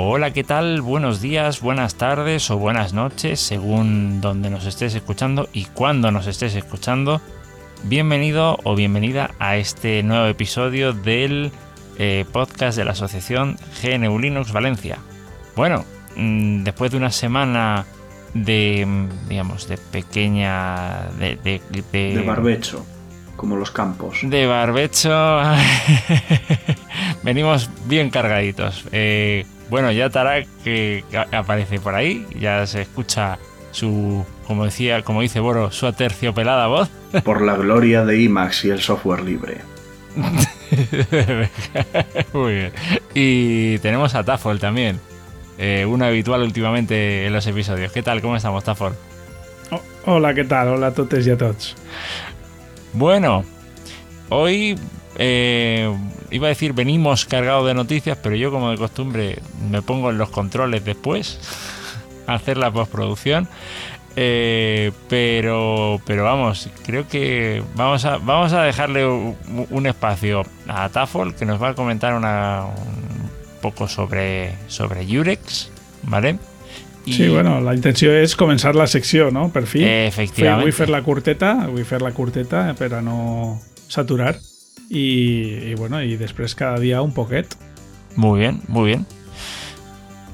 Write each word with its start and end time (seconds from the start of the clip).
Hola, 0.00 0.32
¿qué 0.32 0.44
tal? 0.44 0.80
Buenos 0.80 1.20
días, 1.20 1.60
buenas 1.60 1.96
tardes 1.96 2.50
o 2.52 2.56
buenas 2.58 2.92
noches, 2.92 3.40
según 3.40 4.20
donde 4.20 4.48
nos 4.48 4.64
estés 4.64 4.94
escuchando 4.94 5.48
y 5.52 5.64
cuándo 5.64 6.12
nos 6.12 6.28
estés 6.28 6.54
escuchando. 6.54 7.20
Bienvenido 7.82 8.58
o 8.62 8.76
bienvenida 8.76 9.32
a 9.40 9.56
este 9.56 10.04
nuevo 10.04 10.26
episodio 10.26 10.92
del 10.92 11.50
eh, 11.98 12.24
podcast 12.32 12.78
de 12.78 12.84
la 12.84 12.92
asociación 12.92 13.56
GNU 13.82 14.18
Linux 14.20 14.52
Valencia. 14.52 14.98
Bueno, 15.56 15.84
mm, 16.16 16.62
después 16.62 16.92
de 16.92 16.96
una 16.96 17.10
semana 17.10 17.84
de, 18.34 18.84
mm, 18.86 19.28
digamos, 19.28 19.66
de 19.66 19.78
pequeña... 19.78 21.08
de, 21.18 21.34
de, 21.42 21.60
de- 21.70 22.14
De 22.14 22.22
barbecho, 22.22 22.86
como 23.34 23.56
los 23.56 23.72
campos. 23.72 24.18
de 24.22 24.46
barbecho. 24.46 25.10
Venimos 27.24 27.68
bien 27.86 28.10
cargaditos. 28.10 28.84
Eh, 28.92 29.44
bueno, 29.68 29.90
ya 29.92 30.10
Tarak 30.10 30.46
que 30.64 31.04
aparece 31.32 31.78
por 31.80 31.94
ahí, 31.94 32.26
ya 32.38 32.66
se 32.66 32.82
escucha 32.82 33.38
su, 33.70 34.24
como 34.46 34.64
decía, 34.64 35.02
como 35.02 35.22
dice 35.22 35.40
Boro, 35.40 35.70
su 35.70 35.86
aterciopelada 35.86 36.66
voz. 36.66 36.88
Por 37.24 37.42
la 37.42 37.54
gloria 37.56 38.04
de 38.04 38.20
IMAX 38.20 38.64
y 38.64 38.70
el 38.70 38.80
software 38.80 39.22
libre. 39.22 39.58
Muy 42.32 42.54
bien. 42.54 42.72
Y 43.14 43.78
tenemos 43.78 44.14
a 44.14 44.24
Tafol 44.24 44.58
también. 44.58 45.00
eh, 45.58 45.84
un 45.86 46.02
habitual 46.02 46.42
últimamente 46.42 47.26
en 47.26 47.32
los 47.32 47.46
episodios. 47.46 47.92
¿Qué 47.92 48.02
tal? 48.02 48.20
¿Cómo 48.22 48.36
estamos, 48.36 48.64
Tafol? 48.64 48.94
Oh, 49.70 49.82
hola, 50.06 50.32
què 50.32 50.46
tal? 50.48 50.68
Hola 50.72 50.86
a 50.88 50.94
totes 50.96 51.26
i 51.26 51.30
a 51.34 51.36
tots. 51.36 51.74
Bueno, 52.94 53.44
hoy 54.30 54.78
eh, 55.18 55.92
iba 56.30 56.46
a 56.46 56.50
decir 56.50 56.72
venimos 56.72 57.24
cargados 57.24 57.66
de 57.66 57.74
noticias, 57.74 58.18
pero 58.22 58.36
yo 58.36 58.50
como 58.50 58.70
de 58.70 58.76
costumbre 58.76 59.38
me 59.70 59.82
pongo 59.82 60.10
en 60.10 60.18
los 60.18 60.30
controles 60.30 60.84
después 60.84 61.38
a 62.26 62.34
hacer 62.34 62.56
la 62.56 62.70
postproducción. 62.70 63.48
Eh, 64.20 64.90
pero, 65.08 66.00
pero 66.04 66.24
vamos, 66.24 66.68
creo 66.84 67.06
que 67.06 67.62
vamos 67.76 68.04
a, 68.04 68.18
vamos 68.18 68.52
a 68.52 68.62
dejarle 68.64 69.06
un, 69.06 69.36
un 69.70 69.86
espacio 69.86 70.42
a 70.66 70.88
Tafol 70.88 71.36
que 71.36 71.44
nos 71.44 71.62
va 71.62 71.68
a 71.68 71.74
comentar 71.74 72.14
una, 72.14 72.64
un 72.64 73.30
poco 73.60 73.86
sobre, 73.86 74.54
sobre 74.66 75.06
Yurex, 75.06 75.70
¿vale? 76.02 76.38
Sí, 77.06 77.28
bueno, 77.28 77.60
la 77.64 77.72
intenció 77.74 78.12
és 78.12 78.34
començar 78.36 78.74
la 78.76 78.86
secció, 78.90 79.30
no? 79.32 79.48
Per 79.52 79.64
fi. 79.66 79.80
Vull 80.60 80.74
fer 80.76 80.90
la 80.92 81.00
curteta, 81.06 81.54
vull 81.70 81.86
fer 81.88 82.02
la 82.04 82.12
curteta 82.12 82.66
per 82.78 82.92
a 82.98 83.00
no 83.00 83.58
saturar. 83.88 84.34
I, 84.88 85.72
i 85.72 85.74
bueno, 85.74 86.02
i 86.02 86.16
després 86.16 86.54
cada 86.54 86.78
dia 86.78 87.02
un 87.02 87.12
poquet. 87.12 87.54
Muy 88.16 88.40
bien, 88.40 88.62
muy 88.68 88.86
bien. 88.86 89.06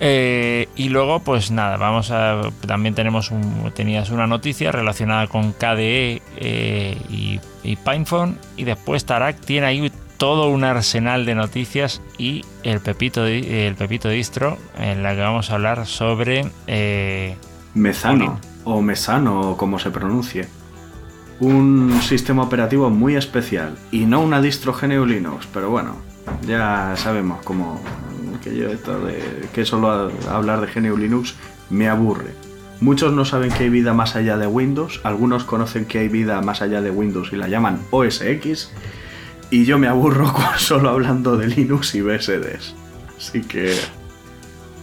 Eh, 0.00 0.69
y 0.77 0.88
luego, 0.88 1.21
pues 1.21 1.50
nada, 1.50 1.77
vamos 1.77 2.10
a. 2.10 2.43
También 2.66 2.94
tenemos 2.94 3.31
un, 3.31 3.72
tenías 3.75 4.10
una 4.10 4.27
noticia 4.27 4.72
relacionada 4.72 5.27
con 5.28 5.53
KDE 5.53 6.22
eh, 6.37 6.97
y, 7.09 7.41
y 7.62 7.77
Pinephone. 7.77 8.37
Y 8.56 8.65
después 8.65 9.04
Tarak 9.04 9.41
tiene 9.41 9.66
ahí 9.66 9.93
todo 10.16 10.49
un 10.49 10.65
arsenal 10.65 11.27
de 11.27 11.34
noticias 11.34 12.00
y 12.19 12.44
el 12.62 12.81
Pepito, 12.81 13.27
el 13.27 13.75
Pepito 13.75 14.09
Distro, 14.09 14.59
en 14.78 15.03
la 15.03 15.15
que 15.15 15.21
vamos 15.21 15.50
a 15.50 15.54
hablar 15.54 15.87
sobre. 15.87 16.47
eh, 16.66 17.37
Mezano, 17.75 18.41
o 18.65 18.81
Mesano, 18.83 19.41
o 19.41 19.56
como 19.56 19.78
se 19.78 19.91
pronuncie. 19.91 20.47
Un 21.41 22.00
sistema 22.03 22.43
operativo 22.43 22.91
muy 22.91 23.17
especial. 23.17 23.77
Y 23.91 24.06
no 24.06 24.21
una 24.21 24.41
distro 24.41 24.72
GNU 24.72 25.05
Linux, 25.05 25.47
pero 25.53 25.71
bueno, 25.71 25.97
ya 26.47 26.95
sabemos 26.97 27.43
cómo. 27.45 27.81
Que 28.43 28.56
yo 28.56 28.69
esto 28.69 29.00
de. 29.00 29.49
que 29.55 29.65
solo 29.65 30.11
hablar 30.31 30.61
de 30.61 30.81
GNU 30.81 30.97
Linux 30.97 31.34
me 31.71 31.89
aburre. 31.89 32.33
Muchos 32.81 33.12
no 33.12 33.25
saben 33.25 33.50
que 33.50 33.65
hay 33.65 33.69
vida 33.71 33.95
más 33.95 34.17
allá 34.17 34.37
de 34.37 34.47
Windows, 34.47 35.00
algunos 35.05 35.45
conocen 35.45 35.87
que 35.87 36.00
hay 36.00 36.09
vida 36.09 36.41
más 36.43 36.61
allá 36.61 36.83
de 36.83 36.91
Windows 36.91 37.33
y 37.33 37.37
la 37.37 37.49
llaman 37.49 37.81
OS 37.91 38.21
X, 38.21 38.72
y 39.51 39.65
yo 39.65 39.78
me 39.78 39.87
aburro 39.87 40.34
solo 40.59 40.91
hablando 40.91 41.37
de 41.37 41.47
Linux 41.47 41.95
y 41.95 42.03
BSDs. 42.03 42.75
Así 43.16 43.43
que 43.43 43.75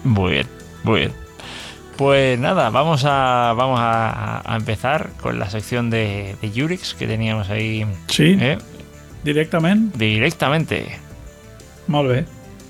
Muy 0.03 0.31
bien, 0.31 0.47
muy 0.83 0.99
bien. 1.01 1.20
Pues 2.01 2.39
nada, 2.39 2.71
vamos 2.71 3.03
a, 3.05 3.53
vamos 3.55 3.79
a, 3.79 4.41
a 4.51 4.57
empezar 4.57 5.11
con 5.21 5.37
la 5.37 5.51
sección 5.51 5.91
de, 5.91 6.35
de 6.41 6.51
Yurix 6.51 6.95
que 6.95 7.05
teníamos 7.05 7.51
ahí 7.51 7.85
Sí, 8.07 8.35
eh, 8.41 8.57
directament. 9.23 9.95
directamente. 9.95 10.97
Molt 11.85 12.09
bé. 12.09 12.25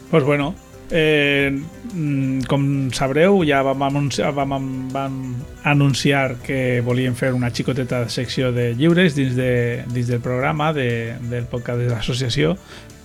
Pues 0.09 0.25
bueno, 0.25 0.53
eh, 0.90 1.58
mm, 1.94 2.42
com 2.42 2.92
sabreu, 2.92 3.46
ja 3.47 3.62
vam 3.64 3.81
anunciar, 3.88 4.34
vam, 4.36 4.90
vam 4.92 5.16
anunciar 5.63 6.36
que 6.44 6.81
volíem 6.84 7.16
fer 7.16 7.31
una 7.31 7.53
xicoteta 7.56 8.09
secció 8.09 8.52
de 8.52 8.74
lliures 8.75 9.16
dins, 9.16 9.38
de, 9.38 9.86
dins 9.94 10.08
del 10.12 10.19
programa 10.19 10.74
de, 10.74 11.16
del 11.30 11.46
podcast 11.48 11.80
de 11.80 11.88
l'associació 11.88 12.58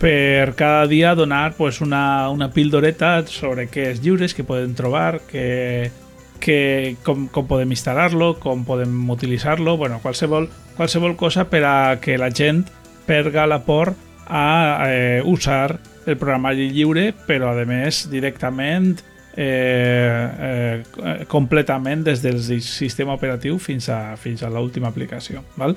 per 0.02 0.56
cada 0.58 0.88
dia 0.90 1.14
donar 1.14 1.54
pues, 1.54 1.80
una, 1.80 2.28
una 2.34 2.50
pildoreta 2.50 3.22
sobre 3.30 3.68
què 3.70 3.92
és 3.92 4.02
lliures, 4.02 4.34
què 4.34 4.42
podem 4.42 4.74
trobar, 4.74 5.20
que, 5.30 5.92
que, 6.40 6.96
com, 7.04 7.26
com 7.32 7.46
podem 7.48 7.74
instal·lar-lo, 7.74 8.34
com 8.42 8.64
podem 8.64 8.92
utilitzar-lo, 9.10 9.76
bueno, 9.76 10.00
qualsevol, 10.02 10.48
qualsevol 10.76 11.16
cosa 11.16 11.46
per 11.50 11.64
a 11.64 11.76
que 12.00 12.18
la 12.18 12.30
gent 12.30 12.64
perga 13.06 13.46
la 13.46 13.62
por 13.64 13.94
a 14.26 14.86
eh, 14.90 15.22
usar 15.24 15.78
el 16.06 16.16
programari 16.16 16.70
lliure, 16.70 17.12
però 17.26 17.52
a 17.52 17.66
més 17.66 18.04
directament 18.10 18.96
eh, 19.36 20.82
eh, 20.96 21.24
completament 21.28 22.04
des 22.06 22.22
del 22.24 22.40
sistema 22.42 23.14
operatiu 23.14 23.58
fins 23.62 23.90
a, 23.92 24.16
fins 24.16 24.42
a 24.42 24.50
l'última 24.50 24.88
aplicació. 24.88 25.44
Val? 25.56 25.76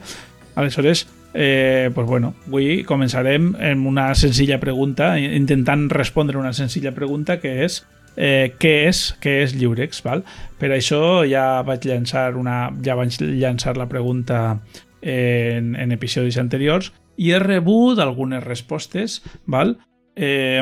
Aleshores, 0.56 1.08
eh, 1.34 1.92
pues 1.94 2.08
bueno, 2.08 2.34
avui 2.48 2.84
començarem 2.88 3.54
amb 3.72 3.88
una 3.88 4.10
senzilla 4.16 4.60
pregunta, 4.60 5.14
intentant 5.20 5.90
respondre 5.92 6.40
una 6.40 6.54
senzilla 6.54 6.94
pregunta 6.96 7.40
que 7.40 7.60
és 7.66 7.84
eh, 8.20 8.52
què 8.60 8.74
és 8.90 9.04
què 9.24 9.40
és 9.46 9.56
Lliurex, 9.56 10.04
val? 10.06 10.26
Per 10.60 10.74
això 10.76 11.24
ja 11.28 11.64
vaig 11.66 11.88
llançar 11.88 12.34
una 12.36 12.68
ja 12.86 12.98
vaig 13.00 13.16
llançar 13.24 13.78
la 13.80 13.88
pregunta 13.90 14.60
en, 15.02 15.76
en 15.80 15.96
episodis 15.96 16.38
anteriors 16.38 16.92
i 17.20 17.32
he 17.32 17.40
rebut 17.40 18.00
algunes 18.04 18.44
respostes, 18.44 19.22
val? 19.48 19.78
Eh, 20.16 20.62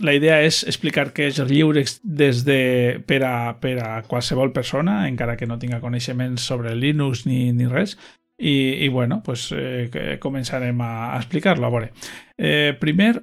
la 0.00 0.14
idea 0.16 0.38
és 0.44 0.62
explicar 0.68 1.10
què 1.12 1.26
és 1.28 1.40
Lliurex 1.44 1.98
des 2.04 2.44
de, 2.46 2.60
per, 3.06 3.20
a, 3.26 3.34
per 3.60 3.74
a 3.84 3.90
qualsevol 4.08 4.52
persona, 4.56 5.02
encara 5.08 5.36
que 5.36 5.48
no 5.48 5.58
tinga 5.60 5.80
coneixements 5.82 6.46
sobre 6.48 6.72
Linux 6.76 7.26
ni, 7.28 7.50
ni 7.52 7.68
res, 7.68 7.98
i, 8.40 8.86
i 8.86 8.88
bueno, 8.88 9.20
pues, 9.24 9.50
eh, 9.52 10.16
començarem 10.20 10.80
a, 10.80 10.92
a 11.12 11.18
explicar-lo. 11.20 11.68
A 11.68 11.74
veure, 11.74 11.90
eh, 12.38 12.72
primer, 12.80 13.18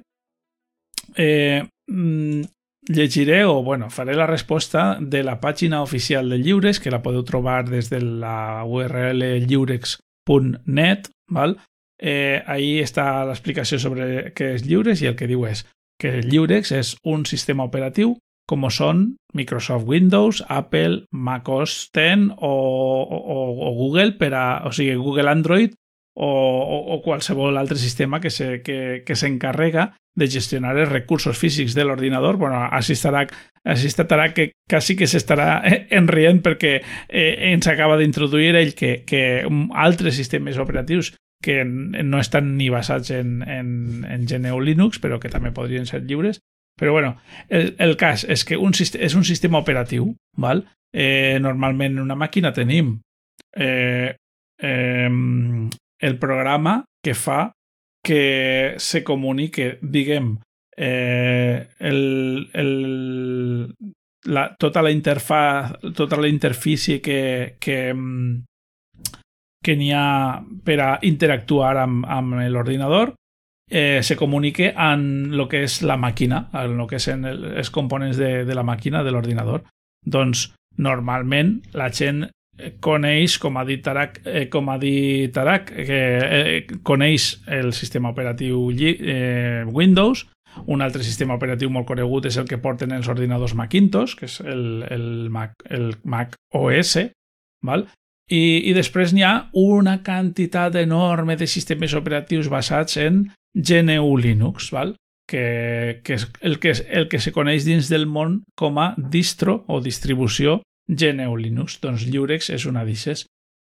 eh, 1.16 1.64
mm, 1.90 2.46
llegiré 2.88 3.44
o 3.44 3.62
bueno, 3.62 3.90
faré 3.90 4.14
la 4.16 4.26
resposta 4.26 4.98
de 5.00 5.22
la 5.22 5.38
pàgina 5.40 5.82
oficial 5.82 6.28
de 6.28 6.38
Lliures, 6.38 6.80
que 6.80 6.90
la 6.90 7.02
podeu 7.04 7.24
trobar 7.24 7.68
des 7.68 7.90
de 7.90 8.00
la 8.00 8.64
URL 8.64 9.44
lliurex.net, 9.46 11.10
val? 11.30 11.58
Eh, 11.98 12.42
ahí 12.46 12.78
està 12.80 13.24
l'explicació 13.26 13.78
sobre 13.82 14.30
què 14.32 14.54
és 14.54 14.64
Lliures 14.64 15.02
i 15.02 15.10
el 15.10 15.16
que 15.18 15.26
diu 15.26 15.44
és 15.48 15.64
que 15.98 16.20
Lliurex 16.22 16.72
és 16.72 16.94
un 17.02 17.24
sistema 17.26 17.66
operatiu 17.66 18.14
com 18.48 18.64
són 18.72 19.16
Microsoft 19.36 19.84
Windows, 19.86 20.40
Apple, 20.48 21.04
macOS 21.12 21.90
10 21.92 22.30
o, 22.38 22.52
o, 23.04 23.38
o 23.68 23.72
Google 23.76 24.14
per 24.16 24.32
a, 24.32 24.46
o 24.64 24.72
sigui, 24.72 24.94
Google 24.96 25.28
Android 25.28 25.74
o, 26.18 26.28
o, 26.28 26.78
o 26.96 27.02
qualsevol 27.02 27.56
altre 27.56 27.78
sistema 27.78 28.20
que 28.20 28.30
se, 28.30 28.60
que, 28.62 29.04
que 29.06 29.14
de 30.18 30.26
gestionar 30.26 30.74
els 30.76 30.90
recursos 30.90 31.38
físics 31.38 31.74
de 31.78 31.84
l'ordinador. 31.86 32.36
Bueno, 32.36 32.58
així 32.74 32.96
estarà, 32.96 33.22
així 33.62 33.86
estarà 33.86 34.32
que 34.34 34.50
quasi 34.68 34.96
que 34.98 35.06
s'estarà 35.06 35.62
enrient 36.00 36.42
perquè 36.42 36.74
eh, 37.08 37.52
ens 37.52 37.70
acaba 37.70 37.96
d'introduir 38.00 38.56
ell 38.58 38.74
que, 38.74 39.04
que 39.06 39.46
altres 39.78 40.18
sistemes 40.18 40.58
operatius 40.58 41.14
que 41.40 41.62
no 41.64 42.18
estan 42.18 42.56
ni 42.58 42.66
basats 42.68 43.12
en, 43.14 43.42
en, 43.46 44.04
en 44.10 44.26
GNU 44.26 44.58
Linux, 44.58 44.98
però 44.98 45.20
que 45.22 45.30
també 45.30 45.54
podrien 45.54 45.86
ser 45.86 46.02
lliures. 46.02 46.42
Però 46.78 46.92
bueno, 46.92 47.16
el, 47.48 47.76
el 47.78 47.94
cas 47.98 48.24
és 48.26 48.42
que 48.46 48.58
un, 48.58 48.74
és 48.74 49.14
un 49.14 49.26
sistema 49.26 49.62
operatiu, 49.62 50.12
val? 50.34 50.66
Eh, 50.90 51.38
normalment 51.42 51.94
en 51.94 52.02
una 52.02 52.16
màquina 52.18 52.50
tenim 52.56 52.96
eh, 53.54 54.16
eh, 54.58 55.10
el 56.00 56.18
programa 56.18 56.84
que 57.04 57.14
fa 57.14 57.52
que 58.04 58.74
se 58.78 59.02
comunique, 59.04 59.78
diguem, 59.82 60.38
eh, 60.76 61.68
el, 61.78 62.50
el, 62.54 63.74
la, 64.24 64.54
tota 64.56 64.82
la 64.82 64.90
interfaz, 64.90 65.74
tota 65.94 66.16
la 66.16 66.28
interfície 66.28 67.00
que, 67.02 67.56
que, 67.60 67.92
mm, 67.92 68.44
que 69.64 69.76
n'hi 69.76 69.90
ha 69.92 70.38
per 70.64 70.78
a 70.80 70.90
interactuar 71.02 71.74
amb, 71.82 72.06
amb 72.06 72.38
l'ordinador 72.48 73.12
eh, 73.68 74.00
se 74.02 74.16
comunique 74.16 74.72
en 74.72 75.32
el 75.34 75.46
que 75.48 75.64
és 75.66 75.82
la 75.82 75.98
màquina, 76.00 76.46
en 76.54 76.78
el 76.80 76.88
que 76.88 77.00
són 77.02 77.26
el, 77.28 77.44
els 77.58 77.70
components 77.74 78.16
de, 78.16 78.44
de 78.48 78.56
la 78.56 78.64
màquina, 78.64 79.02
de 79.04 79.12
l'ordinador. 79.12 79.66
Doncs 80.06 80.48
normalment 80.78 81.58
la 81.76 81.90
gent 81.92 82.24
coneix, 82.80 83.38
com 83.38 83.56
ha 83.58 83.64
dit 83.68 83.82
Tarak, 83.84 84.20
eh, 84.26 84.46
com 84.50 84.68
ha 84.72 84.78
dit 84.82 85.32
Tarak 85.34 85.70
que 85.70 86.00
eh, 86.18 86.58
coneix 86.82 87.36
el 87.46 87.72
sistema 87.72 88.10
operatiu 88.10 88.68
eh, 88.72 89.64
Windows, 89.66 90.26
un 90.66 90.82
altre 90.82 91.04
sistema 91.04 91.36
operatiu 91.38 91.70
molt 91.70 91.86
conegut 91.86 92.26
és 92.26 92.38
el 92.40 92.48
que 92.48 92.58
porten 92.58 92.92
els 92.96 93.08
ordinadors 93.08 93.54
Macintosh, 93.54 94.16
que 94.18 94.26
és 94.26 94.40
el, 94.42 94.84
el, 94.90 95.06
Mac, 95.30 95.54
el 95.70 95.92
Mac 96.04 96.34
OS, 96.54 96.96
val? 97.64 97.86
I, 98.28 98.68
i 98.68 98.74
després 98.76 99.14
n'hi 99.14 99.24
ha 99.24 99.48
una 99.56 99.98
quantitat 100.04 100.76
enorme 100.76 101.38
de 101.40 101.46
sistemes 101.48 101.94
operatius 101.96 102.50
basats 102.52 102.98
en 103.00 103.28
GNU 103.54 104.16
Linux, 104.20 104.72
val? 104.74 104.96
Que, 105.28 106.00
que 106.04 106.16
és 106.16 106.24
el 106.40 106.56
que, 106.56 106.72
és, 106.72 106.80
el 106.88 107.04
que 107.12 107.20
se 107.20 107.34
coneix 107.36 107.66
dins 107.68 107.90
del 107.92 108.06
món 108.08 108.42
com 108.56 108.78
a 108.80 108.94
distro 108.96 109.62
o 109.68 109.82
distribució 109.84 110.62
GNU 110.88 111.36
Linux. 111.36 111.78
Doncs 111.82 112.06
Lliurex 112.08 112.50
és 112.54 112.66
una 112.66 112.84
d'ixes. 112.88 113.26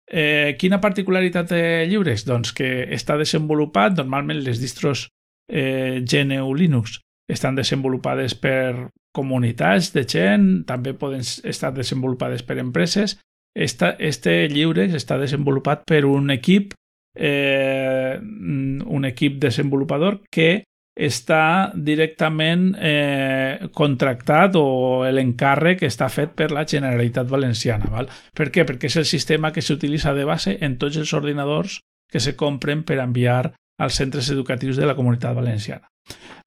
Eh, 0.06 0.54
quina 0.60 0.80
particularitat 0.80 1.50
té 1.50 1.62
Lliurex? 1.88 2.26
Doncs 2.28 2.52
que 2.54 2.86
està 2.94 3.16
desenvolupat, 3.18 3.96
normalment 3.98 4.42
les 4.44 4.60
distros 4.62 5.08
eh, 5.50 6.02
GNU 6.04 6.54
Linux 6.54 7.00
estan 7.28 7.56
desenvolupades 7.58 8.36
per 8.38 8.88
comunitats 9.16 9.90
de 9.94 10.04
gent, 10.06 10.64
també 10.68 10.92
poden 10.94 11.24
estar 11.24 11.72
desenvolupades 11.74 12.44
per 12.46 12.60
empreses. 12.62 13.16
Esta, 13.56 13.94
este 13.98 14.44
lliure 14.52 14.84
està 14.94 15.16
desenvolupat 15.18 15.86
per 15.88 16.04
un 16.04 16.30
equip 16.30 16.74
eh, 17.16 18.20
un 18.20 19.04
equip 19.08 19.38
desenvolupador 19.40 20.20
que 20.30 20.64
està 20.96 21.72
directament 21.76 22.70
eh, 22.80 23.68
contractat 23.76 24.56
o 24.56 25.04
l'encàrrec 25.04 25.84
està 25.84 26.08
fet 26.08 26.32
per 26.32 26.48
la 26.56 26.64
Generalitat 26.64 27.28
Valenciana. 27.28 27.90
Val? 27.92 28.08
Per 28.32 28.48
què? 28.50 28.64
Perquè 28.64 28.88
és 28.88 28.96
el 28.96 29.04
sistema 29.04 29.52
que 29.52 29.62
s'utilitza 29.62 30.14
de 30.16 30.24
base 30.24 30.56
en 30.64 30.78
tots 30.80 30.96
els 30.96 31.12
ordinadors 31.12 31.82
que 32.10 32.20
se 32.20 32.32
compren 32.36 32.82
per 32.88 32.98
enviar 33.02 33.52
als 33.78 33.98
centres 34.00 34.30
educatius 34.32 34.80
de 34.80 34.86
la 34.88 34.96
comunitat 34.96 35.36
valenciana. 35.36 35.90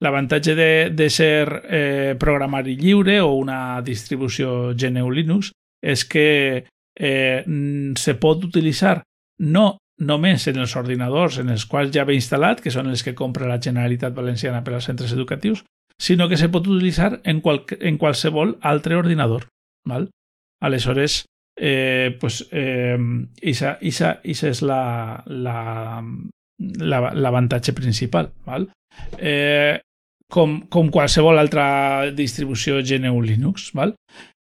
L'avantatge 0.02 0.56
de, 0.56 0.72
de 0.96 1.10
ser 1.14 1.46
eh, 1.70 2.16
programari 2.18 2.78
lliure 2.80 3.20
o 3.22 3.36
una 3.38 3.82
distribució 3.86 4.74
GNU 4.74 5.12
Linux 5.12 5.52
és 5.84 6.06
que 6.10 6.66
eh, 6.96 7.44
se 7.96 8.16
pot 8.16 8.44
utilitzar 8.48 9.04
no 9.46 9.78
només 10.00 10.48
en 10.48 10.58
els 10.64 10.76
ordinadors 10.80 11.38
en 11.42 11.50
els 11.52 11.66
quals 11.68 11.92
ja 11.96 12.06
ve 12.08 12.16
instal·lat, 12.16 12.62
que 12.64 12.72
són 12.72 12.88
els 12.90 13.04
que 13.04 13.16
compra 13.16 13.48
la 13.50 13.60
Generalitat 13.62 14.16
Valenciana 14.16 14.64
per 14.64 14.74
als 14.76 14.88
centres 14.90 15.12
educatius, 15.14 15.64
sinó 16.00 16.30
que 16.30 16.38
se 16.38 16.50
pot 16.50 16.68
utilitzar 16.68 17.20
en, 17.24 17.42
qual, 17.42 17.66
en 17.80 17.98
qualsevol 18.00 18.58
altre 18.62 18.96
ordinador. 18.96 19.50
Val? 19.88 20.10
Aleshores, 20.64 21.26
eh, 21.60 22.18
pues, 22.20 22.48
eh, 22.52 22.98
isa, 23.42 23.78
isa, 23.82 24.20
isa 24.24 24.48
és 24.50 24.62
l'avantatge 24.64 26.32
la, 26.86 27.14
la, 27.14 27.76
principal. 27.76 28.32
Val? 28.48 28.70
Eh, 29.18 29.80
com, 30.32 30.62
com 30.72 30.90
qualsevol 30.94 31.38
altra 31.42 32.12
distribució 32.16 32.80
GNU 32.80 33.22
Linux. 33.22 33.72
Val? 33.76 33.96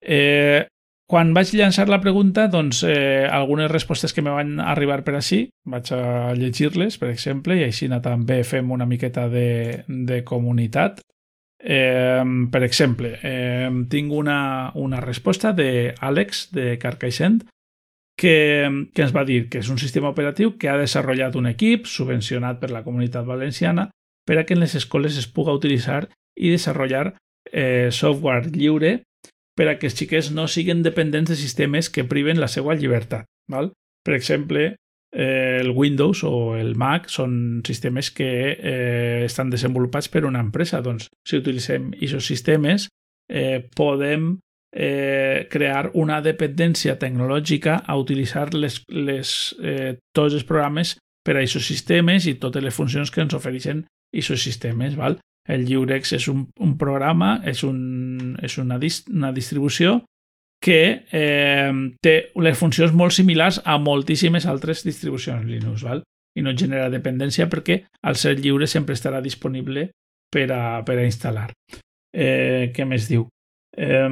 Eh, 0.02 0.68
quan 1.06 1.34
vaig 1.38 1.52
llançar 1.54 1.86
la 1.90 2.02
pregunta, 2.02 2.48
doncs 2.50 2.82
eh, 2.84 3.28
algunes 3.30 3.70
respostes 3.72 4.14
que 4.14 4.24
me 4.26 4.34
van 4.34 4.60
arribar 4.60 5.04
per 5.06 5.16
així, 5.20 5.46
vaig 5.70 5.92
a 5.94 6.34
llegir-les, 6.34 6.98
per 6.98 7.12
exemple, 7.12 7.58
i 7.60 7.66
així 7.68 7.90
també 8.02 8.44
fem 8.44 8.72
una 8.72 8.88
miqueta 8.90 9.28
de, 9.30 9.84
de 9.88 10.24
comunitat. 10.24 11.02
Eh, 11.62 12.24
per 12.52 12.64
exemple, 12.64 13.20
eh, 13.24 13.70
tinc 13.90 14.14
una, 14.14 14.72
una 14.76 15.02
resposta 15.02 15.54
d'Àlex 15.54 16.50
de 16.54 16.78
Carcaixent 16.82 17.44
que, 18.18 18.70
que 18.94 19.04
ens 19.04 19.14
va 19.14 19.26
dir 19.26 19.46
que 19.50 19.60
és 19.60 19.70
un 19.70 19.78
sistema 19.78 20.10
operatiu 20.10 20.56
que 20.58 20.70
ha 20.70 20.78
desenvolupat 20.80 21.36
un 21.36 21.52
equip 21.52 21.86
subvencionat 21.86 22.62
per 22.62 22.72
la 22.72 22.84
comunitat 22.84 23.26
valenciana 23.28 23.90
per 24.26 24.40
a 24.40 24.46
que 24.46 24.56
en 24.56 24.64
les 24.64 24.76
escoles 24.76 25.18
es 25.20 25.28
puga 25.28 25.54
utilitzar 25.54 26.08
i 26.36 26.50
desenvolupar 26.50 27.14
eh, 27.52 27.90
software 27.92 28.50
lliure 28.56 29.04
per 29.56 29.70
a 29.72 29.78
que 29.80 29.88
els 29.90 29.96
xiquets 29.98 30.32
no 30.36 30.48
siguin 30.52 30.84
dependents 30.84 31.32
de 31.32 31.38
sistemes 31.40 31.90
que 31.90 32.08
priven 32.08 32.42
la 32.42 32.52
seva 32.52 32.76
llibertat. 32.76 33.26
Val? 33.52 33.72
Per 34.06 34.14
exemple, 34.14 34.76
eh, 35.16 35.58
el 35.62 35.72
Windows 35.72 36.24
o 36.28 36.56
el 36.60 36.76
Mac 36.76 37.08
són 37.10 37.64
sistemes 37.66 38.12
que 38.12 38.30
eh, 38.52 39.24
estan 39.26 39.50
desenvolupats 39.50 40.12
per 40.12 40.26
una 40.28 40.44
empresa. 40.44 40.84
Doncs, 40.84 41.08
si 41.26 41.40
utilitzem 41.40 41.94
aquests 41.96 42.28
sistemes, 42.28 42.90
eh, 43.32 43.64
podem 43.76 44.36
eh, 44.76 45.48
crear 45.50 45.90
una 45.96 46.20
dependència 46.22 46.98
tecnològica 47.00 47.80
a 47.88 47.96
utilitzar 47.98 48.52
les, 48.54 48.82
les, 48.92 49.56
eh, 49.64 49.96
tots 50.14 50.36
els 50.36 50.44
programes 50.44 50.98
per 51.26 51.38
a 51.38 51.42
aquests 51.42 51.72
sistemes 51.72 52.28
i 52.28 52.36
totes 52.42 52.64
les 52.64 52.76
funcions 52.76 53.10
que 53.10 53.24
ens 53.24 53.34
ofereixen 53.34 53.86
aquests 54.12 54.44
sistemes. 54.52 55.00
Val? 55.00 55.18
El 55.46 55.68
Lliurex 55.68 56.16
és 56.18 56.28
un, 56.32 56.48
un 56.60 56.74
programa, 56.78 57.40
és, 57.46 57.62
un, 57.68 58.34
és 58.42 58.58
una, 58.58 58.80
dis, 58.82 59.04
una 59.14 59.32
distribució 59.36 60.00
que 60.66 61.06
eh, 61.12 61.72
té 62.02 62.16
les 62.42 62.58
funcions 62.58 62.96
molt 62.98 63.14
similars 63.14 63.60
a 63.64 63.78
moltíssimes 63.78 64.48
altres 64.50 64.82
distribucions 64.88 65.46
Linux, 65.46 65.84
val? 65.86 66.02
i 66.36 66.44
no 66.44 66.52
genera 66.58 66.90
dependència 66.92 67.48
perquè 67.48 67.86
al 68.04 68.18
ser 68.20 68.36
lliure 68.40 68.68
sempre 68.68 68.96
estarà 68.98 69.22
disponible 69.24 69.88
per 70.34 70.50
a, 70.52 70.64
per 70.84 70.98
a 71.00 71.06
instal·lar. 71.08 71.48
Eh, 72.12 72.72
què 72.76 72.88
més 72.88 73.08
diu? 73.08 73.28
Eh, 73.78 74.10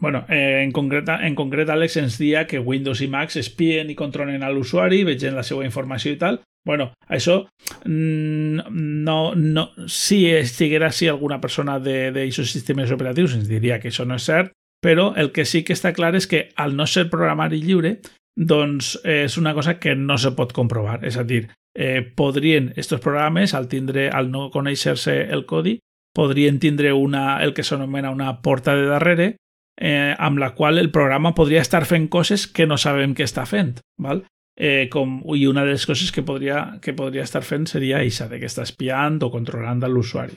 bueno, 0.00 0.24
eh, 0.28 0.62
en, 0.62 0.72
concret, 0.72 1.08
en 1.08 1.36
concret, 1.36 1.68
Alex 1.68 1.98
ens 2.00 2.16
dia 2.20 2.46
que 2.48 2.62
Windows 2.62 3.02
i 3.04 3.10
Mac 3.12 3.36
espien 3.36 3.90
i 3.90 3.98
controlen 3.98 4.42
a 4.42 4.52
l'usuari, 4.52 5.04
vegent 5.04 5.36
la 5.36 5.44
seva 5.44 5.64
informació 5.64 6.14
i 6.14 6.20
tal, 6.20 6.40
Bueno, 6.64 6.92
això 7.12 7.42
mm, 7.84 8.72
no, 9.04 9.34
no, 9.34 9.68
si 9.86 10.24
estiguera 10.32 10.90
si 10.92 11.08
alguna 11.08 11.40
persona 11.40 11.76
d'aquests 11.78 12.52
sistemes 12.56 12.92
operatius 12.94 13.36
ens 13.36 13.48
diria 13.50 13.78
que 13.80 13.92
això 13.92 14.06
no 14.08 14.16
és 14.16 14.24
cert, 14.24 14.54
però 14.84 15.12
el 15.16 15.30
que 15.32 15.44
sí 15.44 15.62
que 15.64 15.76
està 15.76 15.92
clar 15.96 16.14
és 16.16 16.26
que 16.28 16.48
al 16.56 16.76
no 16.76 16.86
ser 16.88 17.10
programari 17.12 17.60
lliure, 17.60 17.98
doncs 18.36 18.96
és 19.04 19.36
una 19.38 19.54
cosa 19.54 19.78
que 19.78 19.94
no 19.94 20.18
se 20.18 20.34
pot 20.36 20.52
comprovar. 20.52 21.04
És 21.04 21.16
a 21.16 21.24
dir, 21.24 21.46
eh, 21.76 22.02
podrien, 22.02 22.72
estos 22.76 23.00
programes, 23.00 23.54
al, 23.54 23.68
tindre, 23.68 24.10
al 24.10 24.30
no 24.30 24.50
conèixer-se 24.50 25.22
el 25.32 25.46
codi, 25.46 25.78
podrien 26.14 26.58
tindre 26.60 26.92
una, 26.92 27.42
el 27.42 27.54
que 27.54 27.64
s'anomena 27.64 28.10
una 28.10 28.40
porta 28.42 28.74
de 28.76 28.86
darrere, 28.86 29.36
eh, 29.80 30.14
amb 30.18 30.38
la 30.38 30.54
qual 30.54 30.78
el 30.78 30.90
programa 30.90 31.34
podria 31.34 31.60
estar 31.60 31.84
fent 31.84 32.08
coses 32.08 32.46
que 32.46 32.66
no 32.66 32.78
sabem 32.78 33.14
que 33.14 33.26
està 33.26 33.46
fent. 33.46 33.78
Val? 33.98 34.24
Eh, 34.56 34.88
com, 34.90 35.20
i 35.34 35.46
una 35.46 35.64
de 35.64 35.74
les 35.74 35.86
coses 35.86 36.12
que 36.12 36.22
podria, 36.22 36.78
que 36.82 36.94
podria 36.94 37.24
estar 37.24 37.42
fent 37.42 37.66
seria 37.70 38.00
això, 38.00 38.28
de 38.30 38.40
que 38.40 38.50
està 38.50 38.62
espiant 38.62 39.20
o 39.22 39.30
controlant 39.30 39.82
l'usuari. 39.88 40.36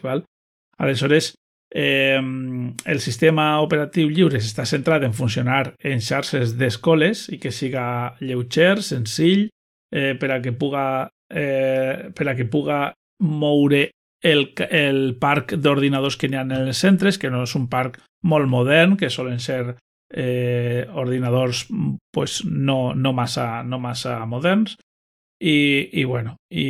Aleshores, 0.77 1.33
eh, 1.73 2.19
el 2.85 2.99
sistema 2.99 3.61
operatiu 3.61 4.09
lliure 4.09 4.37
està 4.37 4.65
centrat 4.65 5.03
en 5.03 5.13
funcionar 5.13 5.75
en 5.83 6.01
xarxes 6.01 6.57
d'escoles 6.57 7.27
i 7.33 7.39
que 7.39 7.51
siga 7.51 8.15
lleuger, 8.19 8.81
senzill, 8.83 9.49
eh, 9.91 10.15
per 10.19 10.31
a 10.31 10.41
que 10.41 10.53
puga, 10.53 11.09
eh, 11.29 12.09
per 12.15 12.27
a 12.27 12.35
que 12.35 12.45
puga 12.45 12.93
moure 13.19 13.89
el, 14.21 14.53
el 14.69 15.17
parc 15.19 15.55
d'ordinadors 15.55 16.17
que 16.17 16.27
n'hi 16.27 16.37
ha 16.37 16.45
en 16.45 16.51
els 16.51 16.77
centres, 16.77 17.17
que 17.17 17.29
no 17.29 17.43
és 17.43 17.55
un 17.55 17.67
parc 17.69 17.99
molt 18.23 18.49
modern, 18.49 18.97
que 18.97 19.09
solen 19.09 19.39
ser 19.39 19.77
eh, 20.13 20.87
ordinadors 20.93 21.67
pues, 22.13 22.43
no, 22.45 22.93
no, 22.95 23.13
massa, 23.13 23.63
no 23.63 23.79
massa 23.79 24.19
moderns 24.25 24.77
i, 25.39 25.89
i 25.93 26.03
bueno, 26.03 26.35
i, 26.49 26.67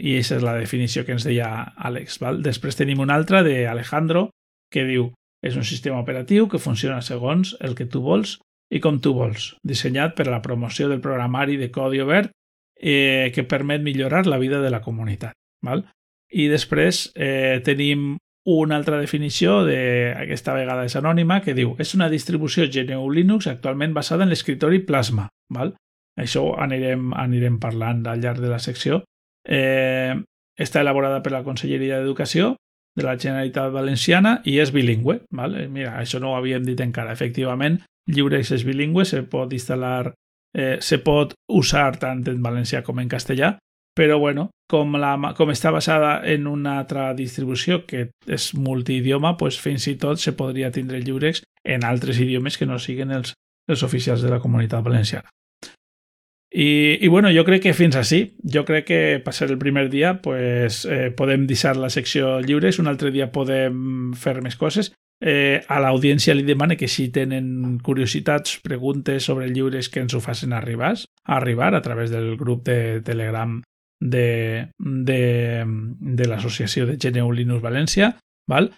i 0.00 0.14
aquesta 0.16 0.38
és 0.38 0.44
la 0.46 0.56
definició 0.56 1.04
que 1.04 1.12
ens 1.16 1.26
deia 1.28 1.50
Àlex. 1.76 2.20
Val? 2.22 2.42
Després 2.44 2.78
tenim 2.78 3.02
una 3.04 3.18
altra 3.18 3.42
de 3.44 3.66
Alejandro 3.68 4.28
que 4.72 4.86
diu 4.88 5.10
és 5.44 5.56
un 5.56 5.64
sistema 5.64 6.00
operatiu 6.00 6.48
que 6.50 6.58
funciona 6.58 7.02
segons 7.04 7.54
el 7.60 7.76
que 7.78 7.86
tu 7.86 8.02
vols 8.02 8.38
i 8.74 8.80
com 8.84 8.98
tu 9.00 9.14
vols, 9.16 9.54
dissenyat 9.64 10.16
per 10.16 10.26
a 10.26 10.32
la 10.32 10.42
promoció 10.44 10.88
del 10.88 11.00
programari 11.00 11.56
de 11.56 11.70
codi 11.72 12.02
obert 12.04 12.32
eh, 12.80 13.30
que 13.34 13.46
permet 13.48 13.82
millorar 13.82 14.26
la 14.26 14.38
vida 14.38 14.60
de 14.60 14.70
la 14.70 14.82
comunitat. 14.82 15.36
Val? 15.64 15.84
I 16.28 16.48
després 16.50 17.08
eh, 17.16 17.60
tenim 17.64 18.16
una 18.48 18.76
altra 18.76 18.98
definició 18.98 19.62
de, 19.66 20.14
aquesta 20.16 20.54
vegada 20.56 20.86
és 20.88 20.96
anònima, 20.96 21.42
que 21.44 21.54
diu 21.56 21.74
és 21.82 21.92
una 21.94 22.08
distribució 22.08 22.64
GNU 22.72 23.10
Linux 23.12 23.48
actualment 23.50 23.92
basada 23.96 24.24
en 24.24 24.32
l'escriptori 24.32 24.80
Plasma. 24.88 25.28
Val? 25.52 25.74
Això 26.18 26.44
anirem, 26.58 27.12
anirem 27.14 27.58
parlant 27.62 28.06
al 28.08 28.22
llarg 28.22 28.40
de 28.42 28.50
la 28.50 28.58
secció. 28.58 29.02
Eh, 29.44 30.16
està 30.58 30.80
elaborada 30.80 31.20
per 31.22 31.32
la 31.32 31.44
Conselleria 31.46 32.00
d'Educació 32.00 32.56
de 32.98 33.04
la 33.06 33.14
Generalitat 33.20 33.70
Valenciana 33.72 34.38
i 34.44 34.58
és 34.58 34.72
bilingüe. 34.74 35.20
Val? 35.30 35.54
Eh, 35.54 35.68
mira, 35.68 35.94
això 36.00 36.18
no 36.18 36.32
ho 36.32 36.40
havíem 36.40 36.64
dit 36.66 36.80
encara. 36.82 37.14
Efectivament, 37.14 37.78
Lliurex 38.08 38.56
és 38.56 38.64
bilingüe, 38.66 39.04
se 39.04 39.22
pot 39.28 39.52
instal·lar, 39.52 40.14
eh, 40.56 40.78
se 40.80 40.98
pot 41.04 41.36
usar 41.52 41.90
tant 42.00 42.24
en 42.26 42.42
valencià 42.42 42.82
com 42.82 42.98
en 42.98 43.12
castellà, 43.12 43.58
però 43.98 44.20
bueno, 44.22 44.52
com, 44.70 44.92
la, 44.94 45.16
com 45.34 45.50
està 45.50 45.72
basada 45.74 46.20
en 46.30 46.46
una 46.46 46.76
altra 46.78 47.08
distribució 47.18 47.80
que 47.88 48.04
és 48.30 48.52
multidioma, 48.54 49.32
pues 49.40 49.58
fins 49.58 49.88
i 49.90 49.96
tot 49.98 50.22
se 50.22 50.36
podria 50.38 50.70
tindre 50.70 51.00
Lliurex 51.02 51.42
en 51.66 51.82
altres 51.82 52.20
idiomes 52.22 52.60
que 52.60 52.68
no 52.70 52.78
siguin 52.78 53.10
els, 53.16 53.34
els 53.66 53.82
oficials 53.82 54.22
de 54.22 54.30
la 54.30 54.38
comunitat 54.38 54.84
valenciana. 54.86 55.26
I, 56.54 56.96
I 57.02 57.08
bueno, 57.10 57.32
jo 57.34 57.42
crec 57.44 57.64
que 57.66 57.74
fins 57.74 57.98
així. 57.98 58.20
Jo 58.46 58.62
crec 58.68 58.86
que 58.86 59.00
per 59.24 59.34
ser 59.34 59.50
el 59.50 59.58
primer 59.58 59.88
dia 59.90 60.14
pues, 60.22 60.84
eh, 60.86 61.10
podem 61.10 61.48
deixar 61.50 61.74
la 61.76 61.90
secció 61.90 62.38
lliures, 62.38 62.78
un 62.78 62.86
altre 62.86 63.10
dia 63.10 63.32
podem 63.34 64.14
fer 64.14 64.36
més 64.46 64.56
coses. 64.56 64.92
Eh, 65.18 65.58
a 65.66 65.80
l'audiència 65.82 66.36
li 66.38 66.46
demane 66.46 66.76
que 66.78 66.86
si 66.86 67.08
tenen 67.10 67.80
curiositats, 67.82 68.60
preguntes 68.62 69.26
sobre 69.26 69.50
lliures 69.50 69.90
que 69.90 70.06
ens 70.06 70.14
ho 70.14 70.22
facin 70.22 70.54
arribar, 70.54 70.94
arribar 71.26 71.72
a 71.74 71.82
través 71.82 72.14
del 72.14 72.36
grup 72.38 72.62
de 72.70 73.02
Telegram 73.02 73.58
de, 74.00 74.68
de, 74.78 75.22
de 75.64 76.28
l'associació 76.28 76.86
de 76.86 76.98
GNU 76.98 77.32
Linux 77.32 77.62
València, 77.62 78.16
val? 78.48 78.72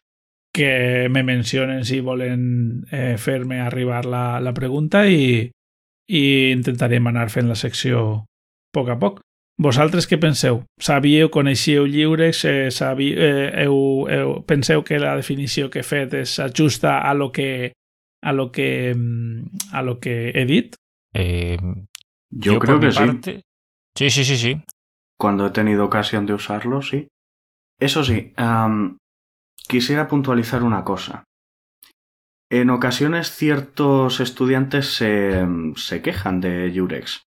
que 0.52 1.08
me 1.10 1.22
mencionen 1.22 1.84
si 1.84 2.00
volen 2.00 2.84
eh, 2.90 3.16
fer-me 3.18 3.60
arribar 3.60 4.04
la, 4.04 4.40
la 4.40 4.52
pregunta 4.52 5.04
i, 5.06 5.50
i 6.10 6.22
intentarem 6.50 7.06
anar 7.06 7.28
fent 7.30 7.46
la 7.46 7.54
secció 7.54 8.00
a 8.02 8.24
poc 8.74 8.90
a 8.90 8.98
poc. 8.98 9.20
Vosaltres 9.60 10.08
què 10.08 10.16
penseu? 10.16 10.62
Sabíeu, 10.80 11.28
coneixíeu 11.30 11.84
lliures? 11.86 12.44
Eh, 12.48 12.70
sabí, 12.72 13.10
eh, 13.12 13.50
heu, 13.62 14.08
heu, 14.08 14.32
penseu 14.48 14.82
que 14.82 14.98
la 14.98 15.14
definició 15.18 15.68
que 15.70 15.82
he 15.82 15.86
fet 15.86 16.16
s'ajusta 16.24 16.98
a 17.04 17.14
lo 17.14 17.30
que 17.30 17.72
a 18.22 18.32
lo 18.32 18.50
que 18.52 18.96
a 19.72 19.82
lo 19.82 19.98
que 20.00 20.32
he 20.34 20.44
dit? 20.46 20.74
Eh, 21.14 21.58
yo, 22.30 22.54
yo 22.54 22.58
creo 22.58 22.80
que 22.80 22.90
parte... 22.90 23.34
sí. 23.36 23.44
Sí, 23.96 24.10
sí, 24.10 24.24
sí, 24.24 24.36
sí. 24.36 24.56
Cuando 25.20 25.44
he 25.44 25.50
tenido 25.50 25.84
ocasión 25.84 26.24
de 26.24 26.32
usarlo, 26.32 26.80
sí. 26.80 27.08
Eso 27.78 28.04
sí, 28.04 28.32
quisiera 29.68 30.08
puntualizar 30.08 30.62
una 30.62 30.82
cosa. 30.82 31.24
En 32.50 32.70
ocasiones 32.70 33.30
ciertos 33.30 34.20
estudiantes 34.20 34.94
se, 34.94 35.46
se 35.76 36.00
quejan 36.00 36.40
de 36.40 36.72
Jurex. 36.74 37.24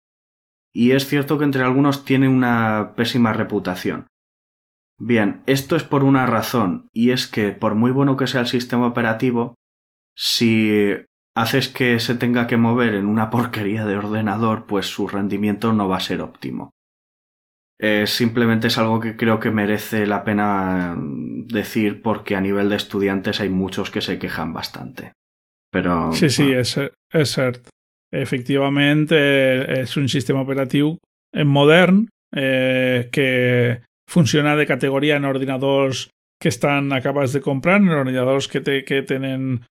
Y 0.75 0.92
es 0.92 1.06
cierto 1.06 1.37
que 1.37 1.44
entre 1.44 1.64
algunos 1.64 2.06
tiene 2.06 2.30
una 2.30 2.94
pésima 2.96 3.34
reputación. 3.34 4.06
Bien, 4.99 5.42
esto 5.44 5.76
es 5.76 5.84
por 5.84 6.02
una 6.02 6.25
razón, 6.25 6.88
y 6.94 7.11
es 7.11 7.26
que 7.26 7.52
por 7.52 7.75
muy 7.75 7.90
bueno 7.90 8.16
que 8.16 8.26
sea 8.26 8.40
el 8.40 8.46
sistema 8.46 8.87
operativo, 8.87 9.54
si 10.16 10.94
haces 11.37 11.68
que 11.68 12.00
se 12.00 12.14
tenga 12.14 12.46
que 12.46 12.56
mover 12.56 12.94
en 12.94 13.04
una 13.04 13.28
porquería 13.28 13.84
de 13.84 13.99
ordenador, 13.99 14.64
pues 14.64 14.87
su 14.87 15.08
rendimiento 15.08 15.75
no 15.75 15.88
va 15.88 15.99
a 15.99 16.00
ser 16.00 16.22
óptimo. 16.22 16.70
Eh, 17.84 18.06
simplemente 18.06 18.68
es 18.68 18.78
algo 18.78 19.00
que 19.00 19.16
creo 19.16 19.40
que 19.40 19.50
merece 19.50 20.06
la 20.06 20.22
pena 20.22 20.96
decir 20.96 22.00
porque 22.00 22.36
a 22.36 22.40
nivel 22.40 22.68
de 22.68 22.76
estudiantes 22.76 23.40
hay 23.40 23.48
muchos 23.48 23.90
que 23.90 24.00
se 24.00 24.20
quejan 24.20 24.52
bastante. 24.52 25.12
Però, 25.72 26.12
sí, 26.12 26.28
sí, 26.28 26.52
és, 26.52 26.76
és 26.76 27.30
cert. 27.32 27.70
Efectivament, 28.12 29.08
eh, 29.10 29.80
és 29.82 29.96
un 29.96 30.06
sistema 30.12 30.44
operatiu 30.44 30.98
modern 31.48 32.04
eh, 32.36 33.08
que 33.10 33.80
funciona 34.06 34.54
de 34.54 34.66
categoria 34.68 35.16
en 35.16 35.24
ordinadors 35.24 36.10
que 36.38 36.50
estan 36.52 36.92
acabats 36.92 37.32
de 37.32 37.40
comprar, 37.40 37.80
en 37.80 37.88
ordinadors 37.88 38.48
que, 38.48 38.60
te, 38.60 38.84
que 38.84 39.02
tenen 39.02 39.64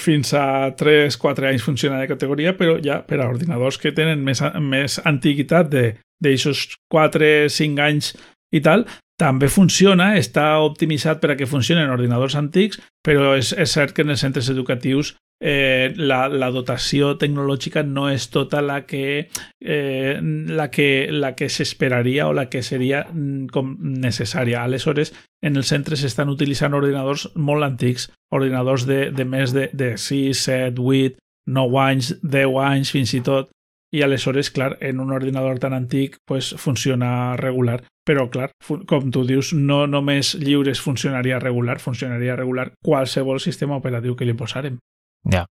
fins 0.00 0.32
a 0.34 0.72
3-4 0.78 1.48
anys 1.50 1.64
funciona 1.66 2.00
de 2.00 2.08
categoria, 2.10 2.54
però 2.58 2.76
ja 2.82 3.00
per 3.06 3.20
a 3.20 3.28
ordinadors 3.30 3.78
que 3.80 3.94
tenen 3.94 4.22
més, 4.24 4.42
més 4.60 4.98
antiguitat 5.08 5.72
d'aixòs 5.72 6.66
4-5 6.92 7.82
anys 7.82 8.12
i 8.52 8.60
tal, 8.64 8.86
també 9.20 9.48
funciona, 9.52 10.12
està 10.18 10.46
optimitzat 10.64 11.20
per 11.22 11.32
a 11.32 11.36
que 11.38 11.48
funcioni 11.48 11.84
en 11.84 11.92
ordinadors 11.94 12.34
antics, 12.38 12.80
però 13.04 13.36
és, 13.38 13.52
és 13.52 13.70
cert 13.70 13.94
que 13.94 14.02
en 14.06 14.14
els 14.14 14.24
centres 14.24 14.50
educatius 14.50 15.14
eh, 15.44 15.92
la, 15.96 16.28
la 16.30 16.52
dotació 16.54 17.16
tecnològica 17.18 17.82
no 17.82 18.06
és 18.12 18.28
tota 18.30 18.60
la 18.62 18.84
que 18.86 19.26
eh, 19.60 20.20
la 20.22 20.68
que, 20.70 21.08
la 21.10 21.32
que 21.34 21.48
s'esperaria 21.50 22.28
o 22.28 22.32
la 22.32 22.46
que 22.48 22.62
seria 22.62 23.02
mm, 23.10 23.50
com 23.52 23.74
necessària. 23.82 24.62
Aleshores, 24.62 25.10
en 25.42 25.58
els 25.58 25.72
centres 25.74 26.04
s'estan 26.04 26.30
utilitzant 26.30 26.78
ordinadors 26.78 27.26
molt 27.34 27.66
antics, 27.66 28.06
ordinadors 28.30 28.86
de, 28.86 29.08
de 29.10 29.26
més 29.26 29.50
de, 29.52 29.66
de 29.74 29.96
6, 29.98 30.44
7, 30.46 30.78
8, 30.78 31.18
9 31.50 31.82
anys, 31.82 32.12
10 32.22 32.60
anys 32.62 32.94
fins 32.94 33.16
i 33.18 33.20
tot, 33.26 33.50
i 33.92 34.00
aleshores, 34.06 34.48
clar, 34.54 34.78
en 34.80 35.02
un 35.02 35.10
ordinador 35.12 35.58
tan 35.58 35.74
antic 35.74 36.16
pues, 36.24 36.54
funciona 36.56 37.36
regular. 37.36 37.82
Però, 38.06 38.24
clar, 38.30 38.48
com 38.90 39.10
tu 39.14 39.26
dius, 39.26 39.52
no 39.54 39.84
només 39.86 40.32
lliures 40.38 40.80
funcionaria 40.82 41.38
regular, 41.38 41.76
funcionaria 41.78 42.38
regular 42.38 42.72
qualsevol 42.82 43.38
sistema 43.38 43.76
operatiu 43.78 44.16
que 44.16 44.26
li 44.26 44.34
posarem. 44.34 44.80
Ya. 45.24 45.46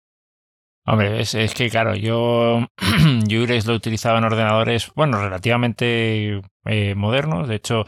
Hombre, 0.85 1.19
es, 1.21 1.35
es, 1.35 1.53
que 1.53 1.69
claro, 1.69 1.95
yo 1.95 2.65
Jurex 3.29 3.65
lo 3.65 3.73
he 3.73 3.75
utilizado 3.75 4.17
en 4.17 4.23
ordenadores, 4.23 4.91
bueno, 4.95 5.19
relativamente 5.21 6.41
eh, 6.65 6.95
modernos. 6.95 7.47
De 7.49 7.55
hecho, 7.55 7.85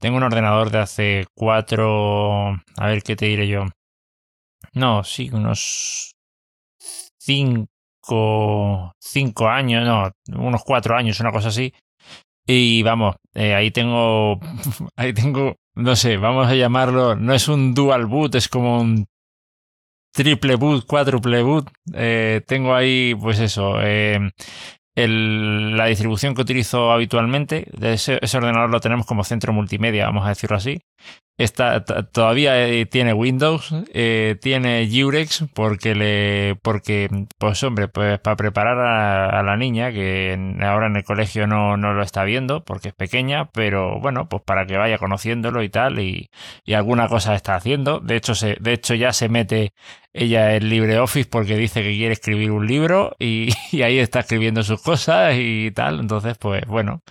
tengo 0.00 0.16
un 0.16 0.24
ordenador 0.24 0.70
de 0.70 0.78
hace 0.78 1.26
cuatro, 1.34 2.60
a 2.76 2.86
ver 2.88 3.02
qué 3.04 3.14
te 3.16 3.26
diré 3.26 3.46
yo. 3.48 3.66
No, 4.72 5.04
sí, 5.04 5.30
unos 5.32 6.14
cinco, 7.18 8.94
cinco 8.98 9.48
años, 9.48 9.84
no, 9.86 10.10
unos 10.38 10.64
cuatro 10.64 10.96
años, 10.96 11.20
una 11.20 11.32
cosa 11.32 11.48
así. 11.48 11.72
Y 12.46 12.82
vamos, 12.82 13.16
eh, 13.34 13.54
ahí 13.54 13.70
tengo, 13.70 14.40
ahí 14.96 15.12
tengo, 15.12 15.56
no 15.74 15.96
sé, 15.96 16.16
vamos 16.16 16.48
a 16.48 16.54
llamarlo, 16.54 17.14
no 17.16 17.32
es 17.34 17.48
un 17.48 17.74
dual 17.74 18.06
boot, 18.06 18.34
es 18.34 18.48
como 18.48 18.80
un 18.80 19.06
triple 20.12 20.56
boot, 20.56 20.86
cuádruple 20.86 21.42
boot. 21.42 21.70
Eh, 21.94 22.42
tengo 22.46 22.74
ahí, 22.74 23.14
pues 23.14 23.38
eso, 23.40 23.80
eh, 23.80 24.18
el, 24.94 25.76
la 25.76 25.86
distribución 25.86 26.34
que 26.34 26.42
utilizo 26.42 26.92
habitualmente. 26.92 27.68
Ese, 27.80 28.18
ese, 28.22 28.36
ordenador 28.36 28.70
lo 28.70 28.80
tenemos 28.80 29.06
como 29.06 29.24
centro 29.24 29.52
multimedia, 29.52 30.06
vamos 30.06 30.26
a 30.26 30.30
decirlo 30.30 30.56
así. 30.56 30.80
Está, 31.40 31.82
todavía 31.82 32.68
eh, 32.68 32.84
tiene 32.84 33.14
Windows, 33.14 33.74
eh, 33.94 34.36
tiene 34.42 34.86
Jurex, 34.92 35.46
porque 35.54 35.94
le, 35.94 36.56
porque, 36.60 37.08
pues 37.38 37.62
hombre, 37.62 37.88
pues 37.88 38.18
para 38.20 38.36
preparar 38.36 38.78
a, 38.78 39.42
la 39.42 39.56
niña, 39.56 39.90
que 39.90 40.36
ahora 40.60 40.88
en 40.88 40.96
el 40.96 41.04
colegio 41.04 41.46
no, 41.46 41.78
no, 41.78 41.94
lo 41.94 42.02
está 42.02 42.24
viendo, 42.24 42.62
porque 42.62 42.88
es 42.88 42.94
pequeña, 42.94 43.46
pero 43.52 43.98
bueno, 44.00 44.28
pues 44.28 44.42
para 44.44 44.66
que 44.66 44.76
vaya 44.76 44.98
conociéndolo 44.98 45.62
y 45.62 45.70
tal, 45.70 45.98
y, 45.98 46.28
y 46.66 46.74
alguna 46.74 47.08
cosa 47.08 47.34
está 47.34 47.54
haciendo. 47.54 48.00
De 48.00 48.16
hecho, 48.16 48.34
se, 48.34 48.58
de 48.60 48.74
hecho 48.74 48.94
ya 48.94 49.14
se 49.14 49.30
mete 49.30 49.72
ella 50.12 50.56
en 50.56 50.68
LibreOffice 50.68 51.30
porque 51.30 51.56
dice 51.56 51.82
que 51.82 51.96
quiere 51.96 52.12
escribir 52.12 52.50
un 52.50 52.66
libro 52.66 53.16
y, 53.18 53.48
y 53.72 53.80
ahí 53.80 53.98
está 53.98 54.20
escribiendo 54.20 54.62
sus 54.62 54.82
cosas 54.82 55.34
y 55.38 55.70
tal. 55.70 56.00
Entonces, 56.00 56.36
pues 56.38 56.66
bueno, 56.66 57.02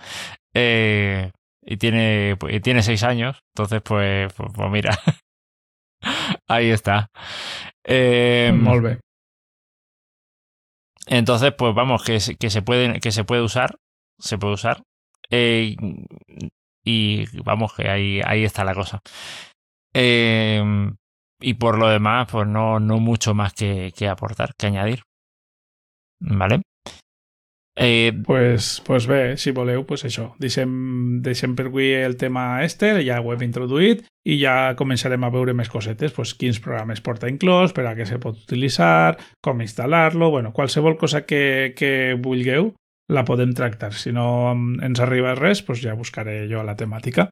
eh, 0.54 1.32
y 1.70 1.76
tiene, 1.76 2.36
y 2.48 2.60
tiene 2.60 2.82
seis 2.82 3.04
años, 3.04 3.44
entonces 3.54 3.80
pues, 3.80 4.32
pues, 4.34 4.50
pues 4.52 4.70
mira, 4.72 4.98
ahí 6.48 6.68
está. 6.68 7.06
Eh, 7.84 8.52
Molve. 8.52 8.98
Entonces, 11.06 11.54
pues 11.56 11.72
vamos, 11.72 12.02
que, 12.02 12.18
que, 12.40 12.50
se 12.50 12.62
puede, 12.62 12.98
que 12.98 13.12
se 13.12 13.22
puede 13.22 13.42
usar, 13.42 13.76
se 14.18 14.36
puede 14.36 14.54
usar. 14.54 14.82
Eh, 15.30 15.76
y 16.84 17.42
vamos, 17.44 17.72
que 17.74 17.88
ahí, 17.88 18.20
ahí 18.24 18.42
está 18.42 18.64
la 18.64 18.74
cosa. 18.74 19.00
Eh, 19.94 20.60
y 21.40 21.54
por 21.54 21.78
lo 21.78 21.88
demás, 21.88 22.26
pues 22.32 22.48
no, 22.48 22.80
no 22.80 22.98
mucho 22.98 23.32
más 23.32 23.52
que, 23.54 23.92
que 23.96 24.08
aportar, 24.08 24.56
que 24.58 24.66
añadir. 24.66 25.02
¿Vale? 26.18 26.62
Eh, 27.76 28.12
pues, 28.26 28.82
pues 28.84 29.06
bé, 29.06 29.36
si 29.38 29.52
voleu, 29.52 29.84
pues 29.86 30.04
això. 30.04 30.30
Deixem, 30.42 31.22
deixem 31.22 31.54
per 31.56 31.68
avui 31.70 31.92
el 31.94 32.16
tema 32.20 32.64
este, 32.64 32.92
ja 33.06 33.20
ho 33.22 33.32
hem 33.32 33.44
introduït 33.46 34.02
i 34.26 34.36
ja 34.42 34.74
començarem 34.76 35.22
a 35.24 35.30
veure 35.32 35.54
més 35.56 35.70
cosetes, 35.72 36.12
pues, 36.12 36.34
quins 36.34 36.60
programes 36.60 37.00
porta 37.00 37.30
inclòs, 37.30 37.72
per 37.72 37.86
a 37.88 37.94
què 37.96 38.04
se 38.06 38.18
pot 38.20 38.36
utilitzar, 38.36 39.16
com 39.40 39.62
instal·lar-lo, 39.64 40.30
bueno, 40.34 40.52
qualsevol 40.52 40.98
cosa 41.00 41.24
que, 41.24 41.72
que 41.78 42.18
vulgueu 42.20 42.74
la 43.10 43.24
podem 43.24 43.54
tractar. 43.54 43.94
Si 43.94 44.12
no 44.12 44.52
ens 44.54 45.00
arriba 45.00 45.34
res, 45.38 45.62
pues 45.62 45.80
ja 45.82 45.96
buscaré 45.98 46.44
jo 46.50 46.62
la 46.66 46.76
temàtica. 46.78 47.30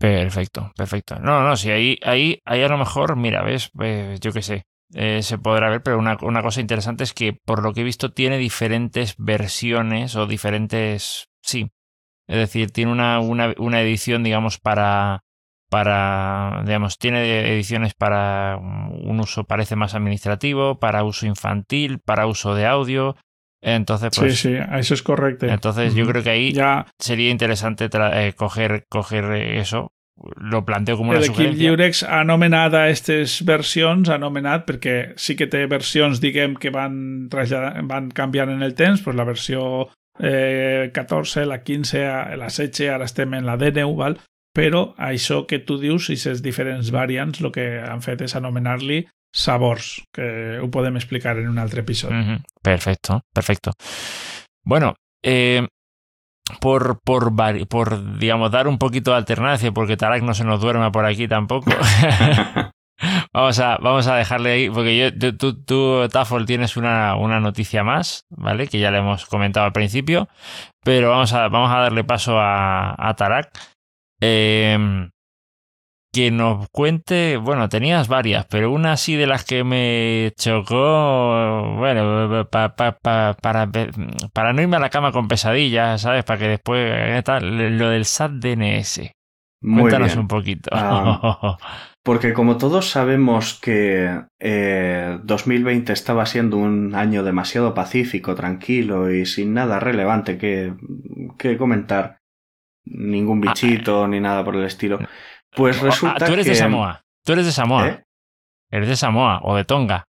Perfecto, 0.00 0.72
perfecto. 0.76 1.18
No, 1.20 1.42
no, 1.44 1.56
si 1.56 1.70
ahí, 1.70 1.98
ahí, 2.02 2.40
ahí 2.46 2.62
a 2.62 2.68
lo 2.68 2.78
mejor, 2.78 3.16
mira, 3.16 3.42
ves, 3.42 3.70
eh, 3.82 4.16
yo 4.18 4.32
qué 4.32 4.40
sé, 4.40 4.62
eh, 4.94 5.22
se 5.22 5.38
podrá 5.38 5.70
ver, 5.70 5.82
pero 5.82 5.98
una, 5.98 6.16
una, 6.22 6.42
cosa 6.42 6.60
interesante 6.60 7.04
es 7.04 7.12
que 7.12 7.32
por 7.32 7.62
lo 7.62 7.72
que 7.72 7.82
he 7.82 7.84
visto 7.84 8.12
tiene 8.12 8.38
diferentes 8.38 9.14
versiones 9.18 10.16
o 10.16 10.26
diferentes... 10.26 11.28
Sí. 11.42 11.70
Es 12.28 12.36
decir, 12.36 12.70
tiene 12.70 12.92
una, 12.92 13.20
una, 13.20 13.54
una 13.58 13.80
edición, 13.80 14.22
digamos, 14.22 14.58
para... 14.58 15.22
Para, 15.68 16.64
digamos, 16.66 16.98
tiene 16.98 17.54
ediciones 17.54 17.94
para 17.94 18.56
un 18.56 19.20
uso 19.20 19.44
parece 19.44 19.76
más 19.76 19.94
administrativo, 19.94 20.80
para 20.80 21.04
uso 21.04 21.26
infantil, 21.26 22.00
para 22.00 22.26
uso 22.26 22.56
de 22.56 22.66
audio, 22.66 23.14
entonces, 23.62 24.10
pues, 24.16 24.38
sí, 24.38 24.48
sí, 24.48 24.58
eso 24.72 24.94
es 24.94 25.02
correcto. 25.02 25.46
Entonces, 25.46 25.94
yo 25.94 26.06
creo 26.06 26.22
que 26.22 26.30
ahí 26.30 26.52
ya. 26.52 26.86
sería 26.98 27.30
interesante 27.30 27.88
eh, 27.92 28.32
coger, 28.34 28.86
coger 28.88 29.32
eso. 29.32 29.92
Lo 30.36 30.64
planteo 30.64 30.96
como 30.96 31.10
una 31.10 31.22
sugerencia. 31.22 31.50
El 31.50 31.58
Lliurex 31.58 32.02
ha 32.02 32.20
anomenat 32.20 32.74
a 32.74 32.84
aquestes 32.84 33.40
versions, 33.48 34.10
ha 34.10 34.18
anomenat 34.20 34.66
perquè 34.68 34.96
sí 35.16 35.36
que 35.36 35.48
té 35.48 35.64
versions, 35.70 36.20
diguem, 36.20 36.58
que 36.60 36.72
van, 36.74 37.28
van 37.30 38.10
canviant 38.12 38.52
en 38.52 38.62
el 38.62 38.74
temps, 38.74 39.00
pues 39.04 39.16
la 39.16 39.24
versió 39.24 39.88
eh, 40.18 40.90
14, 40.92 41.46
la 41.46 41.62
15, 41.62 42.04
la 42.36 42.50
16, 42.52 42.90
ara 42.92 43.08
estem 43.08 43.38
en 43.38 43.48
la 43.48 43.56
D9, 43.56 43.96
val? 43.96 44.20
però 44.56 44.90
això 44.98 45.44
que 45.46 45.60
tu 45.62 45.78
dius, 45.78 46.08
i 46.10 46.16
aquestes 46.16 46.42
diferents 46.42 46.90
variants, 46.90 47.40
el 47.40 47.52
que 47.54 47.66
han 47.80 48.02
fet 48.02 48.24
és 48.26 48.34
anomenar-li 48.36 49.04
sabors, 49.30 50.00
que 50.12 50.58
ho 50.58 50.68
podem 50.74 50.98
explicar 50.98 51.36
en 51.38 51.48
un 51.48 51.58
altre 51.62 51.84
episodi. 51.86 52.14
Uh 52.14 52.26
-huh. 52.26 52.38
Perfecto, 52.62 53.20
perfecto. 53.32 53.72
Bueno, 54.64 54.94
eh, 55.22 55.66
por, 56.60 57.00
por, 57.02 57.32
por, 57.68 58.18
digamos, 58.18 58.50
dar 58.50 58.68
un 58.68 58.78
poquito 58.78 59.10
de 59.12 59.18
alternancia, 59.18 59.72
porque 59.72 59.96
Tarak 59.96 60.22
no 60.22 60.34
se 60.34 60.44
nos 60.44 60.60
duerma 60.60 60.90
por 60.90 61.04
aquí 61.04 61.28
tampoco. 61.28 61.70
vamos, 63.32 63.58
a, 63.60 63.78
vamos 63.78 64.06
a 64.06 64.16
dejarle 64.16 64.50
ahí, 64.52 64.70
porque 64.70 64.96
yo, 64.96 65.36
tú, 65.36 65.62
tú, 65.62 66.08
Tafol, 66.08 66.46
tienes 66.46 66.76
una, 66.76 67.16
una 67.16 67.40
noticia 67.40 67.84
más, 67.84 68.26
¿vale? 68.30 68.66
Que 68.66 68.78
ya 68.78 68.90
le 68.90 68.98
hemos 68.98 69.26
comentado 69.26 69.66
al 69.66 69.72
principio, 69.72 70.28
pero 70.82 71.10
vamos 71.10 71.32
a, 71.32 71.48
vamos 71.48 71.70
a 71.70 71.80
darle 71.80 72.04
paso 72.04 72.38
a, 72.38 72.94
a 72.98 73.14
Tarak. 73.14 73.50
Eh, 74.20 75.08
que 76.12 76.30
nos 76.30 76.68
cuente, 76.70 77.36
bueno, 77.36 77.68
tenías 77.68 78.08
varias, 78.08 78.46
pero 78.46 78.72
una 78.72 78.92
así 78.92 79.14
de 79.14 79.26
las 79.26 79.44
que 79.44 79.62
me 79.62 80.32
chocó, 80.36 81.74
bueno, 81.76 82.48
para, 82.50 82.74
para 82.74 84.52
no 84.52 84.62
irme 84.62 84.76
a 84.76 84.80
la 84.80 84.90
cama 84.90 85.12
con 85.12 85.28
pesadillas, 85.28 86.02
¿sabes? 86.02 86.24
Para 86.24 86.38
que 86.38 86.48
después, 86.48 86.80
eh, 86.92 87.22
lo 87.42 87.90
del 87.90 88.04
SAT 88.04 88.32
DNS. 88.32 89.12
Cuéntanos 89.62 90.16
un 90.16 90.26
poquito. 90.26 90.70
Ah, 90.72 91.58
porque 92.02 92.32
como 92.32 92.56
todos 92.56 92.88
sabemos 92.88 93.60
que 93.60 94.22
2020 95.22 95.92
eh, 95.92 95.94
estaba 95.94 96.24
siendo 96.24 96.56
un 96.56 96.94
año 96.94 97.22
demasiado 97.22 97.74
pacífico, 97.74 98.34
tranquilo 98.34 99.12
y 99.12 99.26
sin 99.26 99.52
nada 99.52 99.78
relevante 99.78 100.38
que, 100.38 100.74
que 101.38 101.58
comentar, 101.58 102.20
ningún 102.86 103.46
ah, 103.46 103.50
bichito 103.50 104.08
ni 104.08 104.20
nada 104.20 104.44
por 104.44 104.56
el 104.56 104.64
estilo. 104.64 104.98
Pues 105.54 105.78
ah, 105.80 105.86
resulta 105.86 106.26
Tú 106.26 106.32
eres 106.32 106.46
de 106.46 106.54
Samoa. 106.54 107.02
Tú 107.24 107.32
eres 107.32 107.46
de 107.46 107.52
Samoa. 107.52 107.88
¿Eh? 107.88 108.04
Eres 108.70 108.88
de 108.88 108.96
Samoa 108.96 109.40
o 109.42 109.56
de 109.56 109.64
Tonga. 109.64 110.04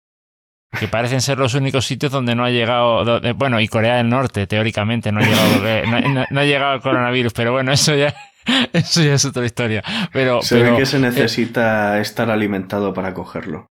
Que 0.79 0.87
parecen 0.87 1.21
ser 1.21 1.39
los 1.39 1.55
únicos 1.55 1.85
sitios 1.85 2.13
donde 2.13 2.37
no 2.37 2.45
ha 2.45 2.51
llegado. 2.51 3.21
bueno, 3.35 3.61
y 3.61 3.67
Corea 3.67 3.97
del 3.97 4.09
Norte, 4.09 4.47
teóricamente, 4.47 5.11
no 5.11 5.21
ha 5.21 5.25
llegado, 5.25 5.67
eh, 5.67 6.27
no, 6.31 6.41
ha 6.41 6.45
llegado 6.45 6.75
el 6.75 6.81
coronavirus, 6.81 7.33
pero 7.33 7.53
bueno, 7.53 7.73
eso 7.73 7.95
ya. 7.95 8.15
Eso 8.73 9.03
ya 9.03 9.15
es 9.15 9.25
otra 9.27 9.45
historia. 9.45 9.85
Pero, 10.15 10.41
se 10.41 10.63
ve 10.63 10.75
que 10.75 10.87
se 10.87 10.99
necesita 10.99 12.01
estar 12.01 12.31
alimentado 12.31 12.95
para 12.95 13.13
cogerlo. 13.13 13.70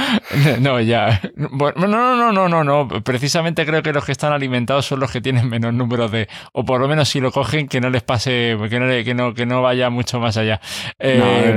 No, 0.60 0.80
ya. 0.80 1.20
Bueno, 1.36 1.86
no, 1.86 2.16
no, 2.16 2.32
no, 2.32 2.48
no, 2.48 2.64
no. 2.64 2.88
Precisamente 3.02 3.66
creo 3.66 3.82
que 3.82 3.92
los 3.92 4.04
que 4.04 4.12
están 4.12 4.32
alimentados 4.32 4.86
son 4.86 5.00
los 5.00 5.10
que 5.10 5.20
tienen 5.20 5.48
menos 5.48 5.72
números 5.74 6.10
de. 6.10 6.28
O 6.52 6.64
por 6.64 6.80
lo 6.80 6.88
menos 6.88 7.08
si 7.08 7.20
lo 7.20 7.32
cogen, 7.32 7.68
que 7.68 7.80
no 7.80 7.90
les 7.90 8.02
pase. 8.02 8.56
Que 8.68 8.80
no, 8.80 8.86
que 9.04 9.14
no, 9.14 9.34
que 9.34 9.46
no 9.46 9.62
vaya 9.62 9.90
mucho 9.90 10.20
más 10.20 10.36
allá. 10.36 10.60
Eh, 10.98 11.54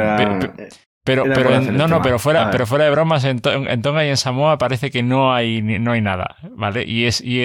pero, 1.04 1.24
pero 1.24 1.60
no, 1.62 1.88
no, 1.88 2.00
pero 2.04 2.20
fuera, 2.20 2.52
pero 2.52 2.68
fuera 2.68 2.86
de 2.86 2.92
bromas, 2.92 3.24
en, 3.24 3.40
Tonga 3.40 4.06
y 4.06 4.10
en 4.10 4.18
Samoa 4.18 4.60
parece 4.60 4.92
que 4.92 5.02
no 5.02 5.34
hay, 5.34 5.62
no 5.64 5.94
hay 5.94 6.02
nada, 6.02 6.36
¿vale? 6.52 6.84
Y 6.86 7.06
es, 7.06 7.22
y, 7.22 7.42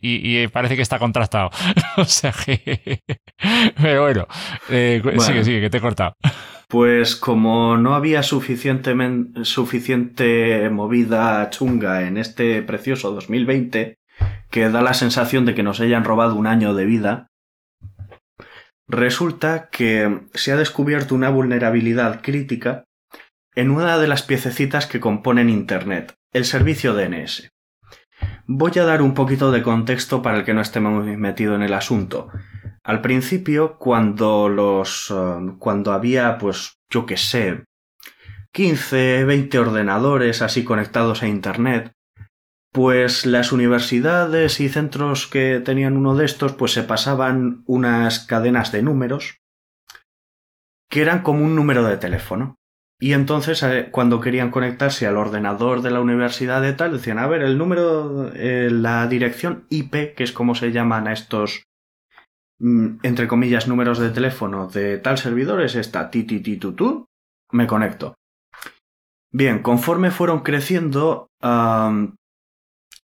y, 0.00 0.48
parece 0.48 0.74
que 0.74 0.80
está 0.80 0.98
contrastado. 0.98 1.50
o 1.98 2.04
sea 2.06 2.32
que. 2.32 3.02
Pero 3.80 4.02
bueno, 4.02 4.26
eh, 4.70 5.02
sigue, 5.18 5.44
sigue, 5.44 5.60
que 5.60 5.70
te 5.70 5.78
he 5.78 5.80
cortado. 5.82 6.16
Pues 6.74 7.14
como 7.14 7.76
no 7.76 7.94
había 7.94 8.24
suficiente 8.24 8.94
movida 10.70 11.48
chunga 11.50 12.02
en 12.02 12.16
este 12.16 12.62
precioso 12.62 13.12
2020, 13.12 14.00
que 14.50 14.68
da 14.68 14.82
la 14.82 14.92
sensación 14.92 15.44
de 15.44 15.54
que 15.54 15.62
nos 15.62 15.78
hayan 15.78 16.02
robado 16.02 16.34
un 16.34 16.48
año 16.48 16.74
de 16.74 16.84
vida, 16.84 17.28
resulta 18.88 19.68
que 19.70 20.22
se 20.34 20.50
ha 20.50 20.56
descubierto 20.56 21.14
una 21.14 21.30
vulnerabilidad 21.30 22.22
crítica 22.22 22.82
en 23.54 23.70
una 23.70 23.96
de 23.96 24.08
las 24.08 24.24
piececitas 24.24 24.88
que 24.88 24.98
componen 24.98 25.50
Internet, 25.50 26.16
el 26.32 26.44
servicio 26.44 26.92
DNS. 26.92 27.53
Voy 28.46 28.72
a 28.78 28.84
dar 28.84 29.02
un 29.02 29.14
poquito 29.14 29.50
de 29.50 29.62
contexto 29.62 30.22
para 30.22 30.38
el 30.38 30.44
que 30.44 30.54
no 30.54 30.60
esté 30.60 30.80
muy 30.80 31.16
metido 31.16 31.54
en 31.54 31.62
el 31.62 31.74
asunto. 31.74 32.28
Al 32.82 33.00
principio, 33.00 33.78
cuando 33.78 34.48
los. 34.48 35.10
Eh, 35.10 35.54
cuando 35.58 35.92
había, 35.92 36.36
pues, 36.38 36.78
yo 36.90 37.06
qué 37.06 37.16
sé, 37.16 37.64
15, 38.52 39.24
20 39.24 39.58
ordenadores 39.58 40.42
así 40.42 40.64
conectados 40.64 41.22
a 41.22 41.28
Internet, 41.28 41.92
pues 42.72 43.24
las 43.24 43.52
universidades 43.52 44.60
y 44.60 44.68
centros 44.68 45.26
que 45.26 45.60
tenían 45.64 45.96
uno 45.96 46.14
de 46.14 46.24
estos, 46.24 46.52
pues 46.52 46.72
se 46.72 46.82
pasaban 46.82 47.62
unas 47.66 48.26
cadenas 48.26 48.72
de 48.72 48.82
números 48.82 49.38
que 50.90 51.02
eran 51.02 51.22
como 51.22 51.44
un 51.44 51.56
número 51.56 51.84
de 51.84 51.96
teléfono. 51.96 52.56
Y 53.04 53.12
entonces, 53.12 53.62
eh, 53.62 53.88
cuando 53.90 54.18
querían 54.18 54.50
conectarse 54.50 55.06
al 55.06 55.18
ordenador 55.18 55.82
de 55.82 55.90
la 55.90 56.00
universidad 56.00 56.62
de 56.62 56.72
tal, 56.72 56.92
decían, 56.94 57.18
a 57.18 57.26
ver, 57.26 57.42
el 57.42 57.58
número, 57.58 58.32
eh, 58.32 58.70
la 58.72 59.06
dirección 59.08 59.66
IP, 59.68 60.14
que 60.14 60.24
es 60.24 60.32
como 60.32 60.54
se 60.54 60.72
llaman 60.72 61.06
a 61.06 61.12
estos, 61.12 61.64
mm, 62.60 63.00
entre 63.02 63.28
comillas, 63.28 63.68
números 63.68 63.98
de 63.98 64.08
teléfono 64.08 64.68
de 64.68 64.96
tal 64.96 65.18
servidor, 65.18 65.60
es 65.60 65.74
esta, 65.74 66.10
ti, 66.10 66.22
ti, 66.22 66.58
me 67.52 67.66
conecto. 67.66 68.14
Bien, 69.30 69.58
conforme 69.58 70.10
fueron 70.10 70.40
creciendo, 70.40 71.28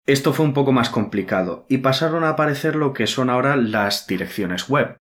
esto 0.05 0.33
fue 0.33 0.45
un 0.45 0.53
poco 0.53 0.71
más 0.71 0.91
complicado 0.91 1.65
y 1.67 1.79
pasaron 1.79 2.23
a 2.25 2.29
aparecer 2.29 2.75
lo 2.75 2.93
que 2.93 3.07
son 3.07 3.31
ahora 3.31 3.55
las 3.55 4.05
direcciones 4.05 4.69
web. 4.69 4.97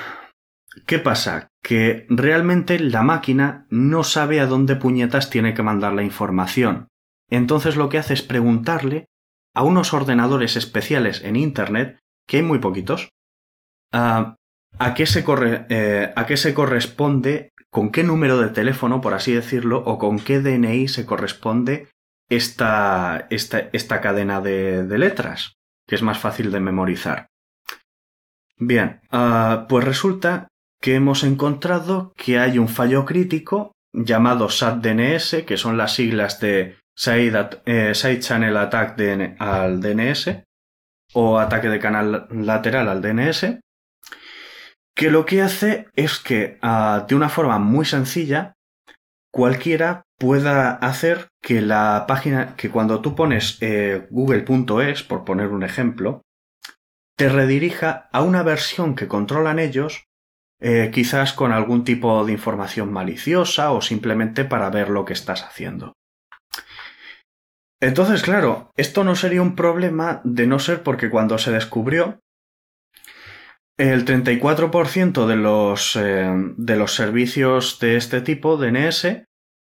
¿qué 0.84 0.98
pasa? 0.98 1.46
Que 1.62 2.04
realmente 2.08 2.80
la 2.80 3.02
máquina 3.02 3.68
no 3.70 4.02
sabe 4.02 4.40
a 4.40 4.46
dónde 4.46 4.74
puñetas 4.74 5.30
tiene 5.30 5.54
que 5.54 5.62
mandar 5.62 5.92
la 5.92 6.02
información. 6.02 6.88
Entonces 7.30 7.76
lo 7.76 7.88
que 7.88 7.98
hace 7.98 8.14
es 8.14 8.22
preguntarle 8.22 9.06
a 9.54 9.62
unos 9.62 9.94
ordenadores 9.94 10.56
especiales 10.56 11.22
en 11.22 11.36
Internet, 11.36 12.00
que 12.26 12.38
hay 12.38 12.42
muy 12.42 12.58
poquitos, 12.58 13.10
a, 13.92 14.36
qué 14.94 15.06
se 15.06 15.24
corre, 15.24 15.66
eh, 15.68 16.12
a 16.14 16.26
qué 16.26 16.36
se 16.36 16.54
corresponde, 16.54 17.52
con 17.70 17.90
qué 17.90 18.02
número 18.02 18.38
de 18.38 18.50
teléfono, 18.50 19.00
por 19.00 19.14
así 19.14 19.32
decirlo, 19.32 19.82
o 19.84 19.98
con 19.98 20.18
qué 20.18 20.40
DNI 20.40 20.88
se 20.88 21.06
corresponde 21.06 21.88
esta, 22.28 23.26
esta, 23.30 23.68
esta 23.72 24.00
cadena 24.00 24.40
de, 24.40 24.86
letras, 24.98 25.54
que 25.86 25.94
es 25.94 26.02
más 26.02 26.18
fácil 26.18 26.50
de 26.50 26.60
memorizar. 26.60 27.26
Bien, 28.58 29.00
uh, 29.12 29.66
pues 29.68 29.84
resulta 29.84 30.48
que 30.80 30.94
hemos 30.94 31.24
encontrado 31.24 32.12
que 32.16 32.38
hay 32.38 32.58
un 32.58 32.68
fallo 32.68 33.04
crítico 33.04 33.72
llamado 33.92 34.48
SAT-DNS, 34.48 35.44
que 35.44 35.56
son 35.56 35.76
las 35.76 35.94
siglas 35.94 36.40
de 36.40 36.78
Side, 36.94 37.62
eh, 37.66 37.92
Channel 37.92 38.56
Attack 38.56 38.98
al 39.38 39.80
DNS 39.80 40.44
o 41.12 41.38
ataque 41.38 41.68
de 41.68 41.78
canal 41.78 42.26
lateral 42.30 42.88
al 42.88 43.02
DNS, 43.02 43.60
que 44.96 45.10
lo 45.10 45.26
que 45.26 45.42
hace 45.42 45.88
es 45.94 46.18
que 46.18 46.58
uh, 46.62 47.06
de 47.06 47.14
una 47.14 47.28
forma 47.28 47.58
muy 47.58 47.84
sencilla 47.84 48.54
cualquiera 49.30 50.04
pueda 50.18 50.70
hacer 50.72 51.28
que 51.42 51.60
la 51.60 52.06
página, 52.08 52.56
que 52.56 52.70
cuando 52.70 53.02
tú 53.02 53.14
pones 53.14 53.58
eh, 53.60 54.06
google.es, 54.10 55.02
por 55.02 55.24
poner 55.24 55.48
un 55.48 55.62
ejemplo, 55.62 56.22
te 57.16 57.28
redirija 57.28 58.08
a 58.10 58.22
una 58.22 58.42
versión 58.42 58.94
que 58.94 59.08
controlan 59.08 59.58
ellos, 59.58 60.04
eh, 60.60 60.90
quizás 60.92 61.34
con 61.34 61.52
algún 61.52 61.84
tipo 61.84 62.24
de 62.24 62.32
información 62.32 62.90
maliciosa 62.90 63.72
o 63.72 63.82
simplemente 63.82 64.46
para 64.46 64.70
ver 64.70 64.88
lo 64.88 65.04
que 65.04 65.12
estás 65.12 65.42
haciendo. 65.42 65.92
Entonces, 67.78 68.22
claro, 68.22 68.70
esto 68.76 69.04
no 69.04 69.14
sería 69.16 69.42
un 69.42 69.54
problema 69.54 70.22
de 70.24 70.46
no 70.46 70.58
ser 70.58 70.82
porque 70.82 71.10
cuando 71.10 71.36
se 71.36 71.52
descubrió, 71.52 72.20
el 73.76 74.04
34% 74.04 75.26
de 75.26 75.36
los, 75.36 75.96
eh, 75.96 76.32
de 76.56 76.76
los 76.76 76.94
servicios 76.94 77.78
de 77.78 77.96
este 77.96 78.20
tipo, 78.20 78.56
DNS, 78.56 79.24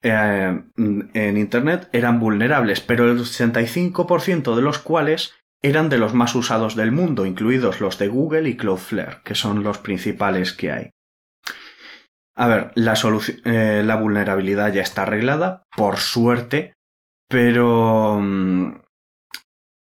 eh, 0.04 0.64
en 0.76 1.38
Internet 1.38 1.90
eran 1.94 2.20
vulnerables, 2.20 2.82
pero 2.82 3.12
el 3.12 3.20
65% 3.20 4.56
de 4.56 4.62
los 4.62 4.80
cuales 4.80 5.36
eran 5.62 5.90
de 5.90 6.00
los 6.00 6.14
más 6.14 6.34
usados 6.34 6.76
del 6.76 6.92
mundo, 6.92 7.26
incluidos 7.26 7.82
los 7.82 8.00
de 8.00 8.08
Google 8.08 8.50
y 8.50 8.58
Cloudflare, 8.58 9.22
que 9.24 9.36
son 9.36 9.64
los 9.64 9.78
principales 9.78 10.54
que 10.54 10.72
hay. 10.72 10.90
A 12.36 12.48
ver, 12.48 12.72
la, 12.76 12.96
eh, 13.46 13.98
vulnerabilidad 14.00 14.74
ya 14.74 14.82
está 14.82 15.04
arreglada, 15.04 15.64
por 15.76 15.98
suerte, 15.98 16.74
pero 17.28 18.20
mm, 18.20 18.82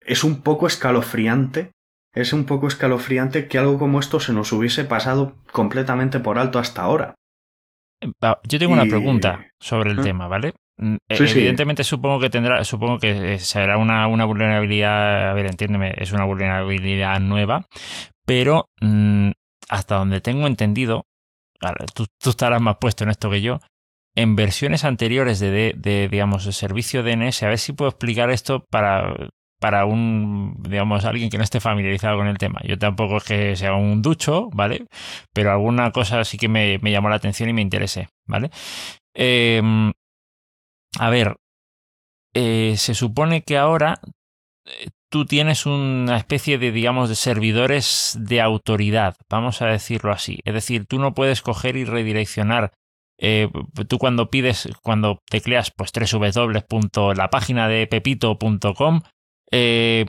es 0.01 0.25
un 0.25 0.43
poco 0.43 0.67
escalofriante. 0.67 1.73
Es 2.19 2.33
un 2.33 2.47
poco 2.47 2.67
escalofriante 2.67 3.47
que 3.47 3.59
algo 3.59 3.79
como 3.79 4.01
esto 4.01 4.19
se 4.19 4.33
nos 4.33 4.51
hubiese 4.51 4.85
pasado 4.85 5.37
completamente 5.53 6.19
por 6.19 6.41
alto 6.41 6.59
hasta 6.59 6.83
ahora. 6.83 7.15
Yo 8.43 8.59
tengo 8.59 8.73
una 8.73 8.87
pregunta 8.87 9.47
sobre 9.61 9.93
el 9.93 10.01
¿Eh? 10.01 10.03
tema, 10.03 10.27
¿vale? 10.27 10.55
Mm, 10.79 10.97
e, 11.09 11.15
evidentemente 11.17 11.85
supongo 11.85 12.19
que 12.19 12.29
tendrá, 12.29 12.65
supongo 12.65 12.99
que 12.99 13.39
será 13.39 13.79
una, 13.79 14.09
una, 14.09 14.25
vulnerabilidad, 14.25 15.31
a 15.31 15.33
ver, 15.33 15.47
entiéndeme, 15.47 15.95
es 15.97 16.11
una 16.11 16.25
vulnerabilidad 16.25 17.21
nueva, 17.21 17.67
pero 18.27 18.69
mmm, 18.81 19.31
hasta 19.69 19.95
donde 19.95 20.21
tengo 20.21 20.49
entendido, 20.49 21.07
tú, 21.95 22.07
tú, 22.21 22.31
estarás 22.31 22.61
más 22.61 22.79
puesto 22.81 23.05
en 23.05 23.11
esto 23.11 23.31
que 23.31 23.43
yo, 23.43 23.61
en 24.17 24.35
versiones 24.35 24.85
anteriores 24.85 25.39
de, 25.39 25.73
de, 25.77 26.09
digamos, 26.09 26.47
el 26.47 26.53
servicio 26.53 27.05
DNS, 27.05 27.45
a 27.45 27.49
ver 27.49 27.59
si 27.59 27.75
puedo 27.75 27.91
explicar 27.91 28.31
esto 28.31 28.65
para, 28.71 29.15
para 29.61 29.85
un, 29.87 30.57
digamos, 30.63 31.05
alguien 31.05 31.31
que 31.31 31.39
no 31.39 31.45
esté 31.45 31.61
familiarizado 31.61 32.17
con 32.19 32.27
el 32.27 32.39
tema. 32.39 32.61
Yo 32.65 32.79
tampoco 32.79 33.19
es 33.19 33.25
que 33.25 33.57
sea 33.57 33.75
un 33.75 34.03
ducho, 34.03 34.49
¿vale? 34.53 34.87
Pero 35.33 35.53
alguna 35.53 35.91
cosa 35.93 36.25
sí 36.25 36.39
que 36.39 36.49
me, 36.49 36.79
me 36.83 36.93
llamó 36.93 37.09
la 37.09 37.17
atención 37.17 37.49
y 37.49 37.53
me 37.53 37.63
interese, 37.63 38.09
¿vale? 38.27 38.51
Eh, 39.15 39.63
a 40.99 41.11
ver, 41.11 41.37
eh, 42.35 42.75
se 42.77 42.95
supone 42.95 43.43
que 43.43 43.57
ahora 43.57 44.01
eh, 44.65 44.89
tú 45.11 45.27
tienes 45.27 45.67
una 45.67 46.17
especie 46.17 46.59
de, 46.59 46.73
digamos, 46.73 47.09
de 47.09 47.17
servidores 47.17 48.17
de 48.21 48.41
autoridad, 48.41 49.17
vamos 49.29 49.63
a 49.63 49.67
decirlo 49.67 50.13
así. 50.13 50.41
Es 50.45 50.55
decir, 50.55 50.87
tú 50.87 50.99
no 50.99 51.15
puedes 51.15 51.43
coger 51.43 51.77
y 51.77 51.85
redireccionar 51.85 52.73
eh, 53.21 53.51
tú 53.89 53.99
cuando 53.99 54.31
pides, 54.31 54.69
cuando 54.83 55.19
tecleas 55.29 55.73
pues 55.77 55.93
la 57.17 57.31
página 57.31 57.69
de 57.69 57.87
pepito.com, 57.87 59.01
eh, 59.51 60.07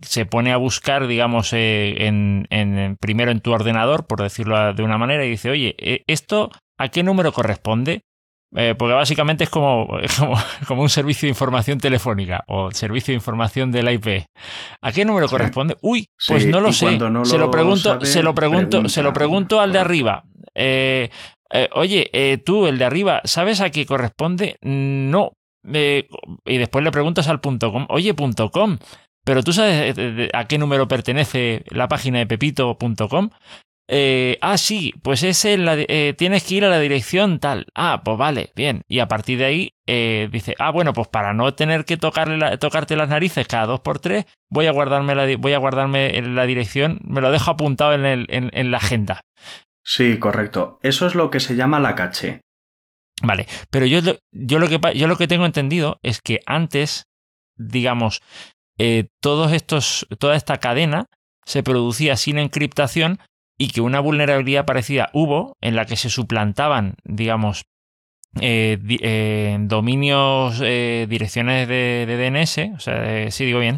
se 0.00 0.26
pone 0.26 0.52
a 0.52 0.56
buscar, 0.56 1.06
digamos, 1.06 1.52
eh, 1.52 2.06
en, 2.06 2.46
en, 2.50 2.96
primero 3.00 3.30
en 3.30 3.40
tu 3.40 3.52
ordenador, 3.52 4.06
por 4.06 4.22
decirlo 4.22 4.74
de 4.74 4.82
una 4.82 4.98
manera, 4.98 5.24
y 5.24 5.30
dice, 5.30 5.50
oye, 5.50 5.74
eh, 5.78 6.02
¿esto 6.06 6.50
a 6.78 6.88
qué 6.88 7.02
número 7.02 7.32
corresponde? 7.32 8.02
Eh, 8.54 8.74
porque 8.76 8.94
básicamente 8.94 9.44
es 9.44 9.50
como, 9.50 9.88
como, 10.18 10.36
como, 10.66 10.82
un 10.82 10.90
servicio 10.90 11.26
de 11.26 11.30
información 11.30 11.78
telefónica 11.78 12.44
o 12.48 12.70
servicio 12.70 13.12
de 13.12 13.16
información 13.16 13.72
de 13.72 13.82
la 13.82 13.92
IP. 13.92 14.26
¿A 14.82 14.92
qué 14.92 15.04
número 15.04 15.28
corresponde? 15.28 15.76
Uy, 15.80 16.06
pues 16.28 16.46
no 16.46 16.60
lo 16.60 16.72
sé. 16.72 16.98
se, 17.24 17.38
lo 17.38 17.50
pregunto, 17.50 18.04
se 18.04 18.22
lo 18.22 18.34
pregunto, 18.34 18.88
se 18.88 19.02
lo 19.02 19.12
pregunto 19.12 19.60
al 19.60 19.72
de 19.72 19.78
arriba. 19.78 20.24
Eh, 20.54 21.08
eh, 21.50 21.68
oye, 21.74 22.42
tú, 22.44 22.66
el 22.66 22.78
de 22.78 22.84
arriba, 22.84 23.22
¿sabes 23.24 23.60
a 23.60 23.70
qué 23.70 23.86
corresponde? 23.86 24.58
No. 24.62 25.32
Y 25.64 26.58
después 26.58 26.84
le 26.84 26.90
preguntas 26.90 27.28
al 27.28 27.40
punto 27.40 27.72
.com, 27.72 27.86
oye, 27.88 28.14
punto 28.14 28.50
.com, 28.50 28.78
pero 29.24 29.42
tú 29.42 29.52
sabes 29.52 29.96
a 30.32 30.44
qué 30.46 30.58
número 30.58 30.88
pertenece 30.88 31.64
la 31.68 31.88
página 31.88 32.18
de 32.18 32.26
pepito.com. 32.26 33.30
Eh, 33.88 34.38
ah, 34.40 34.56
sí, 34.56 34.94
pues 35.02 35.22
es 35.22 35.44
la, 35.58 35.74
eh, 35.76 36.14
tienes 36.16 36.44
que 36.44 36.54
ir 36.54 36.64
a 36.64 36.70
la 36.70 36.80
dirección 36.80 37.40
tal. 37.40 37.66
Ah, 37.74 38.00
pues 38.04 38.16
vale, 38.16 38.50
bien. 38.56 38.82
Y 38.88 39.00
a 39.00 39.08
partir 39.08 39.38
de 39.38 39.44
ahí 39.44 39.74
eh, 39.86 40.28
dice, 40.32 40.54
ah, 40.58 40.70
bueno, 40.70 40.92
pues 40.92 41.08
para 41.08 41.34
no 41.34 41.52
tener 41.54 41.84
que 41.84 41.96
tocarte 41.96 42.96
las 42.96 43.08
narices 43.08 43.46
cada 43.46 43.66
dos 43.66 43.80
por 43.80 43.98
tres, 43.98 44.24
voy 44.48 44.66
a 44.66 44.72
guardarme 44.72 45.14
la, 45.14 45.36
voy 45.36 45.52
a 45.52 45.58
guardarme 45.58 46.22
la 46.22 46.46
dirección, 46.46 47.00
me 47.04 47.20
lo 47.20 47.30
dejo 47.30 47.50
apuntado 47.50 47.92
en, 47.92 48.26
en 48.28 48.70
la 48.70 48.78
agenda. 48.78 49.20
Sí, 49.84 50.18
correcto. 50.18 50.78
Eso 50.82 51.06
es 51.06 51.14
lo 51.14 51.30
que 51.30 51.40
se 51.40 51.56
llama 51.56 51.80
la 51.80 51.94
caché. 51.94 52.40
Vale, 53.20 53.46
pero 53.70 53.86
yo, 53.86 54.00
yo, 54.32 54.58
lo, 54.58 54.68
que, 54.68 54.80
yo 54.94 55.06
lo 55.06 55.16
que 55.16 55.28
tengo 55.28 55.46
entendido 55.46 55.98
es 56.02 56.20
que 56.20 56.40
antes, 56.46 57.06
digamos, 57.56 58.22
eh, 58.78 59.08
todos 59.20 59.52
estos, 59.52 60.06
toda 60.18 60.36
esta 60.36 60.58
cadena 60.58 61.06
se 61.44 61.62
producía 61.62 62.16
sin 62.16 62.38
encriptación 62.38 63.18
y 63.58 63.68
que 63.68 63.80
una 63.80 64.00
vulnerabilidad 64.00 64.64
parecida 64.64 65.10
hubo 65.12 65.56
en 65.60 65.76
la 65.76 65.84
que 65.84 65.96
se 65.96 66.10
suplantaban, 66.10 66.96
digamos, 67.04 67.64
eh, 68.40 68.78
eh, 69.02 69.56
dominios, 69.60 70.58
direcciones 70.58 71.68
de, 71.68 72.06
de, 72.06 72.16
DNS, 72.16 72.74
o 72.76 72.80
sea, 72.80 73.30
si 73.30 73.44
digo 73.44 73.60
bien, 73.60 73.76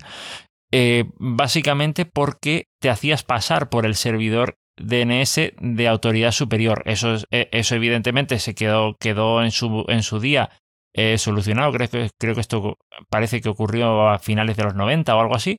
básicamente 1.19 2.07
porque 2.07 2.69
te 2.81 2.89
hacías 2.89 3.25
pasar 3.25 3.69
por 3.69 3.85
el 3.85 3.97
servidor 3.97 4.57
DNS 4.77 5.53
de 5.61 5.89
autoridad 5.89 6.33
superior. 6.33 6.83
Eso, 6.87 7.17
eh, 7.31 7.49
eso 7.53 7.75
evidentemente 7.75 8.39
se 8.39 8.55
quedó, 8.55 8.97
quedó 8.99 9.43
en, 9.43 9.51
su, 9.51 9.85
en 9.89 10.03
su 10.03 10.21
día 10.21 10.51
eh, 10.93 11.19
solucionado. 11.19 11.73
Creo 11.73 11.89
que, 11.89 12.11
creo 12.19 12.35
que 12.35 12.41
esto 12.41 12.79
parece 13.09 13.41
que 13.41 13.49
ocurrió 13.49 14.09
a 14.09 14.19
finales 14.19 14.57
de 14.57 14.65
los 14.65 14.75
90 14.75 15.15
o 15.15 15.21
algo 15.21 15.35
así. 15.35 15.59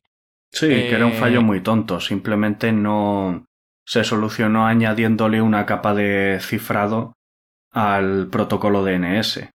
Sí, 0.52 0.68
que 0.68 0.94
era 0.94 1.06
un 1.06 1.12
fallo 1.12 1.42
muy 1.42 1.60
tonto. 1.60 2.00
Simplemente 2.00 2.72
no 2.72 3.46
se 3.84 4.04
solucionó 4.04 4.66
añadiéndole 4.66 5.42
una 5.42 5.66
capa 5.66 5.94
de 5.94 6.38
cifrado 6.40 7.12
al 7.72 8.28
protocolo 8.28 8.82
DNS. 8.82 9.50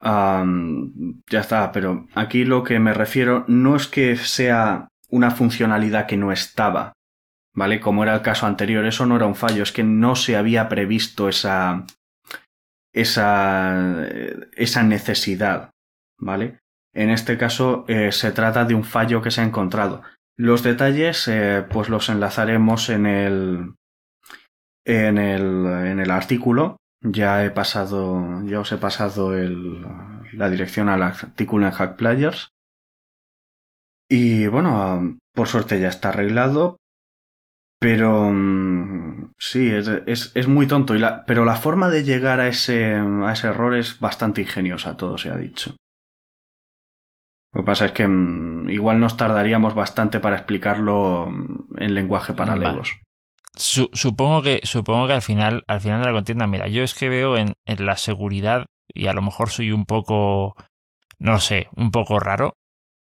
Um, 0.00 1.22
ya 1.28 1.40
está, 1.40 1.72
pero 1.72 2.06
aquí 2.14 2.44
lo 2.44 2.62
que 2.62 2.78
me 2.78 2.94
refiero 2.94 3.44
no 3.48 3.76
es 3.76 3.88
que 3.88 4.16
sea 4.16 4.88
una 5.08 5.30
funcionalidad 5.30 6.06
que 6.06 6.16
no 6.16 6.32
estaba, 6.32 6.92
¿vale? 7.56 7.80
Como 7.80 8.04
era 8.04 8.14
el 8.14 8.22
caso 8.22 8.46
anterior, 8.46 8.84
eso 8.84 9.06
no 9.06 9.16
era 9.16 9.26
un 9.26 9.34
fallo, 9.34 9.62
es 9.62 9.72
que 9.72 9.82
no 9.82 10.14
se 10.14 10.36
había 10.36 10.68
previsto 10.68 11.28
esa, 11.28 11.84
esa, 12.92 14.06
esa 14.52 14.82
necesidad, 14.82 15.70
¿vale? 16.18 16.58
En 16.94 17.10
este 17.10 17.36
caso 17.36 17.84
eh, 17.88 18.12
se 18.12 18.30
trata 18.30 18.64
de 18.64 18.74
un 18.74 18.84
fallo 18.84 19.20
que 19.22 19.30
se 19.30 19.40
ha 19.40 19.44
encontrado. 19.44 20.02
Los 20.38 20.62
detalles, 20.62 21.26
eh, 21.28 21.64
pues 21.68 21.88
los 21.88 22.08
enlazaremos 22.08 22.90
en 22.90 23.06
el, 23.06 23.74
en 24.84 25.18
el, 25.18 25.66
en 25.66 26.00
el 26.00 26.10
artículo. 26.10 26.76
Ya 27.02 27.44
he 27.44 27.50
pasado, 27.50 28.42
ya 28.44 28.60
os 28.60 28.72
he 28.72 28.78
pasado 28.78 29.34
el, 29.34 29.82
la 30.32 30.50
dirección 30.50 30.88
al 30.88 31.02
artículo 31.02 31.66
en 31.66 31.72
Hack 31.72 31.96
Players. 31.96 32.48
Y 34.08 34.46
bueno, 34.46 35.18
por 35.34 35.48
suerte 35.48 35.80
ya 35.80 35.88
está 35.88 36.10
arreglado, 36.10 36.78
pero 37.78 38.30
mm, 38.32 39.32
sí, 39.38 39.70
es, 39.70 39.88
es, 40.06 40.32
es, 40.34 40.48
muy 40.48 40.66
tonto. 40.66 40.94
Y 40.94 40.98
la, 40.98 41.24
pero 41.24 41.44
la 41.44 41.56
forma 41.56 41.88
de 41.88 42.04
llegar 42.04 42.40
a 42.40 42.48
ese, 42.48 42.94
a 42.94 43.32
ese 43.32 43.48
error 43.48 43.76
es 43.76 44.00
bastante 44.00 44.40
ingeniosa, 44.40 44.96
todo 44.96 45.18
se 45.18 45.30
ha 45.30 45.36
dicho. 45.36 45.76
Lo 47.52 47.62
que 47.62 47.66
pasa 47.66 47.86
es 47.86 47.92
que 47.92 48.06
mmm, 48.06 48.68
igual 48.70 49.00
nos 49.00 49.16
tardaríamos 49.16 49.74
bastante 49.74 50.20
para 50.20 50.36
explicarlo 50.36 51.28
mm, 51.30 51.82
en 51.82 51.94
lenguaje 51.94 52.34
paralelos. 52.34 52.92
Vale. 52.92 53.02
Su, 53.54 53.88
supongo 53.94 54.42
que 54.42 54.60
supongo 54.64 55.06
que 55.06 55.14
al 55.14 55.22
final 55.22 55.64
al 55.66 55.80
final 55.80 56.00
de 56.00 56.06
la 56.06 56.12
contienda, 56.12 56.46
mira, 56.46 56.68
yo 56.68 56.82
es 56.82 56.92
que 56.92 57.08
veo 57.08 57.38
en, 57.38 57.54
en 57.64 57.86
la 57.86 57.96
seguridad 57.96 58.66
y 58.88 59.06
a 59.06 59.14
lo 59.14 59.22
mejor 59.22 59.48
soy 59.48 59.72
un 59.72 59.86
poco 59.86 60.54
no 61.18 61.40
sé, 61.40 61.68
un 61.76 61.90
poco 61.90 62.18
raro. 62.20 62.56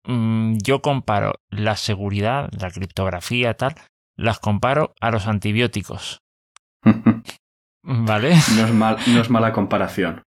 Mm, 0.05 0.57
yo 0.63 0.81
comparo 0.81 1.33
la 1.49 1.75
seguridad, 1.75 2.49
la 2.57 2.69
criptografía, 2.69 3.55
tal, 3.55 3.75
las 4.15 4.39
comparo 4.39 4.93
a 5.01 5.11
los 5.11 5.27
antibióticos. 5.27 6.19
¿Vale? 7.83 8.35
No 8.55 8.65
es, 8.65 8.73
mal, 8.73 8.97
no 9.07 9.21
es 9.21 9.29
mala 9.29 9.53
comparación. 9.53 10.23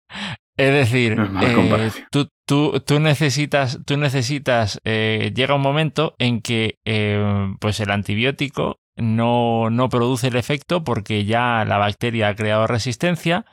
Es 0.58 0.72
decir, 0.74 1.16
eh, 1.40 1.90
tú, 2.10 2.28
tú, 2.44 2.80
tú, 2.84 2.98
necesitas, 2.98 3.78
tú 3.86 3.96
necesitas 3.96 4.80
eh, 4.84 5.32
llega 5.32 5.54
un 5.54 5.62
momento 5.62 6.16
en 6.18 6.40
que 6.40 6.74
eh, 6.84 7.54
pues 7.60 7.78
el 7.78 7.92
antibiótico 7.92 8.80
no, 8.96 9.70
no, 9.70 9.88
produce 9.88 10.26
el 10.26 10.36
efecto 10.36 10.82
porque 10.82 11.24
ya 11.24 11.64
la 11.64 11.78
bacteria 11.78 12.28
ha 12.28 12.34
creado 12.34 12.66
resistencia. 12.66 13.44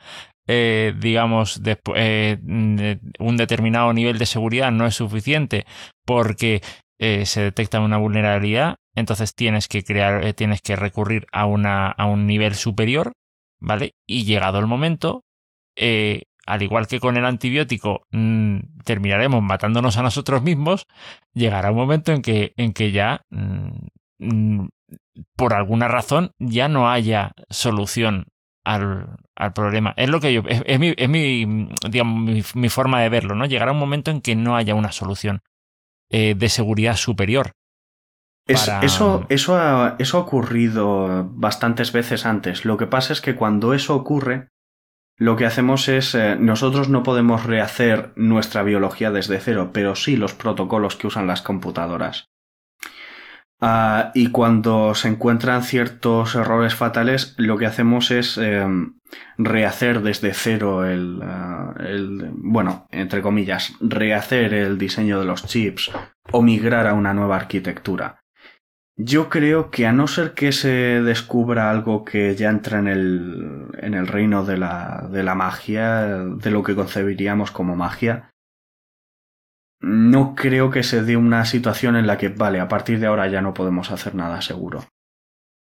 digamos, 0.48 1.60
un 1.88 3.36
determinado 3.36 3.92
nivel 3.92 4.18
de 4.18 4.26
seguridad 4.26 4.72
no 4.72 4.86
es 4.86 4.96
suficiente 4.96 5.64
porque 6.04 6.60
se 6.98 7.40
detecta 7.40 7.78
una 7.78 7.98
vulnerabilidad, 7.98 8.76
entonces 8.96 9.34
tienes 9.34 9.68
que 9.68 9.84
crear, 9.84 10.34
tienes 10.34 10.60
que 10.62 10.74
recurrir 10.74 11.26
a, 11.32 11.46
una, 11.46 11.88
a 11.88 12.06
un 12.06 12.26
nivel 12.26 12.54
superior, 12.56 13.12
¿vale? 13.60 13.94
Y 14.06 14.24
llegado 14.24 14.58
el 14.58 14.66
momento, 14.66 15.24
al 16.46 16.62
igual 16.62 16.86
que 16.86 17.00
con 17.00 17.16
el 17.16 17.24
antibiótico 17.24 18.06
mm, 18.12 18.58
terminaremos 18.84 19.42
matándonos 19.42 19.96
a 19.98 20.02
nosotros 20.02 20.42
mismos, 20.42 20.86
llegará 21.34 21.70
un 21.70 21.76
momento 21.76 22.12
en 22.12 22.22
que, 22.22 22.54
en 22.56 22.72
que 22.72 22.92
ya, 22.92 23.22
mm, 23.30 23.68
mm, 24.18 24.68
por 25.36 25.54
alguna 25.54 25.88
razón, 25.88 26.32
ya 26.38 26.68
no 26.68 26.88
haya 26.88 27.32
solución 27.50 28.26
al, 28.64 29.18
problema. 29.54 29.94
Es 29.96 30.08
lo 30.08 30.20
que 30.20 30.32
yo, 30.32 30.42
es, 30.46 30.78
mi, 30.78 30.94
es 30.96 31.08
mi, 31.08 31.68
digamos, 31.88 32.54
mi, 32.54 32.68
forma 32.68 33.00
de 33.00 33.08
verlo, 33.08 33.34
¿no? 33.34 33.46
Llegará 33.46 33.72
un 33.72 33.78
momento 33.78 34.10
en 34.10 34.20
que 34.20 34.34
no 34.34 34.56
haya 34.56 34.74
una 34.74 34.92
solución 34.92 35.42
eh, 36.10 36.34
de 36.36 36.48
seguridad 36.48 36.96
superior. 36.96 37.52
Eso, 38.46 39.26
eso, 39.28 39.56
ha, 39.56 39.96
eso 39.98 40.18
ha 40.18 40.20
ocurrido 40.20 41.28
bastantes 41.32 41.92
veces 41.92 42.26
antes. 42.26 42.64
Lo 42.64 42.76
que 42.76 42.86
pasa 42.86 43.12
es 43.12 43.20
que 43.20 43.34
cuando 43.34 43.74
eso 43.74 43.94
ocurre, 43.94 44.48
lo 45.18 45.36
que 45.36 45.46
hacemos 45.46 45.88
es, 45.88 46.14
eh, 46.14 46.36
nosotros 46.38 46.88
no 46.88 47.02
podemos 47.02 47.44
rehacer 47.44 48.12
nuestra 48.16 48.62
biología 48.62 49.10
desde 49.10 49.40
cero, 49.40 49.70
pero 49.72 49.94
sí 49.94 50.16
los 50.16 50.34
protocolos 50.34 50.96
que 50.96 51.06
usan 51.06 51.26
las 51.26 51.42
computadoras. 51.42 52.28
Ah, 53.58 54.10
y 54.14 54.30
cuando 54.30 54.94
se 54.94 55.08
encuentran 55.08 55.62
ciertos 55.62 56.34
errores 56.34 56.74
fatales, 56.74 57.34
lo 57.38 57.56
que 57.56 57.64
hacemos 57.64 58.10
es 58.10 58.36
em, 58.36 58.98
rehacer 59.38 60.02
desde 60.02 60.34
cero 60.34 60.84
el, 60.84 61.20
ah, 61.22 61.74
el, 61.80 62.32
bueno, 62.34 62.86
entre 62.90 63.22
comillas, 63.22 63.72
rehacer 63.80 64.52
el 64.52 64.76
diseño 64.76 65.18
de 65.18 65.24
los 65.24 65.46
chips 65.46 65.90
o 66.30 66.42
migrar 66.42 66.86
a 66.86 66.92
una 66.92 67.14
nueva 67.14 67.36
arquitectura. 67.36 68.20
Yo 68.98 69.28
creo 69.28 69.70
que 69.70 69.86
a 69.86 69.92
no 69.92 70.06
ser 70.06 70.32
que 70.32 70.52
se 70.52 71.02
descubra 71.02 71.70
algo 71.70 72.04
que 72.04 72.34
ya 72.34 72.48
entra 72.48 72.78
en 72.78 72.88
el, 72.88 73.66
en 73.78 73.92
el 73.92 74.06
reino 74.06 74.44
de 74.44 74.56
la, 74.56 75.06
de 75.10 75.22
la 75.22 75.34
magia, 75.34 76.06
de 76.06 76.50
lo 76.50 76.62
que 76.62 76.74
concebiríamos 76.74 77.50
como 77.50 77.76
magia, 77.76 78.30
no 79.80 80.34
creo 80.34 80.70
que 80.70 80.82
se 80.82 81.02
dé 81.02 81.18
una 81.18 81.44
situación 81.44 81.96
en 81.96 82.06
la 82.06 82.16
que, 82.16 82.30
vale, 82.30 82.58
a 82.58 82.68
partir 82.68 82.98
de 82.98 83.06
ahora 83.06 83.28
ya 83.28 83.42
no 83.42 83.52
podemos 83.52 83.90
hacer 83.90 84.14
nada 84.14 84.40
seguro. 84.40 84.86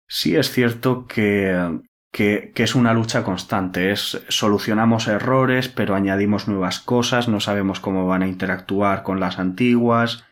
Sí 0.07 0.37
es 0.37 0.51
cierto 0.51 1.05
que, 1.05 1.81
que, 2.13 2.53
que, 2.55 2.63
es 2.63 2.73
una 2.73 2.93
lucha 2.93 3.23
constante, 3.23 3.91
es 3.91 4.23
solucionamos 4.29 5.09
errores, 5.09 5.67
pero 5.67 5.95
añadimos 5.95 6.47
nuevas 6.47 6.79
cosas, 6.79 7.27
no 7.27 7.41
sabemos 7.41 7.81
cómo 7.81 8.07
van 8.07 8.23
a 8.23 8.27
interactuar 8.27 9.03
con 9.03 9.19
las 9.19 9.39
antiguas, 9.39 10.23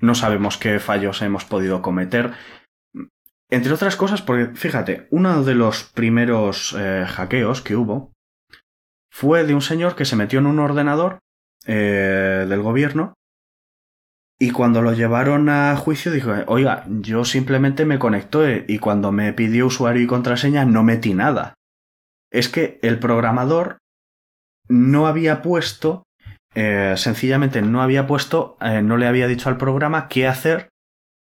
no 0.00 0.14
sabemos 0.14 0.58
qué 0.58 0.78
fallos 0.78 1.22
hemos 1.22 1.44
podido 1.44 1.82
cometer. 1.82 2.32
Entre 3.50 3.72
otras 3.72 3.96
cosas, 3.96 4.22
porque 4.22 4.54
fíjate, 4.54 5.06
uno 5.10 5.44
de 5.44 5.54
los 5.54 5.84
primeros 5.84 6.74
eh, 6.78 7.04
hackeos 7.06 7.62
que 7.62 7.76
hubo 7.76 8.12
fue 9.10 9.44
de 9.44 9.54
un 9.54 9.62
señor 9.62 9.94
que 9.94 10.04
se 10.04 10.16
metió 10.16 10.40
en 10.40 10.46
un 10.46 10.58
ordenador 10.58 11.18
eh, 11.66 12.44
del 12.48 12.62
gobierno 12.62 13.14
y 14.38 14.50
cuando 14.50 14.82
lo 14.82 14.92
llevaron 14.92 15.48
a 15.48 15.74
juicio 15.76 16.12
dijo, 16.12 16.32
oiga, 16.46 16.84
yo 16.88 17.24
simplemente 17.24 17.86
me 17.86 17.98
conecté 17.98 18.66
y 18.68 18.78
cuando 18.78 19.10
me 19.10 19.32
pidió 19.32 19.66
usuario 19.66 20.02
y 20.02 20.06
contraseña 20.06 20.66
no 20.66 20.82
metí 20.82 21.14
nada. 21.14 21.54
Es 22.30 22.50
que 22.50 22.78
el 22.82 22.98
programador 22.98 23.78
no 24.68 25.06
había 25.06 25.40
puesto 25.40 26.02
eh, 26.58 26.94
sencillamente 26.96 27.60
no 27.60 27.82
había 27.82 28.06
puesto, 28.06 28.56
eh, 28.62 28.80
no 28.80 28.96
le 28.96 29.06
había 29.06 29.28
dicho 29.28 29.50
al 29.50 29.58
programa 29.58 30.08
qué 30.08 30.26
hacer 30.26 30.70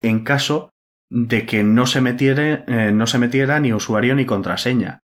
en 0.03 0.25
caso 0.25 0.71
de 1.11 1.47
que 1.47 1.63
no 1.63 1.87
se, 1.87 2.01
eh, 2.01 2.91
no 2.93 3.07
se 3.07 3.19
metiera 3.19 3.61
ni 3.61 3.73
usuario 3.73 4.17
ni 4.17 4.27
contraseña. 4.27 4.99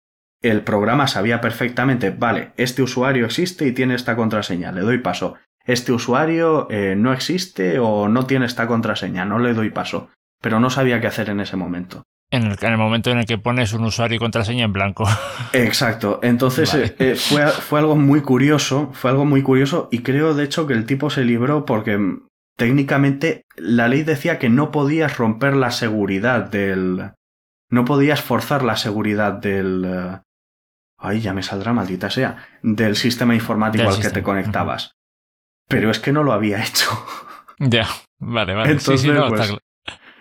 El 0.40 0.62
programa 0.62 1.08
sabía 1.08 1.40
perfectamente, 1.40 2.10
vale, 2.10 2.52
este 2.56 2.82
usuario 2.82 3.26
existe 3.26 3.66
y 3.66 3.72
tiene 3.72 3.96
esta 3.96 4.14
contraseña, 4.14 4.70
le 4.70 4.82
doy 4.82 4.98
paso. 4.98 5.34
Este 5.64 5.90
usuario 5.90 6.68
no 6.96 7.14
existe 7.14 7.78
o 7.78 8.06
no 8.06 8.26
tiene 8.26 8.44
esta 8.44 8.66
contraseña, 8.66 9.24
no 9.24 9.38
le 9.38 9.54
doy 9.54 9.70
paso. 9.70 10.10
Pero 10.42 10.60
no 10.60 10.68
sabía 10.68 11.00
qué 11.00 11.06
hacer 11.06 11.30
en 11.30 11.40
ese 11.40 11.56
momento. 11.56 12.04
En 12.30 12.42
el, 12.44 12.76
momento 12.78 13.10
en 13.10 13.18
el 13.18 13.26
que 13.26 13.38
pones 13.38 13.72
un 13.74 13.84
usuario 13.84 14.16
y 14.16 14.18
contraseña 14.18 14.64
en 14.64 14.72
blanco. 14.72 15.04
Exacto. 15.52 16.18
Entonces 16.22 16.74
eh, 16.74 16.94
eh, 16.98 17.14
fue, 17.14 17.46
fue, 17.46 17.78
algo 17.78 17.94
muy 17.94 18.22
curioso. 18.22 18.90
Fue 18.92 19.10
algo 19.10 19.24
muy 19.24 19.42
curioso. 19.42 19.88
Y 19.92 20.00
creo, 20.00 20.34
de 20.34 20.44
hecho, 20.44 20.66
que 20.66 20.72
el 20.72 20.84
tipo 20.84 21.10
se 21.10 21.24
libró 21.24 21.64
porque 21.64 21.96
mm, 21.96 22.26
técnicamente 22.56 23.46
la 23.56 23.88
ley 23.88 24.02
decía 24.02 24.38
que 24.38 24.48
no 24.48 24.70
podías 24.70 25.16
romper 25.16 25.54
la 25.54 25.70
seguridad 25.70 26.50
del. 26.50 27.12
No 27.70 27.84
podías 27.84 28.20
forzar 28.20 28.64
la 28.64 28.76
seguridad 28.76 29.34
del. 29.34 29.84
Eh, 29.86 30.20
ay, 30.98 31.20
ya 31.20 31.34
me 31.34 31.42
saldrá, 31.42 31.72
maldita 31.72 32.10
sea. 32.10 32.48
Del 32.62 32.96
sistema 32.96 33.34
informático 33.34 33.88
al 33.88 34.00
que 34.00 34.10
te 34.10 34.22
conectabas. 34.22 34.96
Pero 35.68 35.90
es 35.90 35.98
que 36.00 36.12
no 36.12 36.24
lo 36.24 36.32
había 36.32 36.62
hecho. 36.64 36.90
Ya, 37.58 37.86
vale, 38.18 38.54
vale. 38.54 38.72
Entonces, 38.72 39.08
pues, 39.28 39.56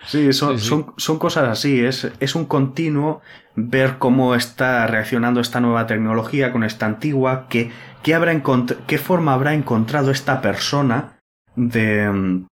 Sí, 0.06 0.34
son, 0.34 0.60
Son, 0.60 1.20
cosas 1.20 1.50
así, 1.50 1.80
es, 1.84 2.12
es, 2.20 2.36
un 2.36 2.46
continuo 2.46 3.22
ver 3.56 3.98
cómo 4.00 4.36
está 4.36 4.86
reaccionando 4.88 5.40
esta 5.40 5.60
nueva 5.60 5.88
tecnología 5.88 6.52
con 6.52 6.64
esta 6.64 6.86
antigua, 6.86 7.48
qué, 7.50 7.72
qué, 8.02 8.14
habrá 8.14 8.42
qué 8.88 8.98
forma 8.98 9.34
habrá 9.34 9.54
encontrado 9.54 10.12
esta 10.12 10.42
persona 10.42 11.20
de, 11.56 12.44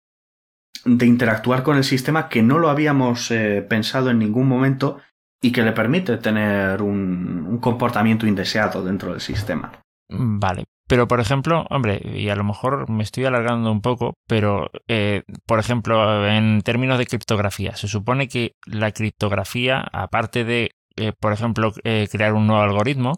de 0.85 1.05
interactuar 1.05 1.63
con 1.63 1.77
el 1.77 1.83
sistema 1.83 2.29
que 2.29 2.41
no 2.41 2.57
lo 2.57 2.69
habíamos 2.69 3.31
eh, 3.31 3.65
pensado 3.67 4.09
en 4.09 4.19
ningún 4.19 4.47
momento 4.47 4.99
y 5.41 5.51
que 5.51 5.63
le 5.63 5.71
permite 5.71 6.17
tener 6.17 6.81
un, 6.81 7.45
un 7.47 7.57
comportamiento 7.57 8.27
indeseado 8.27 8.83
dentro 8.83 9.11
del 9.11 9.21
sistema. 9.21 9.71
Vale, 10.09 10.65
pero, 10.91 11.07
por 11.07 11.21
ejemplo, 11.21 11.65
hombre, 11.69 12.01
y 12.03 12.27
a 12.27 12.35
lo 12.35 12.43
mejor 12.43 12.89
me 12.89 13.03
estoy 13.03 13.23
alargando 13.23 13.71
un 13.71 13.79
poco, 13.79 14.15
pero, 14.27 14.69
eh, 14.89 15.23
por 15.45 15.57
ejemplo, 15.57 16.27
en 16.27 16.59
términos 16.63 16.97
de 16.97 17.05
criptografía, 17.05 17.77
se 17.77 17.87
supone 17.87 18.27
que 18.27 18.55
la 18.65 18.91
criptografía, 18.91 19.79
aparte 19.93 20.43
de, 20.43 20.71
eh, 20.97 21.13
por 21.17 21.31
ejemplo, 21.31 21.71
eh, 21.85 22.09
crear 22.11 22.33
un 22.33 22.45
nuevo 22.45 22.61
algoritmo, 22.61 23.13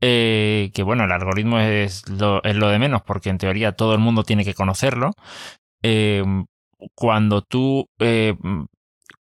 que 0.00 0.82
bueno, 0.82 1.04
el 1.04 1.12
algoritmo 1.12 1.58
es 1.58 2.08
lo, 2.08 2.42
es 2.42 2.56
lo, 2.56 2.68
de 2.68 2.78
menos, 2.78 3.02
porque 3.02 3.28
en 3.28 3.36
teoría 3.36 3.72
todo 3.72 3.92
el 3.92 4.00
mundo 4.00 4.22
tiene 4.22 4.46
que 4.46 4.54
conocerlo, 4.54 5.10
cuando 6.94 7.42
tú, 7.42 7.86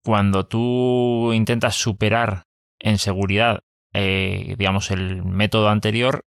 cuando 0.01 0.45
tú 0.45 1.33
intentas 1.33 1.75
superar 1.75 2.43
en 2.79 2.97
seguridad, 2.97 3.59
digamos, 3.93 4.89
el 4.89 5.25
método 5.25 5.67
anterior, 5.67 6.23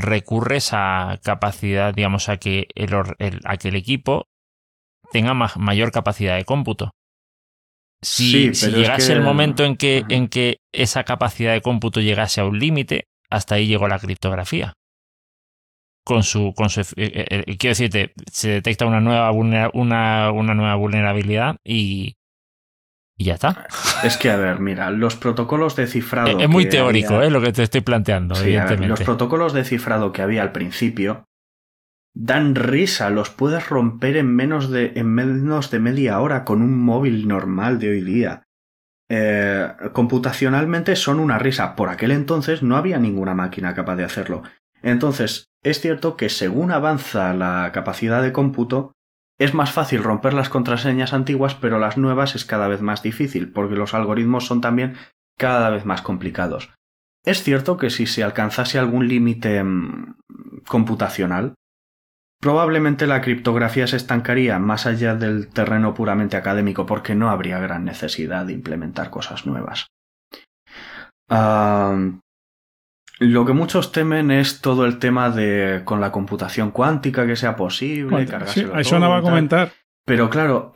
recurres 0.00 0.70
a 0.72 1.18
capacidad, 1.22 1.94
digamos, 1.94 2.28
a 2.28 2.36
que 2.36 2.66
el, 2.74 2.92
a 3.44 3.56
que 3.56 3.68
el 3.68 3.76
equipo 3.76 4.26
tenga 5.12 5.34
mayor 5.34 5.92
capacidad 5.92 6.36
de 6.36 6.44
cómputo. 6.44 6.90
Si, 8.02 8.50
llegase 8.50 9.12
el 9.12 9.22
momento 9.22 9.64
en 9.64 9.76
que, 9.76 10.04
en 10.08 10.28
que 10.28 10.58
esa 10.72 11.04
capacidad 11.04 11.52
de 11.52 11.62
cómputo 11.62 12.00
llegase 12.00 12.40
a 12.40 12.44
un 12.44 12.58
límite, 12.58 13.06
hasta 13.30 13.54
ahí 13.54 13.66
llegó 13.66 13.88
la 13.88 13.98
criptografía. 13.98 14.74
Con 16.04 16.22
su, 16.22 16.52
con 16.54 16.68
su, 16.68 16.80
eh, 16.80 16.84
eh, 16.96 17.26
eh, 17.46 17.56
quiero 17.56 17.70
decirte, 17.70 18.12
se 18.30 18.50
detecta 18.50 18.84
una 18.84 19.00
nueva, 19.00 19.30
una, 19.32 19.70
una 19.72 20.54
nueva 20.54 20.74
vulnerabilidad 20.74 21.56
y, 21.64 22.16
y 23.16 23.26
ya 23.26 23.34
está. 23.34 23.66
Es 24.02 24.16
que, 24.16 24.30
a 24.30 24.36
ver, 24.36 24.60
mira, 24.60 24.90
los 24.90 25.16
protocolos 25.16 25.76
de 25.76 25.86
cifrado. 25.86 26.38
Es 26.38 26.48
muy 26.48 26.68
teórico, 26.68 27.22
¿eh? 27.22 27.30
Lo 27.30 27.40
que 27.40 27.52
te 27.52 27.62
estoy 27.62 27.80
planteando. 27.80 28.34
los 28.80 29.00
protocolos 29.00 29.52
de 29.52 29.64
cifrado 29.64 30.12
que 30.12 30.22
había 30.22 30.42
al 30.42 30.52
principio 30.52 31.24
dan 32.16 32.54
risa, 32.54 33.10
los 33.10 33.30
puedes 33.30 33.68
romper 33.68 34.16
en 34.16 34.34
menos 34.34 34.70
de, 34.70 34.92
en 34.94 35.08
menos 35.08 35.70
de 35.70 35.80
media 35.80 36.20
hora 36.20 36.44
con 36.44 36.62
un 36.62 36.78
móvil 36.78 37.26
normal 37.26 37.78
de 37.80 37.90
hoy 37.90 38.00
día. 38.02 38.44
Eh, 39.10 39.68
computacionalmente 39.92 40.96
son 40.96 41.20
una 41.20 41.38
risa. 41.38 41.76
Por 41.76 41.88
aquel 41.88 42.12
entonces 42.12 42.62
no 42.62 42.76
había 42.76 42.98
ninguna 42.98 43.34
máquina 43.34 43.74
capaz 43.74 43.96
de 43.96 44.04
hacerlo. 44.04 44.42
Entonces, 44.82 45.50
es 45.62 45.80
cierto 45.80 46.16
que 46.16 46.28
según 46.28 46.70
avanza 46.70 47.34
la 47.34 47.70
capacidad 47.72 48.22
de 48.22 48.32
cómputo, 48.32 48.92
es 49.38 49.54
más 49.54 49.72
fácil 49.72 50.02
romper 50.02 50.34
las 50.34 50.48
contraseñas 50.48 51.12
antiguas, 51.12 51.54
pero 51.54 51.78
las 51.78 51.96
nuevas 51.96 52.34
es 52.34 52.44
cada 52.44 52.68
vez 52.68 52.80
más 52.80 53.02
difícil, 53.02 53.52
porque 53.52 53.74
los 53.74 53.94
algoritmos 53.94 54.46
son 54.46 54.60
también 54.60 54.96
cada 55.38 55.70
vez 55.70 55.84
más 55.84 56.02
complicados. 56.02 56.72
Es 57.24 57.42
cierto 57.42 57.76
que 57.76 57.90
si 57.90 58.06
se 58.06 58.22
alcanzase 58.22 58.78
algún 58.78 59.08
límite 59.08 59.62
mm, 59.64 60.16
computacional, 60.66 61.54
probablemente 62.40 63.06
la 63.06 63.22
criptografía 63.22 63.86
se 63.86 63.96
estancaría 63.96 64.58
más 64.58 64.86
allá 64.86 65.14
del 65.14 65.48
terreno 65.48 65.94
puramente 65.94 66.36
académico 66.36 66.86
porque 66.86 67.14
no 67.14 67.30
habría 67.30 67.58
gran 67.58 67.84
necesidad 67.84 68.46
de 68.46 68.52
implementar 68.52 69.10
cosas 69.10 69.46
nuevas. 69.46 69.86
Lo 73.18 73.44
que 73.44 73.52
muchos 73.52 73.92
temen 73.92 74.30
es 74.30 74.60
todo 74.60 74.86
el 74.86 74.98
tema 74.98 75.30
de 75.30 75.82
con 75.84 76.00
la 76.00 76.12
computación 76.12 76.70
cuántica 76.70 77.26
que 77.26 77.36
sea 77.36 77.56
posible, 77.56 78.26
sí, 78.46 78.66
eso 78.76 78.98
no 78.98 79.10
va 79.10 79.18
a 79.18 79.22
comentar. 79.22 79.72
Pero 80.04 80.28
claro, 80.30 80.72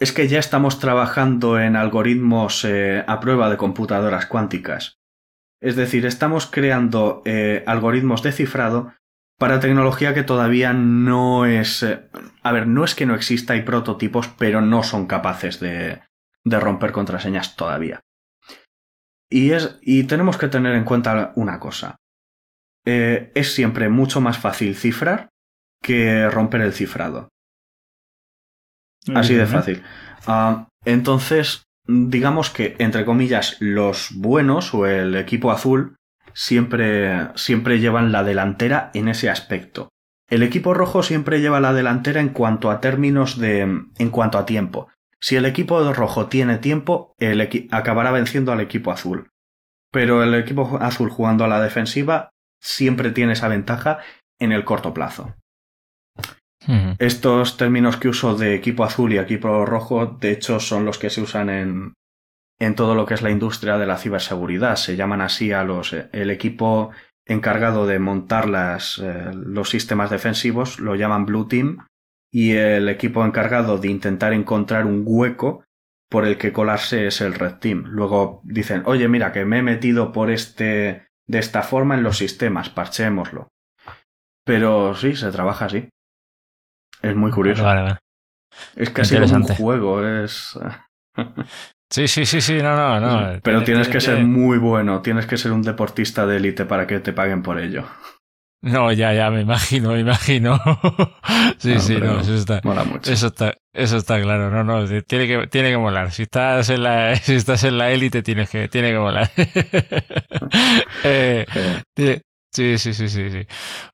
es 0.00 0.12
que 0.12 0.28
ya 0.28 0.38
estamos 0.38 0.78
trabajando 0.78 1.60
en 1.60 1.76
algoritmos 1.76 2.64
eh, 2.64 3.04
a 3.06 3.20
prueba 3.20 3.48
de 3.50 3.56
computadoras 3.56 4.26
cuánticas. 4.26 4.98
Es 5.60 5.76
decir, 5.76 6.06
estamos 6.06 6.46
creando 6.46 7.22
eh, 7.24 7.62
algoritmos 7.66 8.22
de 8.22 8.32
cifrado 8.32 8.92
para 9.38 9.60
tecnología 9.60 10.12
que 10.12 10.24
todavía 10.24 10.72
no 10.72 11.46
es... 11.46 11.84
Eh, 11.84 12.00
a 12.42 12.52
ver, 12.52 12.66
no 12.66 12.84
es 12.84 12.96
que 12.96 13.06
no 13.06 13.14
exista, 13.14 13.52
hay 13.52 13.62
prototipos, 13.62 14.28
pero 14.36 14.60
no 14.60 14.82
son 14.82 15.06
capaces 15.06 15.60
de, 15.60 16.00
de 16.44 16.60
romper 16.60 16.90
contraseñas 16.90 17.54
todavía. 17.54 18.00
Y, 19.32 19.52
es, 19.52 19.78
y 19.80 20.04
tenemos 20.04 20.36
que 20.36 20.48
tener 20.48 20.74
en 20.74 20.84
cuenta 20.84 21.32
una 21.36 21.58
cosa. 21.58 21.96
Eh, 22.84 23.32
es 23.34 23.54
siempre 23.54 23.88
mucho 23.88 24.20
más 24.20 24.38
fácil 24.38 24.76
cifrar 24.76 25.30
que 25.82 26.28
romper 26.28 26.60
el 26.60 26.72
cifrado. 26.72 27.28
Así 29.14 29.34
de 29.34 29.46
fácil. 29.46 29.82
Ah, 30.26 30.68
entonces, 30.84 31.64
digamos 31.86 32.50
que, 32.50 32.76
entre 32.78 33.04
comillas, 33.04 33.56
los 33.60 34.10
buenos 34.14 34.74
o 34.74 34.86
el 34.86 35.16
equipo 35.16 35.50
azul 35.50 35.96
siempre, 36.34 37.28
siempre 37.34 37.80
llevan 37.80 38.12
la 38.12 38.22
delantera 38.22 38.90
en 38.94 39.08
ese 39.08 39.30
aspecto. 39.30 39.88
El 40.28 40.42
equipo 40.42 40.72
rojo 40.74 41.02
siempre 41.02 41.40
lleva 41.40 41.60
la 41.60 41.72
delantera 41.72 42.20
en 42.20 42.30
cuanto 42.30 42.70
a 42.70 42.80
términos 42.80 43.38
de. 43.38 43.60
en 43.60 44.10
cuanto 44.10 44.38
a 44.38 44.46
tiempo. 44.46 44.88
Si 45.22 45.36
el 45.36 45.46
equipo 45.46 45.92
rojo 45.92 46.26
tiene 46.26 46.58
tiempo, 46.58 47.14
el 47.18 47.68
acabará 47.70 48.10
venciendo 48.10 48.50
al 48.50 48.60
equipo 48.60 48.90
azul. 48.90 49.30
Pero 49.92 50.22
el 50.22 50.34
equipo 50.34 50.78
azul 50.80 51.10
jugando 51.10 51.44
a 51.44 51.48
la 51.48 51.62
defensiva 51.62 52.30
siempre 52.60 53.12
tiene 53.12 53.34
esa 53.34 53.48
ventaja 53.48 54.00
en 54.40 54.50
el 54.50 54.64
corto 54.64 54.92
plazo. 54.92 55.34
Estos 56.98 57.56
términos 57.56 57.96
que 57.96 58.08
uso 58.08 58.36
de 58.36 58.54
equipo 58.54 58.84
azul 58.84 59.12
y 59.12 59.18
equipo 59.18 59.64
rojo, 59.66 60.06
de 60.06 60.32
hecho, 60.32 60.60
son 60.60 60.84
los 60.84 60.98
que 60.98 61.10
se 61.10 61.20
usan 61.20 61.50
en, 61.50 61.94
en 62.60 62.74
todo 62.74 62.94
lo 62.94 63.04
que 63.04 63.14
es 63.14 63.22
la 63.22 63.30
industria 63.30 63.78
de 63.78 63.86
la 63.86 63.98
ciberseguridad. 63.98 64.76
Se 64.76 64.96
llaman 64.96 65.20
así 65.20 65.52
a 65.52 65.64
los 65.64 65.92
el 65.92 66.30
equipo 66.30 66.90
encargado 67.26 67.86
de 67.86 67.98
montar 67.98 68.48
las, 68.48 68.98
eh, 68.98 69.30
los 69.34 69.70
sistemas 69.70 70.10
defensivos, 70.10 70.78
lo 70.80 70.94
llaman 70.94 71.26
Blue 71.26 71.46
Team, 71.46 71.86
y 72.32 72.52
el 72.52 72.88
equipo 72.88 73.24
encargado 73.24 73.78
de 73.78 73.88
intentar 73.88 74.32
encontrar 74.32 74.86
un 74.86 75.02
hueco 75.06 75.64
por 76.10 76.26
el 76.26 76.38
que 76.38 76.52
colarse 76.52 77.06
es 77.06 77.20
el 77.20 77.34
Red 77.34 77.56
Team. 77.56 77.84
Luego 77.86 78.40
dicen, 78.44 78.82
oye, 78.86 79.06
mira, 79.08 79.32
que 79.32 79.44
me 79.44 79.58
he 79.58 79.62
metido 79.62 80.12
por 80.12 80.30
este 80.30 81.08
de 81.26 81.38
esta 81.38 81.62
forma 81.62 81.94
en 81.94 82.02
los 82.02 82.18
sistemas, 82.18 82.70
parchémoslo. 82.70 83.48
Pero 84.44 84.94
sí, 84.94 85.14
se 85.14 85.30
trabaja 85.30 85.66
así. 85.66 85.88
Es 87.00 87.14
muy 87.14 87.30
curioso. 87.30 87.64
Es 88.76 88.90
casi 88.90 89.16
un 89.16 89.42
juego, 89.44 90.06
es. 90.06 90.58
sí, 91.90 92.08
sí, 92.08 92.26
sí, 92.26 92.40
sí, 92.40 92.62
no, 92.62 92.76
no, 92.76 93.00
no. 93.00 93.40
Pero 93.42 93.62
tienes 93.62 93.88
que 93.88 94.00
ser 94.00 94.24
muy 94.24 94.58
bueno, 94.58 95.02
tienes 95.02 95.26
que 95.26 95.36
ser 95.36 95.52
un 95.52 95.62
deportista 95.62 96.26
de 96.26 96.36
élite 96.36 96.64
para 96.64 96.86
que 96.86 97.00
te 97.00 97.12
paguen 97.12 97.42
por 97.42 97.58
ello. 97.58 97.84
No, 98.62 98.92
ya, 98.92 99.12
ya, 99.12 99.28
me 99.30 99.40
imagino, 99.40 99.90
me 99.90 100.00
imagino. 100.00 100.56
sí, 101.58 101.80
sí, 101.80 101.96
no, 101.96 102.20
eso 102.20 102.34
está. 102.34 102.60
Mola 102.62 102.84
mucho. 102.84 103.12
Eso 103.12 103.26
está, 103.26 103.54
eso 103.72 103.96
está 103.96 104.22
claro, 104.22 104.50
no, 104.50 104.62
no, 104.62 104.86
tiene 105.02 105.26
que, 105.26 105.46
tiene 105.48 105.70
que 105.70 105.78
molar. 105.78 106.12
Si 106.12 106.22
estás 106.22 106.70
en 106.70 106.84
la, 106.84 107.16
si 107.16 107.34
estás 107.34 107.64
en 107.64 107.76
la 107.76 107.90
élite, 107.90 108.22
tienes 108.22 108.48
que, 108.48 108.68
tiene 108.68 108.92
que 108.92 108.98
molar. 108.98 109.30
eh, 111.04 111.44
Sí, 112.54 112.76
sí, 112.76 112.92
sí, 112.92 113.08
sí, 113.08 113.30
sí. 113.30 113.46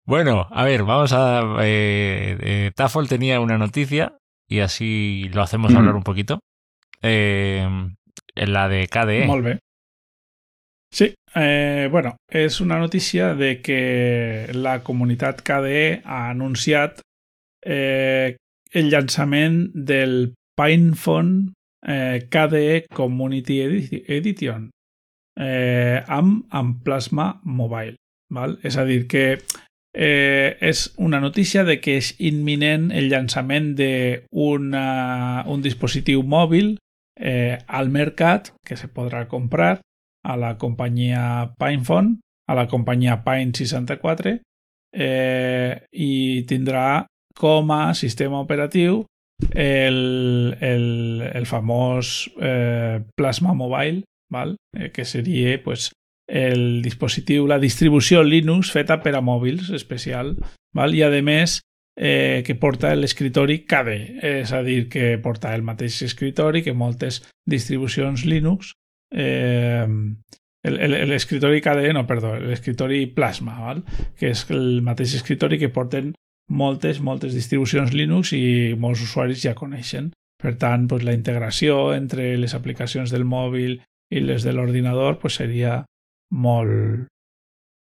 Bueno, 0.04 0.48
a 0.50 0.64
ver, 0.64 0.82
vamos 0.82 1.12
a... 1.12 1.42
Eh, 1.60 2.36
eh 2.40 2.72
Tafol 2.74 3.08
tenía 3.08 3.38
una 3.38 3.56
noticia 3.56 4.18
y 4.48 4.60
así 4.60 5.30
lo 5.32 5.42
hacemos 5.42 5.72
hablar 5.74 5.94
un 5.94 6.02
poquito. 6.02 6.40
Eh, 7.00 7.68
en 8.34 8.52
la 8.52 8.68
de 8.68 8.88
KDE. 8.88 9.26
Molve. 9.26 9.60
Sí, 10.90 11.14
eh, 11.34 11.88
bueno, 11.90 12.16
és 12.30 12.60
una 12.60 12.78
notícia 12.78 13.34
de 13.34 13.60
que 13.60 14.48
la 14.54 14.80
comunitat 14.82 15.42
KDE 15.44 16.00
ha 16.04 16.30
anunciat 16.30 17.02
eh, 17.64 18.36
el 18.72 18.90
llançament 18.90 19.68
del 19.74 20.32
PinePhone 20.56 21.52
eh, 21.86 22.26
KDE 22.30 22.86
Community 22.94 23.60
Edition 24.08 24.70
eh, 25.38 26.02
amb, 26.06 26.46
amb 26.50 26.82
Plasma 26.84 27.40
Mobile. 27.44 27.96
Val? 28.32 28.58
És 28.64 28.76
a 28.76 28.84
dir, 28.84 29.06
que 29.08 29.38
eh, 29.94 30.56
és 30.60 30.92
una 30.96 31.20
notícia 31.20 31.64
de 31.64 31.78
que 31.80 31.98
és 32.00 32.14
imminent 32.18 32.90
el 32.92 33.08
llançament 33.12 33.74
d'un 33.76 34.72
un 34.72 35.62
dispositiu 35.64 36.24
mòbil 36.24 36.76
eh, 37.20 37.58
al 37.66 37.88
mercat 37.88 38.52
que 38.66 38.76
se 38.76 38.88
podrà 38.88 39.26
comprar 39.28 39.78
a 40.28 40.36
la 40.36 40.56
companyia 40.60 41.54
PinePhone, 41.58 42.18
a 42.48 42.56
la 42.56 42.66
companyia 42.68 43.22
Pine64 43.24 44.34
eh, 44.92 45.72
i 45.92 46.44
tindrà 46.48 47.06
com 47.38 47.70
a 47.72 47.94
sistema 47.94 48.40
operatiu 48.40 49.04
el, 49.54 50.56
el, 50.60 51.22
el 51.32 51.46
famós 51.46 52.28
eh, 52.40 53.00
Plasma 53.16 53.54
Mobile, 53.54 54.02
val? 54.30 54.56
Eh, 54.76 54.90
que 54.90 55.04
seria 55.04 55.62
pues, 55.62 55.92
el 56.28 56.82
dispositiu, 56.82 57.46
la 57.46 57.58
distribució 57.58 58.22
Linux 58.22 58.72
feta 58.74 58.98
per 59.02 59.14
a 59.16 59.22
mòbils 59.24 59.70
especial, 59.76 60.34
val? 60.74 60.94
i 60.94 61.04
a 61.06 61.10
més 61.22 61.60
eh, 61.98 62.42
que 62.46 62.54
porta 62.54 62.94
l'escriptori 62.94 63.64
KDE, 63.66 64.00
és 64.42 64.52
a 64.52 64.62
dir, 64.62 64.88
que 64.92 65.16
porta 65.22 65.54
el 65.54 65.64
mateix 65.66 66.02
escritori 66.06 66.62
que 66.62 66.74
moltes 66.74 67.22
distribucions 67.46 68.24
Linux. 68.24 68.74
Eh, 69.14 69.86
l'escriptori 71.08 71.62
KDE, 71.64 71.92
no, 71.96 72.04
perdó, 72.06 72.34
l'escriptori 72.42 73.06
Plasma, 73.14 73.58
val? 73.62 73.82
que 74.18 74.32
és 74.34 74.44
el 74.52 74.82
mateix 74.84 75.14
escriptori 75.16 75.58
que 75.58 75.72
porten 75.72 76.12
moltes, 76.48 77.00
moltes 77.00 77.36
distribucions 77.36 77.94
Linux 77.94 78.32
i 78.36 78.74
molts 78.78 79.04
usuaris 79.04 79.44
ja 79.44 79.56
coneixen. 79.58 80.12
Per 80.38 80.54
tant, 80.58 80.86
pues, 80.90 81.02
la 81.02 81.16
integració 81.16 81.94
entre 81.96 82.36
les 82.38 82.54
aplicacions 82.54 83.10
del 83.10 83.24
mòbil 83.26 83.78
i 84.14 84.20
les 84.22 84.44
de 84.46 84.52
l'ordinador 84.54 85.18
pues, 85.18 85.38
seria 85.40 85.80
molt, 86.30 87.08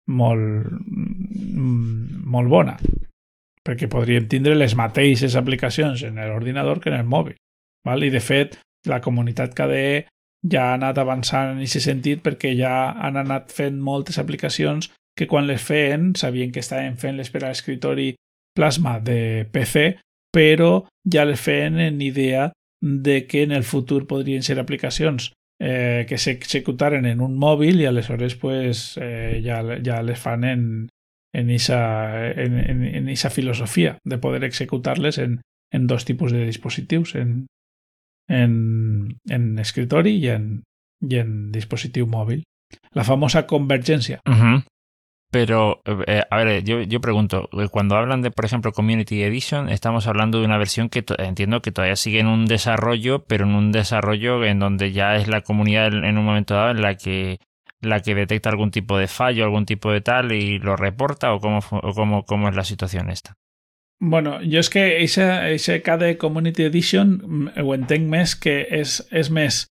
molt, 0.08 0.70
mm, 0.72 2.24
molt 2.24 2.48
bona 2.48 2.78
perquè 3.66 3.88
podríem 3.90 4.28
tindre 4.30 4.54
les 4.54 4.76
mateixes 4.78 5.34
aplicacions 5.38 6.04
en 6.06 6.20
l'ordinador 6.20 6.78
que 6.80 6.92
en 6.92 7.00
el 7.00 7.08
mòbil. 7.08 7.34
Val? 7.86 8.04
I 8.06 8.12
de 8.14 8.22
fet, 8.22 8.58
la 8.86 9.00
comunitat 9.02 9.56
KDE 9.58 10.06
ja 10.44 10.70
ha 10.70 10.74
anat 10.76 10.98
avançant 10.98 11.54
en 11.54 11.62
aquest 11.62 11.86
sentit 11.86 12.22
perquè 12.22 12.52
ja 12.58 12.92
han 12.92 13.16
anat 13.16 13.52
fent 13.52 13.80
moltes 13.80 14.18
aplicacions 14.18 14.90
que 15.16 15.26
quan 15.26 15.46
les 15.48 15.62
feien 15.62 16.12
sabien 16.14 16.52
que 16.52 16.60
estaven 16.60 16.98
fent-les 17.00 17.30
per 17.32 17.44
a 17.44 17.48
l'escriptori 17.48 18.14
Plasma 18.56 18.98
de 19.00 19.46
PC, 19.52 19.98
però 20.32 20.86
ja 21.04 21.24
les 21.28 21.40
feien 21.40 21.78
en 21.80 22.00
idea 22.00 22.50
de 22.80 23.26
que 23.26 23.42
en 23.42 23.52
el 23.52 23.64
futur 23.64 24.06
podrien 24.06 24.42
ser 24.42 24.58
aplicacions 24.60 25.32
eh, 25.60 26.04
que 26.08 26.18
s'executaren 26.18 27.06
en 27.08 27.20
un 27.24 27.36
mòbil 27.40 27.80
i 27.80 27.88
aleshores 27.88 28.36
pues, 28.36 28.96
eh, 29.00 29.40
ja, 29.44 29.62
ja 29.84 30.02
les 30.04 30.20
fan 30.20 30.44
en, 30.44 30.62
en 31.34 31.50
esa, 31.50 32.30
en, 32.30 32.58
en, 32.58 32.84
en 32.84 33.08
esa 33.08 33.30
filosofia 33.30 33.98
de 34.04 34.18
poder 34.18 34.44
executar-les 34.44 35.18
en, 35.18 35.40
en 35.72 35.86
dos 35.86 36.04
tipus 36.04 36.32
de 36.32 36.44
dispositius, 36.44 37.14
en, 37.14 37.46
en, 38.28 39.18
en 39.28 39.58
escritori 39.58 40.16
i 40.18 40.28
en, 40.34 40.62
i 41.08 41.18
en 41.18 41.52
dispositiu 41.52 42.06
mòbil. 42.06 42.42
La 42.94 43.04
famosa 43.04 43.46
convergència. 43.46 44.20
-huh. 44.24 44.64
Pero, 45.30 45.82
eh, 46.06 46.22
a 46.30 46.36
ver, 46.36 46.64
yo, 46.64 46.82
yo 46.82 47.00
pregunto, 47.00 47.48
cuando 47.70 47.96
hablan 47.96 48.22
de, 48.22 48.30
por 48.30 48.44
ejemplo, 48.44 48.72
Community 48.72 49.22
Edition, 49.22 49.68
estamos 49.68 50.06
hablando 50.06 50.38
de 50.38 50.46
una 50.46 50.56
versión 50.56 50.88
que 50.88 51.04
entiendo 51.18 51.60
que 51.62 51.72
todavía 51.72 51.96
sigue 51.96 52.20
en 52.20 52.28
un 52.28 52.46
desarrollo, 52.46 53.24
pero 53.24 53.44
en 53.44 53.54
un 53.54 53.72
desarrollo 53.72 54.44
en 54.44 54.60
donde 54.60 54.92
ya 54.92 55.16
es 55.16 55.28
la 55.28 55.42
comunidad 55.42 55.88
en 55.88 56.16
un 56.16 56.24
momento 56.24 56.54
dado 56.54 56.70
en 56.70 56.80
la 56.80 56.94
que 56.94 57.38
la 57.82 58.00
que 58.00 58.14
detecta 58.14 58.48
algún 58.48 58.70
tipo 58.70 58.96
de 58.98 59.06
fallo, 59.08 59.44
algún 59.44 59.66
tipo 59.66 59.92
de 59.92 60.00
tal 60.00 60.32
y 60.32 60.58
lo 60.58 60.76
reporta 60.76 61.32
o 61.34 61.40
cómo, 61.40 61.60
cómo, 61.94 62.24
cómo 62.24 62.48
es 62.48 62.56
la 62.56 62.64
situación 62.64 63.10
esta? 63.10 63.34
Bueno, 63.98 64.42
yo 64.42 64.60
es 64.60 64.68
que 64.68 65.02
ese 65.02 65.82
KDE 65.82 66.18
Community 66.18 66.64
Edition 66.64 67.50
ho 67.56 67.74
entenc 67.74 68.10
més 68.12 68.36
que 68.36 68.58
és, 68.68 69.00
és 69.10 69.30
més 69.32 69.64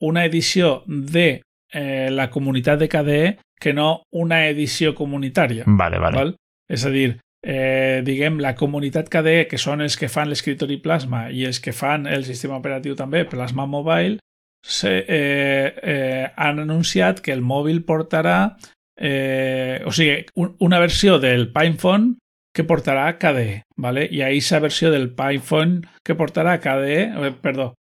una 0.00 0.24
edició 0.24 0.82
de 0.86 1.42
eh, 1.72 2.08
la 2.10 2.30
comunitat 2.32 2.80
de 2.80 2.88
KDE 2.88 3.36
que 3.60 3.74
no 3.76 4.02
una 4.12 4.46
edició 4.48 4.94
comunitària. 4.94 5.64
Vale, 5.66 6.00
vale. 6.00 6.16
Val? 6.16 6.34
És 6.68 6.84
a 6.88 6.92
dir, 6.92 7.18
eh, 7.44 8.02
diguem, 8.04 8.40
la 8.40 8.54
comunitat 8.56 9.10
KDE, 9.12 9.46
que 9.50 9.60
són 9.60 9.84
els 9.84 9.96
que 9.96 10.08
fan 10.12 10.32
l'escriptori 10.32 10.80
Plasma 10.80 11.26
i 11.30 11.44
els 11.44 11.60
que 11.60 11.76
fan 11.76 12.06
el 12.06 12.24
sistema 12.24 12.56
operatiu 12.56 12.96
també, 12.96 13.24
Plasma 13.28 13.66
Mobile, 13.66 14.18
se, 14.66 15.04
eh, 15.06 15.74
eh, 15.82 16.32
han 16.34 16.58
anunciat 16.64 17.20
que 17.20 17.32
el 17.32 17.44
mòbil 17.44 17.84
portarà 17.86 18.56
eh, 18.98 19.82
o 19.86 19.92
sigui, 19.92 20.24
un, 20.34 20.56
una 20.58 20.80
versió 20.82 21.20
del 21.22 21.52
PinePhone 21.52 22.16
que 22.56 22.64
portarà 22.64 23.18
KDE, 23.20 23.64
¿vale? 23.76 24.06
i 24.10 24.22
a 24.22 24.30
aquesta 24.30 24.62
versió 24.64 24.90
del 24.90 25.10
PinePhone 25.12 25.82
que 26.02 26.16
portarà 26.16 26.56
KDE, 26.64 27.02
eh, 27.04 27.32
perdó, 27.42 27.74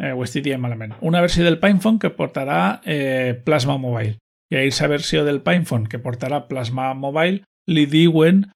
eh, 0.00 0.14
ho 0.16 0.24
estic 0.24 0.46
dient 0.46 0.62
malament, 0.62 0.94
una 1.04 1.20
versió 1.20 1.44
del 1.44 1.60
PinePhone 1.60 2.00
que 2.00 2.10
portarà 2.16 2.80
eh, 2.88 3.36
Plasma 3.44 3.76
Mobile 3.76 4.16
i 4.48 4.56
a 4.56 4.62
aquesta 4.62 4.88
versió 4.88 5.26
del 5.28 5.42
PinePhone 5.44 5.84
que 5.92 6.00
portarà 6.00 6.46
Plasma 6.48 6.94
Mobile 6.96 7.44
li 7.68 7.84
diuen 7.84 8.46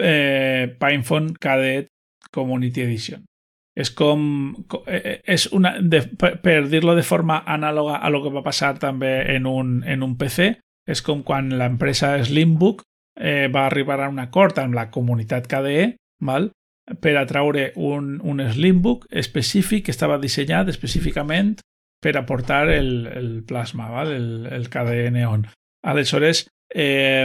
eh, 0.00 0.72
PinePhone 0.80 1.36
KDE 1.36 1.86
Community 2.32 2.82
Edition. 2.82 3.28
És 3.76 3.90
com... 3.90 4.54
És 4.86 5.48
una, 5.52 5.74
de, 5.82 6.00
per, 6.16 6.36
per 6.40 6.62
dir-lo 6.70 6.94
de 6.96 7.04
forma 7.04 7.42
anàloga 7.44 7.98
a 8.00 8.10
lo 8.10 8.22
que 8.24 8.32
va 8.32 8.44
passar 8.46 8.72
també 8.80 9.18
en 9.34 9.46
un, 9.50 9.82
en 9.84 10.02
un 10.06 10.16
PC, 10.16 10.54
és 10.88 11.02
com 11.04 11.22
quan 11.26 11.52
l'empresa 11.58 12.16
Slimbook 12.24 12.84
eh, 13.18 13.48
va 13.48 13.66
arribar 13.66 14.00
a 14.00 14.08
un 14.08 14.18
acord 14.18 14.58
amb 14.58 14.74
la 14.74 14.90
comunitat 14.90 15.48
KDE 15.50 15.94
val? 16.20 16.50
per 17.00 17.16
atraure 17.16 17.72
un, 17.76 18.18
un 18.20 18.42
Slimbook 18.52 19.06
específic 19.10 19.86
que 19.86 19.94
estava 19.94 20.18
dissenyat 20.20 20.68
específicament 20.68 21.54
per 22.04 22.12
aportar 22.20 22.68
el, 22.68 23.06
el 23.08 23.30
plasma, 23.48 23.88
val? 23.88 24.12
El, 24.12 24.26
el 24.52 24.68
KDE 24.68 25.10
Neon. 25.14 25.46
Aleshores, 25.88 26.44
eh, 26.74 27.24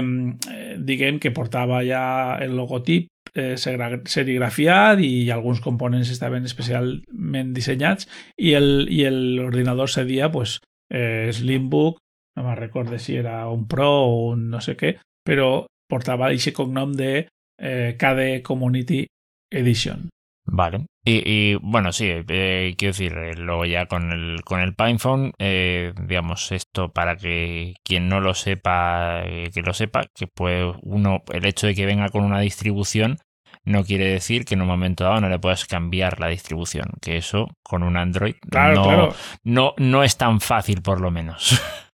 diguem 0.80 1.20
que 1.20 1.34
portava 1.36 1.82
ja 1.84 2.38
el 2.40 2.56
logotip 2.56 3.10
eh, 3.34 3.58
serigrafiat 3.58 5.02
i 5.04 5.30
alguns 5.34 5.60
components 5.64 6.12
estaven 6.14 6.48
especialment 6.48 7.54
dissenyats 7.56 8.08
i 8.38 8.56
l'ordinador 8.56 9.92
cedia 9.92 10.32
pues, 10.32 10.60
eh, 10.92 11.32
Slimbook, 11.34 12.00
no 12.38 12.46
me'n 12.46 12.60
recordo 12.60 12.98
si 12.98 13.18
era 13.20 13.42
un 13.50 13.68
Pro 13.68 13.90
o 14.08 14.30
un 14.32 14.48
no 14.54 14.62
sé 14.64 14.78
què, 14.80 14.96
però 15.26 15.66
portava 15.90 16.30
aquest 16.30 16.56
cognom 16.56 16.94
de 16.94 17.28
eh, 17.60 17.96
KDE 17.98 18.42
Community 18.44 19.06
Edition. 19.52 20.10
Vale. 20.52 20.86
Y, 21.06 21.22
y 21.26 21.56
bueno, 21.56 21.92
sí, 21.92 22.08
eh, 22.10 22.76
quiero 22.78 22.92
decir, 22.92 23.14
eh, 23.18 23.36
luego 23.36 23.66
ya 23.66 23.86
con 23.86 24.12
el, 24.12 24.44
con 24.44 24.60
el 24.60 24.76
PinePhone, 24.76 25.32
eh, 25.40 25.94
digamos, 26.08 26.52
esto 26.52 26.92
para 26.92 27.16
que 27.16 27.76
quien 27.84 28.10
no 28.10 28.20
lo 28.20 28.34
sepa, 28.34 29.24
eh, 29.26 29.50
que 29.54 29.62
lo 29.62 29.74
sepa, 29.74 30.06
que 30.14 30.28
puede 30.28 30.74
uno, 30.82 31.24
el 31.32 31.46
hecho 31.46 31.68
de 31.68 31.76
que 31.76 31.86
venga 31.86 32.10
con 32.10 32.24
una 32.24 32.40
distribución 32.40 33.18
no 33.66 33.84
quiere 33.84 34.06
decir 34.06 34.46
que 34.46 34.56
en 34.56 34.62
un 34.62 34.68
momento 34.68 35.04
dado 35.04 35.22
no 35.22 35.30
le 35.30 35.40
puedas 35.40 35.66
cambiar 35.66 36.20
la 36.20 36.28
distribución, 36.28 36.92
que 37.02 37.18
eso 37.18 37.48
con 37.64 37.84
un 37.84 37.98
Android 37.98 38.36
claro, 38.50 38.76
no, 38.76 38.84
claro. 38.84 39.16
no, 39.44 39.74
no 39.78 40.04
es 40.04 40.18
tan 40.18 40.40
fácil 40.42 40.82
por 40.82 41.02
lo 41.02 41.12
menos. 41.12 41.62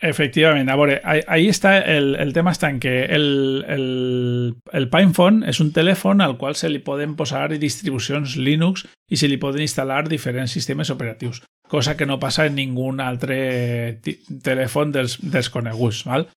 Efectivament, 0.00 0.68
a 0.70 0.76
veure, 0.78 1.00
ahí 1.02 1.48
està 1.50 1.72
el, 1.82 2.12
tema 2.30 2.52
està 2.54 2.68
en 2.70 2.76
que 2.78 2.92
el, 3.10 4.54
PinePhone 4.92 5.42
és 5.50 5.58
un 5.58 5.72
telèfon 5.74 6.22
al 6.22 6.36
qual 6.38 6.54
se 6.54 6.70
li 6.70 6.78
poden 6.78 7.16
posar 7.18 7.48
distribucions 7.58 8.36
Linux 8.38 8.84
i 9.10 9.18
se 9.18 9.26
li 9.26 9.40
poden 9.42 9.64
instal·lar 9.64 10.04
diferents 10.06 10.54
sistemes 10.54 10.92
operatius, 10.94 11.42
cosa 11.66 11.96
que 11.98 12.06
no 12.06 12.20
passa 12.22 12.46
en 12.46 12.54
ningú 12.54 12.92
altre 13.02 13.98
telèfon 14.44 14.94
dels, 14.94 15.18
dels? 15.18 16.28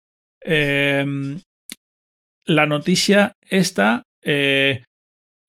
Eh, 0.42 1.06
la 2.48 2.66
notícia 2.66 3.34
esta 3.46 4.02
eh, 4.26 4.82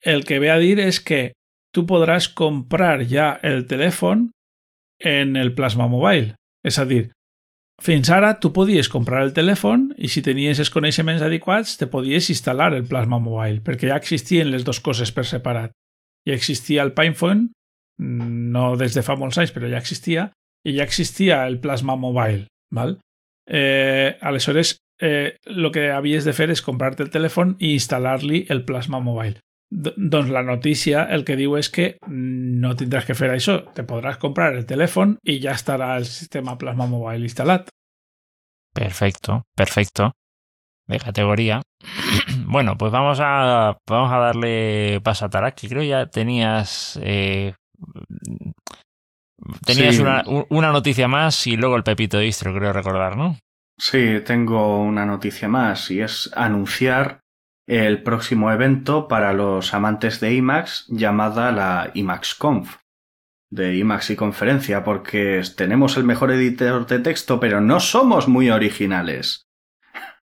el 0.03 0.25
que 0.25 0.39
ve 0.39 0.51
a 0.51 0.59
dir 0.59 0.79
és 0.85 1.01
que 1.01 1.33
tu 1.73 1.87
podràs 1.89 2.29
comprar 2.29 3.01
ja 3.09 3.39
el 3.41 3.65
telèfon 3.67 4.29
en 5.01 5.37
el 5.37 5.55
Plasma 5.55 5.89
Mobile. 5.89 6.37
A 6.63 6.85
dir, 6.85 7.11
fins 7.81 8.11
ara 8.11 8.35
tu 8.41 8.53
podies 8.53 8.91
comprar 8.93 9.23
el 9.25 9.33
telèfon 9.35 9.89
i 9.97 10.11
si 10.13 10.23
tenies 10.23 10.61
els 10.63 10.71
coneixements 10.71 11.23
adequats 11.25 11.79
te 11.81 11.89
podies 11.91 12.29
instal·lar 12.35 12.73
el 12.77 12.87
Plasma 12.87 13.19
Mobile 13.23 13.63
perquè 13.65 13.89
ja 13.91 13.99
existien 13.99 14.51
les 14.51 14.67
dues 14.67 14.81
coses 14.81 15.13
per 15.13 15.25
separat. 15.27 15.73
Ja 16.29 16.37
existia 16.37 16.85
el 16.85 16.93
PinePhone, 16.95 17.49
no 17.99 18.77
des 18.79 18.95
de 18.95 19.03
fa 19.03 19.17
molts 19.19 19.41
anys, 19.43 19.51
però 19.55 19.71
ja 19.71 19.81
existia, 19.81 20.29
i 20.67 20.77
ja 20.77 20.85
existia 20.87 21.43
el 21.47 21.59
Plasma 21.61 21.97
Mobile. 21.97 22.47
Val? 22.71 22.99
Eh, 23.47 24.17
aleshores, 24.21 24.77
eh, 25.01 25.37
el 25.47 25.71
que 25.73 25.91
havies 25.91 26.25
de 26.25 26.33
fer 26.33 26.51
és 26.51 26.63
comprar-te 26.63 27.03
el 27.03 27.11
telèfon 27.11 27.57
i 27.59 27.75
instal·lar-li 27.75 28.47
el 28.55 28.65
Plasma 28.65 29.01
Mobile. 29.03 29.41
Doncs 29.73 30.29
la 30.29 30.43
notícia 30.43 31.05
el 31.09 31.23
que 31.25 31.37
diu 31.39 31.55
és 31.57 31.71
que 31.73 31.95
no 32.13 32.75
tindràs 32.77 33.07
que 33.09 33.15
fer 33.17 33.31
això, 33.33 33.55
te 33.73 33.87
podràs 33.89 34.19
comprar 34.21 34.51
el 34.53 34.67
telèfon 34.69 35.15
i 35.25 35.39
ja 35.41 35.55
estarà 35.57 35.95
el 35.97 36.05
sistema 36.05 36.59
Plasma 36.61 36.85
Mobile 36.91 37.25
instal·lat. 37.25 37.71
Perfecto, 38.75 39.43
perfecto. 39.57 40.13
De 40.89 40.99
categoría. 40.99 41.63
Bueno, 42.47 42.77
pues 42.77 42.93
vamos 42.93 43.19
a, 43.23 43.79
vamos 43.89 44.13
a 44.13 44.19
darle 44.19 45.01
paso 45.03 45.25
a 45.25 45.31
Tarak, 45.31 45.55
que 45.55 45.69
creo 45.69 45.83
ya 45.83 46.07
tenías 46.07 46.99
eh, 47.03 47.55
tenías 49.65 49.97
Sí. 49.97 50.03
una, 50.03 50.23
una 50.51 50.71
noticia 50.71 51.09
más 51.09 51.47
y 51.47 51.57
luego 51.57 51.77
el 51.77 51.83
Pepito 51.83 52.19
Distro, 52.19 52.55
creo 52.55 52.73
recordar, 52.75 53.17
¿no? 53.17 53.39
Sí, 53.79 54.21
tengo 54.27 54.83
una 54.83 55.07
noticia 55.07 55.49
más 55.49 55.91
y 55.91 56.01
es 56.03 56.31
anunciar 56.37 57.21
el 57.67 58.03
próximo 58.03 58.51
evento 58.51 59.09
para 59.09 59.33
los 59.33 59.75
amantes 59.75 60.21
de 60.21 60.35
IMAX 60.35 60.87
llamada 60.89 61.53
la 61.53 61.91
IMAXConf 61.95 62.83
de 63.53 63.77
IMAX 63.77 64.11
y 64.11 64.17
conferencia 64.17 64.83
porque 64.83 65.43
tenemos 65.55 65.99
el 65.99 66.05
mejor 66.05 66.33
editor 66.33 66.87
de 66.87 67.01
texto 67.01 67.39
pero 67.39 67.61
no 67.61 67.81
somos 67.81 68.27
muy 68.27 68.51
originales. 68.51 69.47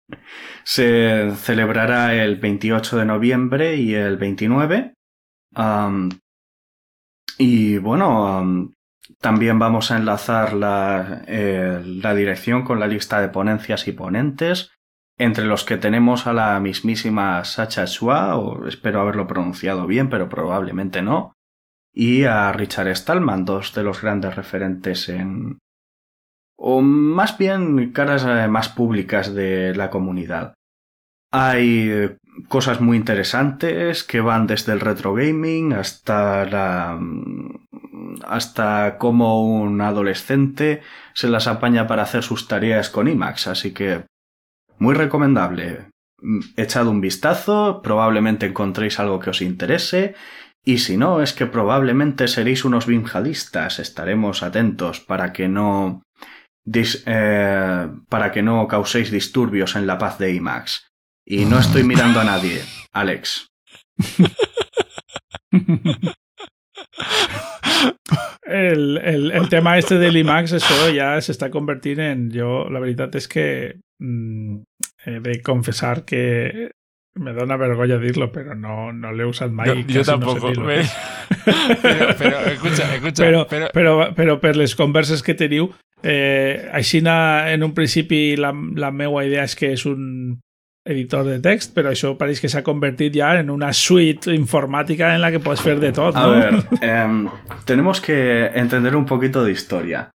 Se 0.64 1.32
celebrará 1.36 2.14
el 2.14 2.36
28 2.36 2.98
de 2.98 3.06
noviembre 3.06 3.76
y 3.78 3.96
el 3.96 4.18
29. 4.18 4.94
Am, 5.56 6.10
y 7.40 7.78
bueno, 7.80 8.28
am, 8.28 8.74
también 9.20 9.58
vamos 9.58 9.90
a 9.90 9.98
enlazar 9.98 10.54
la, 10.54 11.24
eh, 11.28 11.82
la 11.84 12.14
dirección 12.14 12.64
con 12.64 12.80
la 12.80 12.88
lista 12.88 13.20
de 13.20 13.30
ponencias 13.30 13.88
y 13.88 13.94
ponentes, 13.94 14.72
entre 15.18 15.46
los 15.46 15.64
que 15.64 15.78
tenemos 15.78 16.28
a 16.28 16.34
la 16.34 16.60
mismísima 16.60 17.44
Sacha 17.44 17.88
Schwa, 17.88 18.38
o 18.38 18.68
espero 18.68 19.02
haberlo 19.02 19.28
pronunciado 19.28 19.88
bien, 19.88 20.10
pero 20.10 20.30
probablemente 20.30 21.02
no, 21.02 21.34
y 21.94 22.26
a 22.26 22.52
Richard 22.52 22.96
Stallman, 22.96 23.44
dos 23.46 23.74
de 23.74 23.84
los 23.84 24.02
grandes 24.02 24.36
referentes 24.36 25.10
en... 25.10 25.58
o 26.56 26.82
más 26.82 27.38
bien 27.40 27.92
caras 27.92 28.24
eh, 28.24 28.48
más 28.48 28.70
públicas 28.70 29.34
de 29.34 29.74
la 29.76 29.90
comunidad. 29.90 30.54
Hay 31.32 31.90
eh, 31.90 32.18
cosas 32.48 32.82
muy 32.82 32.98
interesantes 32.98 34.04
que 34.04 34.22
van 34.22 34.46
desde 34.46 34.74
el 34.74 34.80
retro 34.80 35.16
gaming 35.16 35.74
hasta 35.74 36.46
la 36.46 37.00
hasta 38.26 38.98
cómo 38.98 39.44
un 39.44 39.82
adolescente 39.82 40.82
se 41.14 41.30
las 41.30 41.48
apaña 41.48 41.88
para 41.88 42.04
hacer 42.04 42.24
sus 42.24 42.48
tareas 42.48 42.90
con 42.90 43.08
IMAX, 43.08 43.48
así 43.48 43.74
que 43.74 44.06
muy 44.80 44.96
recomendable. 44.96 45.90
Mm, 46.22 46.40
Echad 46.58 46.88
un 46.88 47.02
vistazo, 47.02 47.82
probablemente 47.84 48.46
encontréis 48.48 49.00
algo 49.00 49.20
que 49.20 49.30
os 49.30 49.42
interese 49.42 50.16
y 50.66 50.80
si 50.80 50.98
no, 50.98 51.22
es 51.22 51.34
que 51.34 51.46
probablemente 51.46 52.28
seréis 52.28 52.66
unos 52.66 52.86
binjadistas. 52.88 53.80
Estaremos 53.80 54.44
atentos 54.44 55.00
para 55.00 55.32
que 55.32 55.48
no 55.48 56.02
dis- 56.66 57.04
eh, 57.06 57.88
para 58.10 58.32
que 58.32 58.42
no 58.44 58.68
causéis 58.68 59.10
disturbios 59.12 59.76
en 59.76 59.88
la 59.88 59.98
paz 59.98 60.18
de 60.18 60.34
IMAX. 60.34 60.88
Y 61.26 61.46
no 61.46 61.60
estoy 61.60 61.84
mirando 61.92 62.20
a 62.20 62.24
nadie, 62.26 62.62
Alex. 62.94 63.48
El, 68.46 68.98
el, 68.98 69.32
el 69.32 69.50
tema 69.50 69.78
este 69.78 69.98
de 70.00 70.10
l'IMAX, 70.12 70.54
això 70.56 70.88
ja 70.96 71.10
s'està 71.24 71.50
convertint 71.52 72.00
en... 72.00 72.22
Jo, 72.32 72.66
la 72.72 72.80
veritat 72.80 73.16
és 73.20 73.28
que 73.28 73.44
mm, 74.00 74.62
he 75.08 75.20
de 75.20 75.42
confessar 75.42 76.04
que 76.04 76.72
me 77.16 77.34
da 77.34 77.44
una 77.44 77.58
vergüenza 77.58 77.98
decirlo, 77.98 78.32
pero 78.32 78.56
no, 78.56 78.94
no 78.94 79.12
le 79.12 79.26
usas 79.26 79.52
mai. 79.52 79.86
yo 79.88 80.04
tampoco. 80.04 80.52
No 80.52 80.68
pero, 81.82 82.16
pero, 82.18 82.40
escucha, 82.42 82.94
escucha. 82.94 83.24
Pero, 83.24 83.48
pero, 83.50 83.68
pero, 83.74 84.14
pero 84.16 84.40
per 84.40 84.56
les 84.56 84.76
converses 84.76 85.24
que 85.24 85.34
teniu, 85.34 85.72
eh, 86.04 86.70
així 86.74 87.02
en 87.02 87.64
un 87.64 87.74
principi 87.74 88.36
la, 88.36 88.54
la 88.76 88.92
meua 88.92 89.26
idea 89.26 89.44
és 89.44 89.56
que 89.56 89.72
és 89.74 89.86
un 89.86 90.40
editor 90.88 91.26
de 91.26 91.40
text, 91.40 91.74
pero 91.74 91.92
eso 91.92 92.18
parece 92.18 92.42
que 92.42 92.50
se 92.50 92.60
ha 92.60 92.64
convertido 92.64 93.14
ya 93.14 93.40
en 93.40 93.50
una 93.50 93.74
suite 93.74 94.34
informática 94.34 95.14
en 95.16 95.22
la 95.22 95.32
que 95.32 95.40
puedes 95.40 95.60
hacer 95.60 95.80
de 95.80 95.92
todo. 95.92 96.16
A 96.18 96.28
ver, 96.28 96.64
em, 96.82 97.28
tenemos 97.66 98.00
que 98.00 98.46
entender 98.54 98.96
un 98.96 99.06
poquito 99.06 99.44
de 99.44 99.52
historia. 99.52 100.12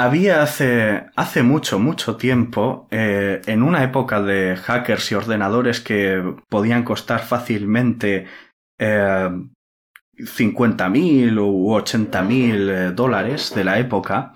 Había 0.00 0.42
hace, 0.44 1.06
hace 1.16 1.42
mucho, 1.42 1.80
mucho 1.80 2.16
tiempo, 2.16 2.86
eh, 2.92 3.42
en 3.46 3.64
una 3.64 3.82
época 3.82 4.22
de 4.22 4.54
hackers 4.54 5.10
y 5.10 5.16
ordenadores 5.16 5.80
que 5.80 6.36
podían 6.48 6.84
costar 6.84 7.24
fácilmente 7.24 8.28
eh, 8.78 9.28
50.000 10.16 11.40
u 11.40 11.72
80.000 11.72 12.30
eh, 12.30 12.92
dólares 12.92 13.52
de 13.56 13.64
la 13.64 13.80
época, 13.80 14.34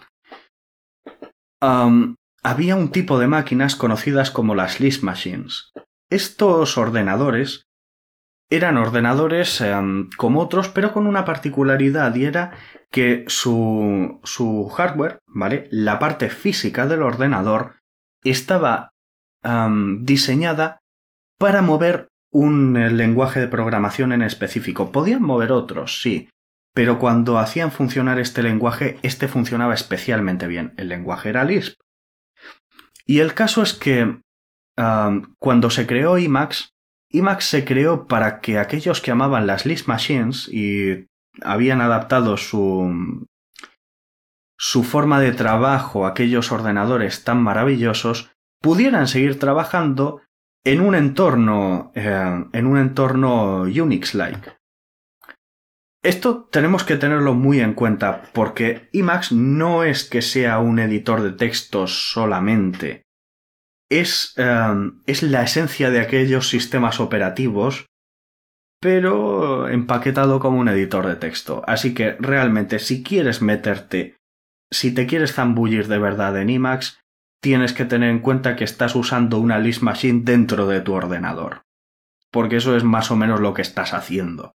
había 1.60 2.74
un 2.74 2.90
tipo 2.90 3.20
de 3.20 3.28
máquinas 3.28 3.76
conocidas 3.76 4.32
como 4.32 4.56
las 4.56 4.80
list 4.80 5.04
machines. 5.04 5.70
Estos 6.10 6.76
ordenadores 6.76 7.68
eran 8.54 8.76
ordenadores 8.76 9.64
como 10.16 10.40
otros, 10.40 10.68
pero 10.68 10.92
con 10.92 11.06
una 11.06 11.24
particularidad 11.24 12.14
y 12.14 12.26
era 12.26 12.52
que 12.90 13.24
su, 13.26 14.20
su 14.24 14.68
hardware, 14.68 15.20
¿vale? 15.26 15.68
La 15.70 15.98
parte 15.98 16.28
física 16.28 16.86
del 16.86 17.02
ordenador 17.02 17.76
estaba 18.22 18.92
diseñada 20.00 20.80
para 21.38 21.62
mover 21.62 22.08
un 22.30 22.74
lenguaje 22.96 23.40
de 23.40 23.48
programación 23.48 24.12
en 24.12 24.22
específico. 24.22 24.92
Podían 24.92 25.22
mover 25.22 25.50
otros, 25.52 26.00
sí, 26.00 26.28
pero 26.74 26.98
cuando 26.98 27.38
hacían 27.38 27.72
funcionar 27.72 28.18
este 28.18 28.42
lenguaje, 28.42 28.98
este 29.02 29.28
funcionaba 29.28 29.74
especialmente 29.74 30.46
bien. 30.46 30.74
El 30.76 30.88
lenguaje 30.88 31.30
era 31.30 31.44
Lisp. 31.44 31.80
Y 33.04 33.20
el 33.20 33.34
caso 33.34 33.62
es 33.62 33.74
que 33.74 34.20
cuando 35.38 35.70
se 35.70 35.86
creó 35.86 36.16
Emacs, 36.16 36.70
Emacs 37.12 37.44
se 37.44 37.64
creó 37.64 38.06
para 38.06 38.40
que 38.40 38.58
aquellos 38.58 39.00
que 39.00 39.10
amaban 39.10 39.46
las 39.46 39.66
Lisp 39.66 39.88
Machines 39.88 40.48
y 40.48 41.06
habían 41.42 41.80
adaptado 41.80 42.36
su, 42.36 43.26
su 44.58 44.84
forma 44.84 45.20
de 45.20 45.32
trabajo 45.32 46.06
a 46.06 46.10
aquellos 46.10 46.52
ordenadores 46.52 47.24
tan 47.24 47.42
maravillosos, 47.42 48.30
pudieran 48.60 49.08
seguir 49.08 49.38
trabajando 49.38 50.22
en 50.64 50.80
un 50.80 50.94
entorno, 50.94 51.90
eh, 51.94 52.44
en 52.52 52.66
un 52.66 52.78
entorno 52.78 53.62
Unix-like. 53.62 54.52
Esto 56.04 56.48
tenemos 56.50 56.82
que 56.84 56.96
tenerlo 56.96 57.34
muy 57.34 57.60
en 57.60 57.74
cuenta 57.74 58.22
porque 58.32 58.88
Emacs 58.92 59.32
no 59.32 59.84
es 59.84 60.04
que 60.04 60.22
sea 60.22 60.58
un 60.58 60.78
editor 60.78 61.22
de 61.22 61.32
textos 61.32 62.12
solamente. 62.12 63.02
Es, 63.92 64.32
em, 64.36 65.02
es 65.06 65.22
la 65.22 65.42
esencia 65.42 65.90
de 65.90 66.00
aquellos 66.00 66.48
sistemas 66.48 66.98
operativos, 66.98 67.86
pero 68.80 69.68
empaquetado 69.68 70.40
como 70.40 70.58
un 70.58 70.68
editor 70.68 71.06
de 71.06 71.16
texto. 71.16 71.62
Así 71.66 71.92
que 71.92 72.16
realmente 72.18 72.78
si 72.78 73.02
quieres 73.02 73.42
meterte, 73.42 74.16
si 74.70 74.94
te 74.94 75.06
quieres 75.06 75.34
zambullir 75.34 75.88
de 75.88 75.98
verdad 75.98 76.40
en 76.40 76.48
Emacs, 76.48 77.00
tienes 77.42 77.74
que 77.74 77.84
tener 77.84 78.10
en 78.10 78.20
cuenta 78.20 78.56
que 78.56 78.64
estás 78.64 78.94
usando 78.94 79.38
una 79.38 79.58
list 79.58 79.82
machine 79.82 80.22
dentro 80.24 80.66
de 80.66 80.80
tu 80.80 80.94
ordenador. 80.94 81.62
Porque 82.30 82.56
eso 82.56 82.76
es 82.76 82.84
más 82.84 83.10
o 83.10 83.16
menos 83.16 83.40
lo 83.40 83.52
que 83.52 83.62
estás 83.62 83.92
haciendo 83.92 84.54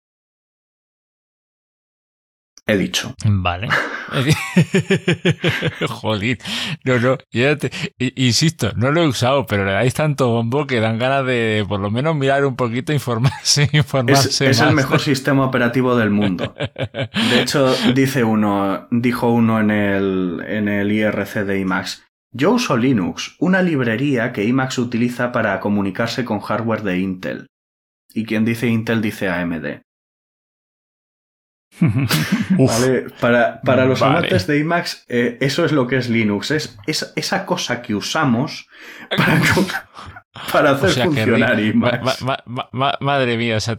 he 2.68 2.78
dicho. 2.78 3.16
Vale. 3.26 3.70
Joder. 5.88 6.38
No, 6.84 7.00
no, 7.00 7.18
insisto, 7.98 8.72
no 8.76 8.92
lo 8.92 9.04
he 9.04 9.08
usado, 9.08 9.46
pero 9.46 9.66
le 9.66 9.72
dais 9.72 9.94
tanto 9.94 10.30
bombo 10.30 10.68
que 10.68 10.80
dan 10.80 11.00
ganas 11.00 11.26
de 11.26 11.66
por 11.68 11.80
lo 11.80 11.90
menos 11.90 12.16
mirar 12.16 12.46
un 12.46 12.56
poquito, 12.56 12.94
informarse, 12.94 13.70
informarse. 13.74 14.50
Es, 14.50 14.60
es 14.60 14.62
el 14.62 14.76
mejor 14.76 15.00
sistema 15.00 15.46
operativo 15.46 15.96
del 15.96 16.10
mundo. 16.10 16.54
De 17.32 17.42
hecho, 17.42 17.74
dice 17.94 18.24
uno, 18.24 18.88
dijo 18.92 19.32
uno 19.32 19.60
en 19.60 19.72
el, 19.72 20.44
en 20.46 20.68
el 20.68 20.92
IRC 20.92 21.46
de 21.46 21.60
IMAX. 21.60 22.04
Yo 22.32 22.52
uso 22.52 22.76
Linux, 22.78 23.36
una 23.40 23.62
librería 23.62 24.34
que 24.34 24.44
IMAX 24.44 24.78
utiliza 24.78 25.32
para 25.32 25.60
comunicarse 25.60 26.26
con 26.26 26.40
hardware 26.40 26.84
de 26.84 27.00
Intel. 27.00 27.48
Y 28.14 28.26
quien 28.26 28.46
dice 28.46 28.68
Intel 28.68 29.02
dice 29.02 29.30
AMD. 29.30 29.82
Para, 33.22 33.62
para 33.62 33.86
los 33.86 34.02
amantes 34.02 34.48
de 34.48 34.60
Emacs, 34.60 35.06
eh, 35.10 35.38
eso 35.42 35.64
es 35.64 35.72
lo 35.72 35.86
que 35.86 35.98
es 35.98 36.10
Linux. 36.10 36.52
Es, 36.52 36.78
esa 36.88 37.46
cosa 37.46 37.82
que 37.82 37.94
usamos 37.94 38.68
para, 39.16 40.17
para 40.52 40.72
hacer 40.72 41.06
funcionar 41.06 41.60
Emacs. 41.60 42.24
madre 43.00 43.38
mía, 43.38 43.58
o 43.58 43.60
sea, 43.60 43.78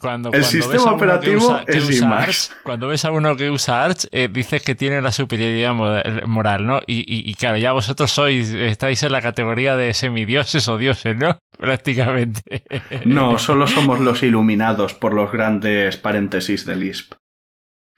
cuando, 0.00 0.30
el 0.32 0.44
sistema 0.44 0.92
operativo 0.92 1.60
es 1.66 2.00
Emacs. 2.00 2.54
cuando 2.62 2.88
ves 2.88 3.04
a 3.04 3.10
uno 3.10 3.36
que 3.36 3.50
usa 3.50 3.84
Arch, 3.84 4.06
eh, 4.12 4.28
dices 4.30 4.62
que 4.62 4.74
tiene 4.74 5.00
la 5.00 5.12
superioridad 5.12 5.74
moral, 6.26 6.66
¿no? 6.66 6.80
Y, 6.86 7.04
y, 7.06 7.34
claro, 7.34 7.56
ya 7.56 7.72
vosotros 7.72 8.10
sois, 8.10 8.50
estáis 8.50 9.02
en 9.02 9.12
la 9.12 9.22
categoría 9.22 9.76
de 9.76 9.94
semidioses 9.94 10.68
o 10.68 10.78
dioses, 10.78 11.16
¿no? 11.16 11.38
Prácticamente. 11.58 12.64
No, 13.04 13.38
solo 13.38 13.66
somos 13.66 14.00
los 14.00 14.22
iluminados 14.22 14.94
por 14.94 15.14
los 15.14 15.30
grandes 15.30 15.96
paréntesis 15.96 16.66
de 16.66 16.76
Lisp. 16.76 17.14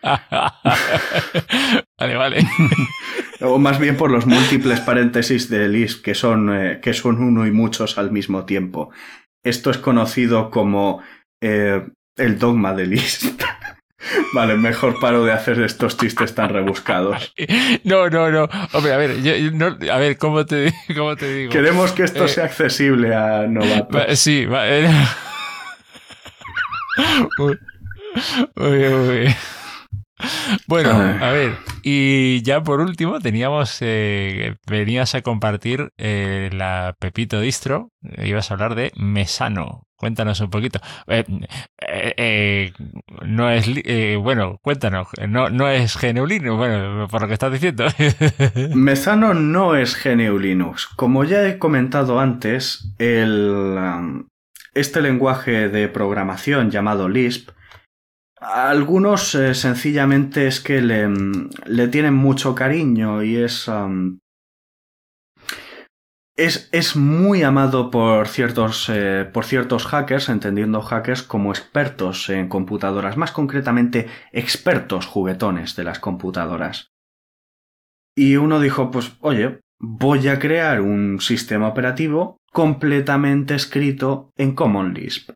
vale, 1.98 2.16
vale. 2.16 2.46
o 3.44 3.58
más 3.58 3.78
bien 3.78 3.96
por 3.96 4.10
los 4.10 4.26
múltiples 4.26 4.80
paréntesis 4.80 5.48
de 5.48 5.68
Lisp, 5.68 6.04
que 6.04 6.14
son, 6.14 6.54
eh, 6.54 6.80
que 6.82 6.94
son 6.94 7.22
uno 7.22 7.46
y 7.46 7.50
muchos 7.50 7.98
al 7.98 8.10
mismo 8.10 8.44
tiempo. 8.44 8.90
Esto 9.42 9.70
es 9.70 9.78
conocido 9.78 10.50
como 10.50 11.02
eh, 11.42 11.82
el 12.16 12.38
dogma 12.38 12.74
de 12.74 12.86
Lisp. 12.86 13.40
Vale, 14.34 14.56
mejor 14.56 15.00
paro 15.00 15.24
de 15.24 15.32
hacer 15.32 15.60
estos 15.60 15.96
chistes 15.96 16.34
tan 16.34 16.50
rebuscados. 16.50 17.32
No, 17.84 18.08
no, 18.08 18.30
no. 18.30 18.48
Hombre, 18.72 18.92
a 18.92 18.96
ver, 18.96 19.10
a 19.90 19.98
ver, 19.98 20.16
¿cómo 20.16 20.46
te, 20.46 20.72
¿cómo 20.96 21.16
te 21.16 21.32
digo? 21.32 21.52
Queremos 21.52 21.92
que 21.92 22.04
esto 22.04 22.24
eh, 22.24 22.28
sea 22.28 22.44
accesible 22.44 23.14
a 23.14 23.46
novatos. 23.46 24.18
Sí, 24.18 24.46
va, 24.46 24.64
Uy, 27.38 27.58
uy, 28.56 29.34
bueno, 30.66 30.90
a 30.90 31.30
ver, 31.30 31.56
y 31.82 32.42
ya 32.42 32.62
por 32.62 32.80
último 32.80 33.20
teníamos, 33.20 33.78
eh, 33.80 34.56
venías 34.66 35.14
a 35.14 35.22
compartir 35.22 35.92
eh, 35.98 36.50
la 36.52 36.96
Pepito 36.98 37.40
Distro, 37.40 37.90
ibas 38.18 38.50
a 38.50 38.54
hablar 38.54 38.74
de 38.74 38.92
Mesano. 38.96 39.86
Cuéntanos 39.96 40.40
un 40.40 40.50
poquito. 40.50 40.80
Eh, 41.06 42.72
no 43.24 43.50
es, 43.50 43.66
bueno, 44.20 44.58
cuéntanos, 44.60 45.08
no, 45.28 45.48
no 45.48 45.68
es 45.68 45.96
GNU 45.96 46.26
Linux, 46.26 46.56
bueno, 46.58 47.08
por 47.08 47.22
lo 47.22 47.28
que 47.28 47.34
estás 47.34 47.52
diciendo. 47.52 47.86
Mesano 48.74 49.32
no 49.32 49.76
es 49.76 49.96
GNU 50.02 50.38
Linux. 50.38 50.88
Como 50.96 51.24
ya 51.24 51.46
he 51.46 51.58
comentado 51.58 52.20
antes, 52.20 52.94
el, 52.98 53.76
um, 53.78 54.26
este 54.74 55.00
lenguaje 55.00 55.68
de 55.68 55.88
programación 55.88 56.70
llamado 56.70 57.08
Lisp 57.08 57.50
algunos 58.44 59.34
eh, 59.34 59.54
sencillamente 59.54 60.46
es 60.46 60.60
que 60.60 60.82
le, 60.82 61.08
le, 61.66 61.88
tienen 61.88 62.14
mucho 62.14 62.54
cariño 62.54 63.22
y 63.22 63.36
es, 63.36 63.70
es, 66.36 66.68
es, 66.72 66.96
muy 66.96 67.42
amado 67.42 67.90
por 67.90 68.28
ciertos, 68.28 68.88
eh, 68.90 69.28
por 69.32 69.44
ciertos 69.44 69.86
hackers, 69.86 70.28
entendiendo 70.28 70.82
hackers 70.82 71.22
como 71.22 71.50
expertos 71.52 72.28
en 72.28 72.48
computadoras, 72.48 73.16
más 73.16 73.32
concretamente 73.32 74.08
expertos 74.32 75.06
juguetones 75.06 75.74
de 75.76 75.84
las 75.84 75.98
computadoras. 75.98 76.92
Y 78.16 78.36
uno 78.36 78.60
dijo, 78.60 78.90
pues 78.90 79.16
oye, 79.20 79.60
voy 79.80 80.28
a 80.28 80.38
crear 80.38 80.80
un 80.80 81.20
sistema 81.20 81.68
operativo 81.68 82.36
completamente 82.52 83.54
escrito 83.54 84.30
en 84.36 84.54
Common 84.54 84.94
Lisp 84.94 85.30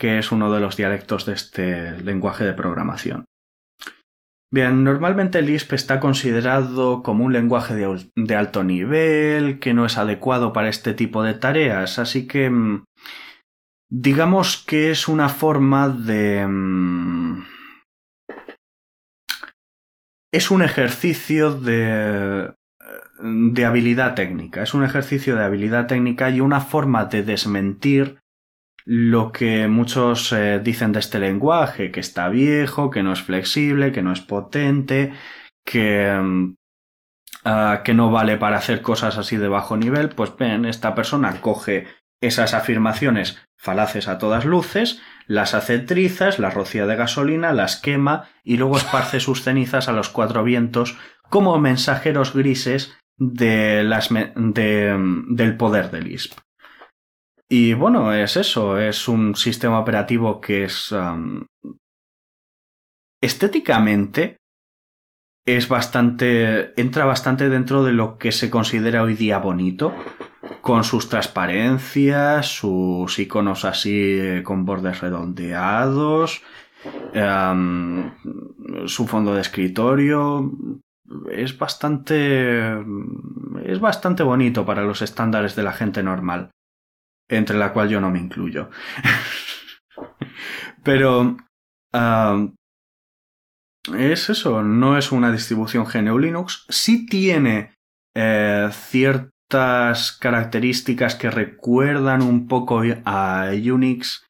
que 0.00 0.18
es 0.18 0.32
uno 0.32 0.50
de 0.50 0.60
los 0.60 0.78
dialectos 0.78 1.26
de 1.26 1.34
este 1.34 2.00
lenguaje 2.00 2.44
de 2.44 2.54
programación. 2.54 3.26
Bien, 4.50 4.82
normalmente 4.82 5.42
Lisp 5.42 5.74
está 5.74 6.00
considerado 6.00 7.02
como 7.02 7.24
un 7.24 7.34
lenguaje 7.34 7.74
de, 7.74 8.34
alto 8.34 8.64
nivel, 8.64 9.60
que 9.60 9.74
no 9.74 9.84
es 9.84 9.98
adecuado 9.98 10.54
para 10.54 10.70
este 10.70 10.94
tipo 10.94 11.22
de 11.22 11.34
tareas, 11.34 11.98
así 11.98 12.26
que 12.26 12.48
mm, 12.48 12.84
digamos 13.90 14.64
que 14.66 14.90
es 14.90 15.06
una 15.06 15.28
forma 15.28 15.90
de... 15.90 16.46
Mm, 16.48 17.44
es 20.32 20.50
un 20.50 20.62
ejercicio 20.62 21.52
de, 21.52 22.54
de 23.20 23.64
habilidad 23.66 24.14
técnica, 24.14 24.62
es 24.62 24.72
un 24.72 24.82
ejercicio 24.82 25.36
de 25.36 25.44
habilidad 25.44 25.86
técnica 25.88 26.30
y 26.30 26.40
una 26.40 26.60
forma 26.60 27.04
de 27.04 27.22
desmentir 27.22 28.19
lo 28.84 29.32
que 29.32 29.68
muchos 29.68 30.32
eh, 30.32 30.60
dicen 30.62 30.92
de 30.92 31.00
este 31.00 31.18
lenguaje, 31.18 31.90
que 31.90 32.00
está 32.00 32.28
viejo, 32.28 32.90
que 32.90 33.02
no 33.02 33.12
es 33.12 33.22
flexible, 33.22 33.92
que 33.92 34.02
no 34.02 34.12
es 34.12 34.20
potente, 34.20 35.12
que, 35.64 36.18
mm, 36.20 36.54
ah, 37.44 37.82
que 37.84 37.94
no 37.94 38.10
vale 38.10 38.36
para 38.36 38.58
hacer 38.58 38.82
cosas 38.82 39.18
así 39.18 39.36
de 39.36 39.48
bajo 39.48 39.76
nivel, 39.76 40.10
pues 40.10 40.36
ven, 40.36 40.64
esta 40.64 40.94
persona 40.94 41.40
coge 41.40 41.86
esas 42.20 42.54
afirmaciones 42.54 43.42
falaces 43.56 44.08
a 44.08 44.18
todas 44.18 44.46
luces, 44.46 45.00
las 45.26 45.54
hace 45.54 45.78
trizas, 45.78 46.38
las 46.38 46.54
rocía 46.54 46.86
de 46.86 46.96
gasolina, 46.96 47.52
las 47.52 47.76
quema 47.76 48.28
y 48.42 48.56
luego 48.56 48.78
esparce 48.78 49.20
sus 49.20 49.42
cenizas 49.42 49.88
a 49.88 49.92
los 49.92 50.08
cuatro 50.08 50.42
vientos 50.44 50.98
como 51.28 51.58
mensajeros 51.58 52.34
grises 52.34 52.96
las 53.18 54.08
del 54.08 55.56
poder 55.58 55.90
del 55.90 56.10
ISP. 56.10 56.38
Y 57.52 57.74
bueno, 57.74 58.12
es 58.12 58.36
eso, 58.36 58.78
es 58.78 59.08
un 59.08 59.34
sistema 59.34 59.80
operativo 59.80 60.40
que 60.40 60.64
es 60.64 60.94
estéticamente 63.20 64.36
es 65.44 65.68
bastante 65.68 66.80
entra 66.80 67.04
bastante 67.06 67.48
dentro 67.48 67.82
de 67.82 67.92
lo 67.92 68.18
que 68.18 68.30
se 68.30 68.50
considera 68.50 69.02
hoy 69.02 69.14
día 69.14 69.38
bonito 69.38 69.92
con 70.60 70.84
sus 70.84 71.08
transparencias, 71.08 72.46
sus 72.46 73.18
iconos 73.18 73.64
así 73.64 73.98
eh, 73.98 74.42
con 74.44 74.64
bordes 74.64 75.00
redondeados, 75.00 76.42
su 78.86 79.06
fondo 79.08 79.34
de 79.34 79.40
escritorio 79.40 80.52
es 81.32 81.58
bastante 81.58 82.76
es 83.64 83.80
bastante 83.80 84.22
bonito 84.22 84.64
para 84.64 84.84
los 84.84 85.02
estándares 85.02 85.56
de 85.56 85.64
la 85.64 85.72
gente 85.72 86.04
normal 86.04 86.50
entre 87.30 87.56
la 87.56 87.72
cual 87.72 87.88
yo 87.88 88.00
no 88.00 88.10
me 88.10 88.18
incluyo. 88.18 88.70
Pero 90.82 91.36
es 93.96 94.30
eso, 94.30 94.62
no 94.62 94.98
es 94.98 95.12
una 95.12 95.32
distribución 95.32 95.84
GNU 95.84 96.18
Linux, 96.18 96.66
sí 96.68 97.06
tiene 97.06 97.74
eh, 98.14 98.68
ciertas 98.72 100.12
características 100.12 101.14
que 101.14 101.30
recuerdan 101.30 102.22
un 102.22 102.46
poco 102.46 102.82
a 103.04 103.50
Unix, 103.52 104.26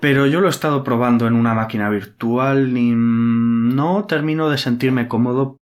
pero 0.00 0.26
yo 0.26 0.40
lo 0.40 0.46
he 0.46 0.50
estado 0.50 0.82
probando 0.82 1.26
en 1.26 1.34
una 1.34 1.54
máquina 1.54 1.90
virtual 1.90 2.76
y 2.76 2.92
no 2.94 4.06
termino 4.06 4.48
de 4.48 4.58
sentirme 4.58 5.08
cómodo 5.08 5.58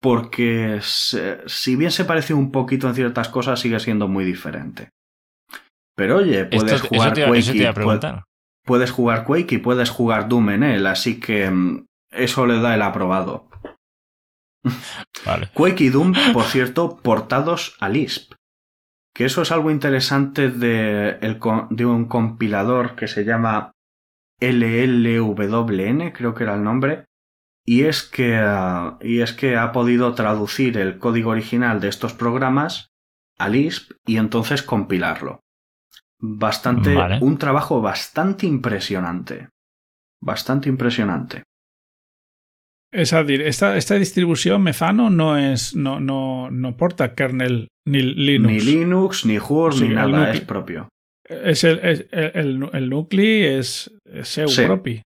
porque 0.00 0.80
si 0.82 1.76
bien 1.76 1.90
se 1.90 2.04
parece 2.04 2.32
un 2.32 2.50
poquito 2.50 2.88
en 2.88 2.94
ciertas 2.94 3.28
cosas, 3.28 3.60
sigue 3.60 3.80
siendo 3.80 4.08
muy 4.08 4.24
diferente. 4.24 4.90
Pero 6.00 6.16
oye, 6.16 6.46
puedes 6.46 6.80
jugar 6.80 7.12
Quake 7.12 7.52
y 7.52 7.66
puedes 8.64 8.90
jugar 8.90 9.24
Quake 9.26 9.56
y 9.56 9.58
puedes 9.58 9.90
jugar 9.90 10.30
Doom 10.30 10.48
en 10.48 10.62
él, 10.62 10.86
así 10.86 11.20
que 11.20 11.50
mm, 11.50 11.84
eso 12.12 12.46
le 12.46 12.58
da 12.58 12.74
el 12.74 12.80
aprobado. 12.80 13.50
Quake 15.52 15.84
y 15.84 15.88
Doom, 15.90 16.14
por 16.32 16.44
cierto, 16.44 16.96
portados 17.02 17.76
a 17.80 17.90
Lisp. 17.90 18.32
Que 19.14 19.26
eso 19.26 19.42
es 19.42 19.52
algo 19.52 19.70
interesante 19.70 20.48
de, 20.48 21.18
de 21.68 21.84
un 21.84 22.04
compilador 22.06 22.96
que 22.96 23.06
se 23.06 23.26
llama 23.26 23.72
LLWN, 24.40 26.12
creo 26.12 26.34
que 26.34 26.44
era 26.44 26.54
el 26.54 26.64
nombre. 26.64 27.04
Y 27.66 27.82
es 27.82 28.04
que, 28.04 28.36
ah, 28.36 28.96
y 29.02 29.20
es 29.20 29.34
que 29.34 29.58
ha 29.58 29.70
podido 29.72 30.14
traducir 30.14 30.78
el 30.78 30.98
código 30.98 31.32
original 31.32 31.78
de 31.78 31.88
estos 31.88 32.14
programas 32.14 32.88
a 33.36 33.50
Lisp 33.50 33.92
y 34.06 34.16
entonces 34.16 34.62
compilarlo. 34.62 35.42
Bastante, 36.20 36.96
un 37.20 37.38
trabajo 37.38 37.80
bastante 37.80 38.46
impresionante. 38.46 39.48
Bastante 40.22 40.68
impresionante. 40.68 41.42
Es 42.92 43.12
decir, 43.12 43.42
esta, 43.42 43.76
esta 43.76 43.94
distribución 43.94 44.62
Mezano 44.62 45.10
no 45.10 45.38
es, 45.38 45.76
no, 45.76 46.00
no, 46.00 46.50
no 46.50 46.76
porta 46.76 47.14
kernel 47.14 47.68
ni 47.86 48.02
Linux. 48.02 48.52
Ni 48.52 48.60
Linux, 48.60 49.26
ni 49.26 49.38
Word, 49.38 49.80
ni 49.80 49.88
nada, 49.88 50.32
es 50.32 50.40
propio. 50.40 50.88
Es 51.28 51.62
el, 51.62 51.78
el, 52.10 52.68
el, 52.72 52.90
nucli 52.90 53.44
es, 53.44 53.90
es 54.04 54.28
seu 54.28 54.48
propi. 54.66 55.00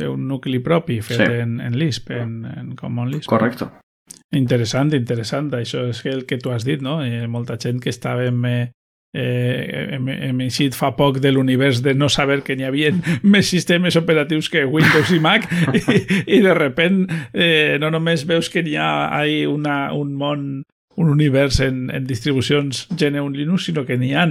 un 0.00 0.28
nucli 0.28 0.60
propi 0.60 1.00
en, 1.08 1.60
en 1.60 1.78
Lisp, 1.78 2.10
en, 2.10 2.44
en 2.44 2.76
Common 2.76 3.10
Lisp. 3.10 3.28
Correcto. 3.28 3.72
Interessant, 4.30 4.92
interessant. 4.94 5.50
Això 5.58 5.88
és 5.90 6.04
el 6.06 6.24
que 6.26 6.38
tu 6.38 6.52
has 6.54 6.64
dit, 6.64 6.82
no? 6.82 7.00
Eh, 7.02 7.26
molta 7.26 7.56
gent 7.58 7.80
que 7.82 7.90
estava 7.90 8.26
en, 8.26 8.44
eh, 9.14 9.96
hem, 9.96 10.08
hem 10.08 10.40
eixit 10.46 10.76
fa 10.76 10.92
poc 10.96 11.20
de 11.22 11.32
l'univers 11.32 11.82
de 11.84 11.94
no 11.94 12.08
saber 12.12 12.42
que 12.46 12.56
n'hi 12.56 12.66
havia 12.68 12.92
més 13.22 13.50
sistemes 13.52 13.96
operatius 13.96 14.50
que 14.52 14.64
Windows 14.64 15.12
i 15.14 15.20
Mac 15.22 15.46
i, 15.74 16.00
i 16.38 16.40
de 16.44 16.54
repent 16.56 17.04
eh, 17.32 17.76
no 17.82 17.90
només 17.94 18.26
veus 18.28 18.50
que 18.52 18.64
n'hi 18.66 18.76
ha 18.80 19.22
una, 19.50 19.92
un 19.94 20.14
món 20.16 20.48
un 20.96 21.10
univers 21.12 21.60
en, 21.60 21.90
en 21.92 22.06
distribucions 22.08 22.86
GNU 22.96 23.28
Linux, 23.28 23.68
sinó 23.68 23.84
que 23.84 23.98
n'hi 24.00 24.14
ha 24.16 24.26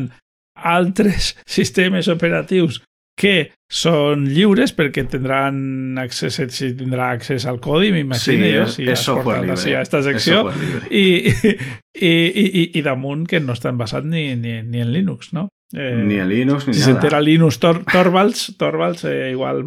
altres 0.56 1.36
sistemes 1.46 2.08
operatius 2.10 2.82
que 3.16 3.36
són 3.72 4.26
lliures 4.28 4.74
perquè 4.76 5.06
tindran 5.10 5.98
accés, 6.00 6.38
si 6.54 6.72
tindrà 6.78 7.10
accés 7.16 7.48
al 7.50 7.62
codi, 7.64 7.94
m'imagino 7.96 8.46
sí, 8.46 8.54
jo, 8.54 8.68
si 8.74 8.88
és 8.92 9.06
software 9.08 9.42
lliure. 9.46 9.58
Sí, 9.62 9.74
a 9.74 9.82
esta 9.86 10.04
secció. 10.06 10.46
I, 10.92 11.06
i, 11.32 11.56
i, 11.96 12.12
i, 12.12 12.66
i 12.76 12.86
damunt 12.86 13.26
que 13.32 13.40
no 13.40 13.56
estan 13.56 13.80
basats 13.80 14.08
ni, 14.08 14.28
ni, 14.36 14.60
ni 14.64 14.84
en 14.84 14.94
Linux, 14.94 15.34
no? 15.34 15.48
Eh, 15.74 15.96
ni 16.06 16.20
en 16.22 16.30
Linux 16.30 16.68
ni 16.68 16.74
si 16.74 16.80
nada. 16.80 16.86
Si 16.86 16.92
s'entera 16.92 17.24
Linux 17.24 17.60
Tor 17.64 17.84
Torvalds, 17.90 18.52
Torvalds 18.60 19.08
eh, 19.10 19.32
igual 19.32 19.64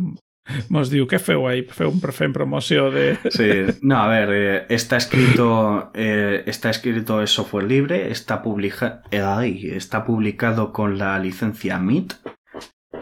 mos 0.72 0.90
diu, 0.92 1.07
què 1.09 1.18
feu 1.20 1.44
ahí? 1.49 1.64
Feu 1.74 1.90
un, 1.92 2.01
fem 2.14 2.32
promoció 2.32 2.88
de... 2.94 3.11
Sí, 3.34 3.49
no, 3.82 3.99
a 3.99 4.09
ver, 4.09 4.32
eh, 4.32 4.66
está 4.68 4.96
escrito, 4.96 5.90
eh, 5.94 6.44
está 6.46 6.70
escrito 6.70 7.22
es 7.22 7.30
software 7.30 7.66
libre, 7.66 8.11
está, 8.11 8.42
publica, 8.42 9.03
eh, 9.11 9.74
está 9.74 10.05
publicado 10.05 10.72
con 10.72 10.99
la 10.99 11.18
licencia 11.18 11.78
MIT, 11.78 12.14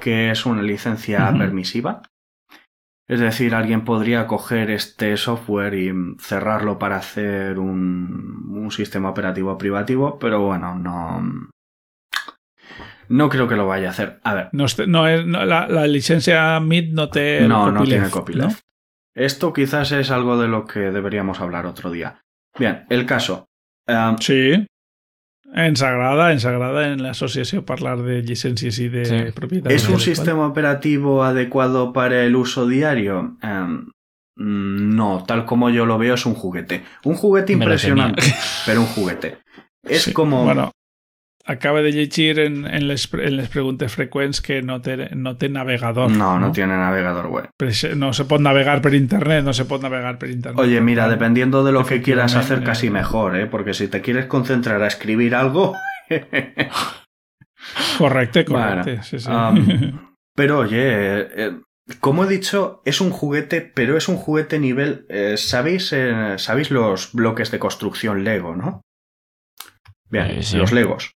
que 0.01 0.31
es 0.31 0.47
una 0.47 0.63
licencia 0.63 1.33
permisiva. 1.37 2.03
Es 3.09 3.21
decir, 3.21 3.55
alguien 3.55 3.85
podría 3.85 4.27
coger 4.27 4.71
este 4.71 5.17
software 5.17 5.75
y 5.75 5.93
cerrarlo 6.19 6.79
para 6.79 6.97
hacer 6.97 7.59
un, 7.59 8.49
un 8.51 8.71
sistema 8.73 9.11
operativo 9.11 9.57
privativo, 9.57 10.19
pero 10.19 10.41
bueno, 10.41 10.75
no, 10.77 11.23
no 13.09 13.29
creo 13.29 13.47
que 13.47 13.57
lo 13.57 13.67
vaya 13.67 13.89
a 13.89 13.91
hacer. 13.91 14.21
A 14.25 14.35
ver. 14.35 14.49
No, 14.53 14.67
no 14.87 15.09
es, 15.09 15.25
no, 15.25 15.45
la, 15.45 15.69
la, 15.69 15.87
licencia 15.87 16.59
MIT 16.61 16.93
no 16.93 17.09
te. 17.09 17.47
No, 17.47 17.71
no 17.71 17.85
tiene 17.85 18.11
copyleft. 18.11 18.61
Esto 19.15 19.53
quizás 19.53 19.93
es 19.93 20.11
algo 20.11 20.37
de 20.37 20.49
lo 20.49 20.67
que 20.67 20.81
deberíamos 20.81 21.41
hablar 21.41 21.67
otro 21.67 21.91
día. 21.91 22.21
Bien, 22.59 22.85
el 22.91 23.07
caso. 23.07 23.47
Um, 23.89 24.19
sí. 24.19 24.67
Ens 25.57 25.81
agrada, 25.81 26.33
ens 26.33 26.45
agrada 26.45 26.93
en 26.93 27.03
la 27.03 27.13
asociación 27.13 27.65
hablar 27.67 28.03
de 28.03 28.23
licencias 28.23 28.79
y 28.79 28.91
de 28.91 29.05
sí. 29.07 29.33
propiedad. 29.35 29.73
¿Es 29.73 29.89
un 29.89 29.99
sistema 29.99 30.47
operativo 30.47 31.25
adecuado 31.25 31.95
para 31.95 32.25
el 32.25 32.37
uso 32.37 32.67
diario? 32.67 33.39
Um, 33.43 33.87
no, 34.37 35.25
tal 35.27 35.47
como 35.47 35.71
yo 35.71 35.87
lo 35.87 35.97
veo 35.97 36.15
es 36.15 36.27
un 36.27 36.35
juguete. 36.35 36.85
Un 37.05 37.15
juguete 37.15 37.55
impresionante, 37.55 38.23
pero 38.67 38.83
un 38.83 38.87
juguete. 38.87 39.39
Es 39.83 40.03
sí. 40.03 40.13
como... 40.13 40.45
Bueno, 40.45 40.73
acaba 41.47 41.81
de 41.81 41.93
llegir 41.93 42.39
en, 42.41 42.67
en, 42.67 42.89
les, 42.89 43.09
en 43.15 43.37
les 43.37 43.49
preguntes 43.49 43.93
freqüents 43.93 44.41
que 44.43 44.63
no 44.63 44.81
té, 44.83 45.11
no 45.15 45.37
té 45.39 45.49
navegador. 45.49 46.11
No, 46.11 46.35
no, 46.39 46.49
no 46.49 46.53
tiene 46.53 46.77
navegador 46.77 47.29
web. 47.29 47.49
No 47.95 48.13
se 48.13 48.25
puede 48.25 48.43
navegar 48.43 48.83
por 48.83 48.95
internet, 48.95 49.45
no 49.45 49.53
se 49.53 49.65
puede 49.65 49.83
navegar 49.85 50.19
por 50.19 50.29
internet. 50.29 50.61
Oye, 50.61 50.81
mira, 50.81 51.09
dependiendo 51.09 51.63
de 51.65 51.73
lo 51.73 51.87
que 51.87 52.03
quieras 52.03 52.35
hacer, 52.35 52.65
casi 52.65 52.91
mejor, 52.91 53.37
¿eh? 53.37 53.47
Porque 53.47 53.75
si 53.75 53.89
te 53.89 54.01
quieres 54.01 54.27
concentrar 54.27 54.83
a 54.83 54.89
escribir 54.89 55.35
algo... 55.35 55.77
correcto, 57.99 58.45
correcto. 58.45 58.85
Bueno, 58.85 59.03
sí, 59.03 59.19
sí. 59.21 59.31
Um, 59.31 60.01
pero 60.35 60.59
oye, 60.59 60.81
eh, 60.81 61.53
como 62.01 62.25
he 62.25 62.29
dicho, 62.29 62.83
es 62.85 63.01
un 63.01 63.11
juguete, 63.11 63.61
pero 63.61 63.97
es 63.97 64.09
un 64.09 64.17
juguete 64.17 64.59
nivel... 64.59 65.07
Eh, 65.09 65.37
¿sabéis, 65.37 65.93
eh, 65.93 66.35
¿Sabéis 66.39 66.73
los 66.73 67.13
bloques 67.13 67.53
de 67.53 67.61
construcción 67.61 68.25
Lego, 68.25 68.57
no? 68.57 68.83
Bien, 70.09 70.43
sí. 70.43 70.57
los 70.57 70.73
Legos. 70.73 71.16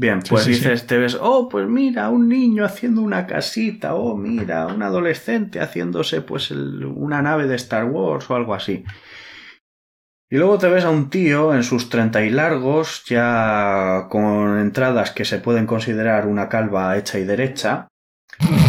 Bien, 0.00 0.20
pues 0.26 0.44
sí, 0.44 0.54
sí, 0.54 0.60
dices, 0.60 0.80
sí. 0.80 0.86
te 0.86 0.96
ves, 0.96 1.18
oh, 1.20 1.46
pues 1.46 1.68
mira, 1.68 2.08
un 2.08 2.26
niño 2.26 2.64
haciendo 2.64 3.02
una 3.02 3.26
casita, 3.26 3.94
oh, 3.94 4.16
mira, 4.16 4.66
un 4.66 4.82
adolescente 4.82 5.60
haciéndose 5.60 6.22
pues 6.22 6.50
el, 6.50 6.86
una 6.86 7.20
nave 7.20 7.46
de 7.46 7.56
Star 7.56 7.84
Wars 7.84 8.30
o 8.30 8.34
algo 8.34 8.54
así. 8.54 8.82
Y 10.30 10.38
luego 10.38 10.56
te 10.56 10.70
ves 10.70 10.86
a 10.86 10.90
un 10.90 11.10
tío 11.10 11.52
en 11.52 11.62
sus 11.62 11.90
treinta 11.90 12.24
y 12.24 12.30
largos, 12.30 13.04
ya 13.04 14.06
con 14.08 14.58
entradas 14.58 15.10
que 15.10 15.26
se 15.26 15.38
pueden 15.38 15.66
considerar 15.66 16.26
una 16.26 16.48
calva 16.48 16.96
hecha 16.96 17.18
y 17.18 17.24
derecha, 17.24 17.88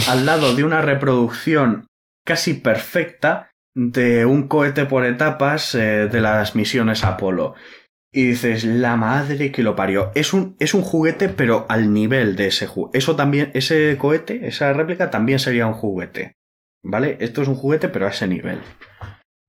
al 0.10 0.26
lado 0.26 0.54
de 0.54 0.66
una 0.66 0.82
reproducción 0.82 1.88
casi 2.26 2.56
perfecta 2.56 3.52
de 3.74 4.26
un 4.26 4.50
cohete 4.50 4.86
por 4.86 5.06
etapas 5.06 5.76
eh, 5.76 6.10
de 6.12 6.20
las 6.20 6.56
misiones 6.58 7.06
Apolo. 7.06 7.56
Y 8.14 8.26
dices, 8.28 8.64
la 8.66 8.98
madre 8.98 9.52
que 9.52 9.64
lo 9.64 9.76
parió. 9.76 10.12
Es 10.16 10.34
un, 10.34 10.56
es 10.60 10.74
un 10.74 10.82
juguete, 10.82 11.30
pero 11.30 11.66
al 11.70 11.94
nivel 11.94 12.36
de 12.36 12.48
ese 12.48 12.68
juguete. 12.68 12.98
Eso 12.98 13.16
también, 13.16 13.52
ese 13.54 13.98
cohete, 13.98 14.48
esa 14.48 14.74
réplica 14.74 15.10
también 15.10 15.40
sería 15.40 15.68
un 15.68 15.74
juguete. 15.74 16.34
¿Vale? 16.84 17.18
Esto 17.20 17.42
es 17.42 17.48
un 17.48 17.56
juguete, 17.56 17.90
pero 17.90 18.08
a 18.08 18.10
ese 18.10 18.28
nivel. 18.28 18.60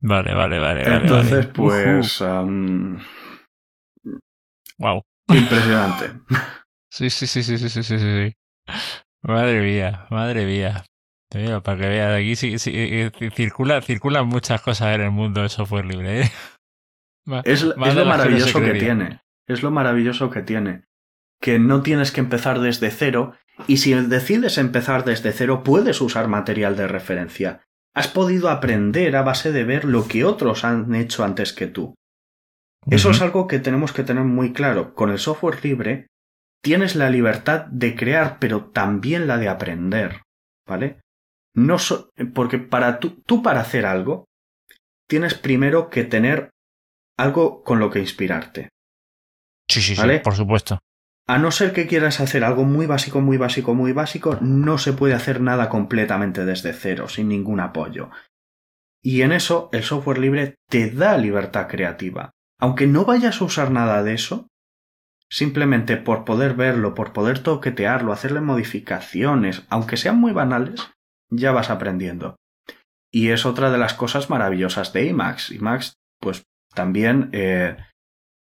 Vale, 0.00 0.34
vale, 0.34 0.58
vale. 0.58 0.82
Entonces, 0.82 1.46
vale. 1.46 1.52
pues. 1.54 2.20
Am, 2.22 2.98
Wow. 4.78 5.02
impresionante. 5.28 6.10
Sí, 6.94 7.08
sí, 7.08 7.26
sí, 7.26 7.42
sí, 7.42 7.56
sí, 7.56 7.70
sí, 7.70 7.82
sí, 7.82 7.98
sí. 7.98 8.34
Madre 9.22 9.62
mía, 9.62 10.06
madre 10.10 10.44
mía. 10.44 10.84
Te 11.30 11.38
digo, 11.38 11.62
para 11.62 11.78
que 11.80 11.88
veas, 11.88 12.20
aquí 12.20 12.36
sí, 12.36 12.58
sí, 12.58 12.70
eh, 12.74 13.10
eh, 13.18 13.30
circula, 13.34 13.80
circulan 13.80 14.26
muchas 14.26 14.60
cosas 14.60 14.94
en 14.94 15.00
el 15.00 15.10
mundo 15.10 15.40
del 15.40 15.48
software 15.48 15.86
libre. 15.86 16.20
¿eh? 16.20 16.30
Es, 17.44 17.62
es 17.62 17.94
lo 17.94 18.04
maravilloso 18.06 18.60
que 18.60 18.72
tiene. 18.80 19.20
Es 19.46 19.62
lo 19.62 19.70
maravilloso 19.70 20.30
que 20.30 20.42
tiene. 20.42 20.84
Que 21.40 21.58
no 21.58 21.82
tienes 21.82 22.12
que 22.12 22.20
empezar 22.20 22.60
desde 22.60 22.90
cero. 22.90 23.34
Y 23.66 23.78
si 23.78 23.94
decides 23.94 24.58
empezar 24.58 25.04
desde 25.04 25.32
cero, 25.32 25.62
puedes 25.64 26.00
usar 26.00 26.28
material 26.28 26.76
de 26.76 26.88
referencia. 26.88 27.62
Has 27.94 28.08
podido 28.08 28.48
aprender 28.48 29.14
a 29.16 29.22
base 29.22 29.52
de 29.52 29.64
ver 29.64 29.84
lo 29.84 30.08
que 30.08 30.24
otros 30.24 30.64
han 30.64 30.94
hecho 30.94 31.24
antes 31.24 31.52
que 31.52 31.66
tú. 31.66 31.94
Eso 32.90 33.10
es 33.10 33.20
algo 33.22 33.46
que 33.46 33.60
tenemos 33.60 33.92
que 33.92 34.02
tener 34.02 34.24
muy 34.24 34.52
claro. 34.52 34.94
Con 34.94 35.10
el 35.10 35.18
software 35.18 35.62
libre 35.64 36.06
tienes 36.62 36.96
la 36.96 37.10
libertad 37.10 37.66
de 37.66 37.94
crear, 37.94 38.38
pero 38.40 38.70
también 38.70 39.26
la 39.26 39.36
de 39.38 39.48
aprender. 39.48 40.22
¿Vale? 40.66 41.00
No 41.54 41.78
so- 41.78 42.10
porque 42.34 42.58
para 42.58 42.98
tú, 42.98 43.22
tú 43.26 43.42
para 43.42 43.60
hacer 43.60 43.84
algo, 43.86 44.24
tienes 45.08 45.34
primero 45.34 45.90
que 45.90 46.04
tener 46.04 46.50
algo 47.16 47.62
con 47.62 47.78
lo 47.78 47.90
que 47.90 48.00
inspirarte. 48.00 48.68
Sí, 49.68 49.80
sí, 49.80 49.96
sí, 49.96 50.02
por 50.22 50.34
supuesto. 50.34 50.78
A 51.26 51.38
no 51.38 51.50
ser 51.50 51.72
que 51.72 51.86
quieras 51.86 52.20
hacer 52.20 52.44
algo 52.44 52.64
muy 52.64 52.86
básico, 52.86 53.20
muy 53.20 53.36
básico, 53.36 53.74
muy 53.74 53.92
básico, 53.92 54.38
no 54.40 54.76
se 54.78 54.92
puede 54.92 55.14
hacer 55.14 55.40
nada 55.40 55.68
completamente 55.68 56.44
desde 56.44 56.72
cero, 56.72 57.08
sin 57.08 57.28
ningún 57.28 57.60
apoyo. 57.60 58.10
Y 59.02 59.22
en 59.22 59.32
eso 59.32 59.68
el 59.72 59.82
software 59.82 60.18
libre 60.18 60.56
te 60.68 60.90
da 60.90 61.16
libertad 61.18 61.68
creativa. 61.68 62.32
Aunque 62.58 62.86
no 62.86 63.04
vayas 63.04 63.40
a 63.40 63.44
usar 63.44 63.70
nada 63.70 64.02
de 64.02 64.14
eso, 64.14 64.48
simplemente 65.28 65.96
por 65.96 66.24
poder 66.24 66.54
verlo, 66.54 66.94
por 66.94 67.12
poder 67.12 67.38
toquetearlo, 67.38 68.12
hacerle 68.12 68.40
modificaciones, 68.40 69.64
aunque 69.70 69.96
sean 69.96 70.20
muy 70.20 70.32
banales, 70.32 70.90
ya 71.30 71.52
vas 71.52 71.70
aprendiendo. 71.70 72.36
Y 73.10 73.30
es 73.30 73.46
otra 73.46 73.70
de 73.70 73.78
las 73.78 73.94
cosas 73.94 74.30
maravillosas 74.30 74.92
de 74.92 75.08
Emacs. 75.08 75.50
Emacs, 75.50 75.94
pues 76.20 76.44
también 76.74 77.30
eh, 77.32 77.76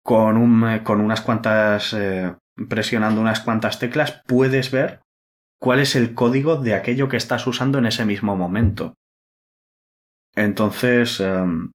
con, 0.05 0.37
un, 0.37 0.81
con 0.85 1.01
unas 1.01 1.21
cuantas, 1.21 1.93
eh, 1.93 2.35
presionando 2.69 3.21
unas 3.21 3.41
cuantas 3.41 3.79
teclas, 3.79 4.23
puedes 4.27 4.71
ver 4.71 5.01
cuál 5.61 5.81
es 5.81 5.97
el 5.97 6.15
código 6.15 6.57
de 6.57 6.75
aquello 6.75 7.09
que 7.09 7.17
estás 7.17 7.47
usando 7.47 7.79
en 7.79 7.87
ese 7.87 8.05
mismo 8.05 8.37
momento. 8.37 8.95
Entonces, 10.35 11.19
em, 11.21 11.71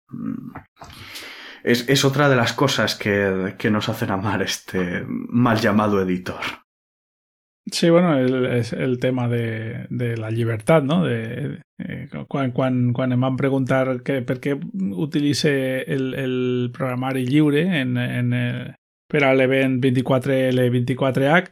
es, 1.63 1.89
es 1.89 2.05
otra 2.05 2.29
de 2.29 2.35
las 2.35 2.53
cosas 2.53 2.95
que, 2.95 3.55
que 3.57 3.71
nos 3.71 3.89
hacen 3.89 4.11
amar 4.11 4.41
este 4.41 5.03
mal 5.07 5.59
llamado 5.59 6.01
editor. 6.01 6.41
Sí, 7.69 7.89
bueno, 7.89 8.17
el, 8.17 8.45
és 8.57 8.73
el 8.73 8.97
tema 8.99 9.27
de, 9.29 9.85
de 9.89 10.15
la 10.17 10.31
llibertat, 10.31 10.83
no? 10.83 11.03
De, 11.05 11.59
eh, 11.77 12.07
quan, 12.27 12.51
quan, 12.51 12.91
quan 12.93 13.13
em 13.13 13.21
van 13.21 13.37
preguntar 13.37 13.99
que, 14.01 14.21
per 14.25 14.39
què 14.41 14.55
utilitze 14.97 15.51
el, 15.85 16.13
el 16.17 16.35
programari 16.73 17.27
lliure 17.27 17.61
en, 17.83 17.99
en, 18.01 18.33
per 19.11 19.23
a 19.27 19.33
l'event 19.37 19.77
24L24H, 19.83 21.51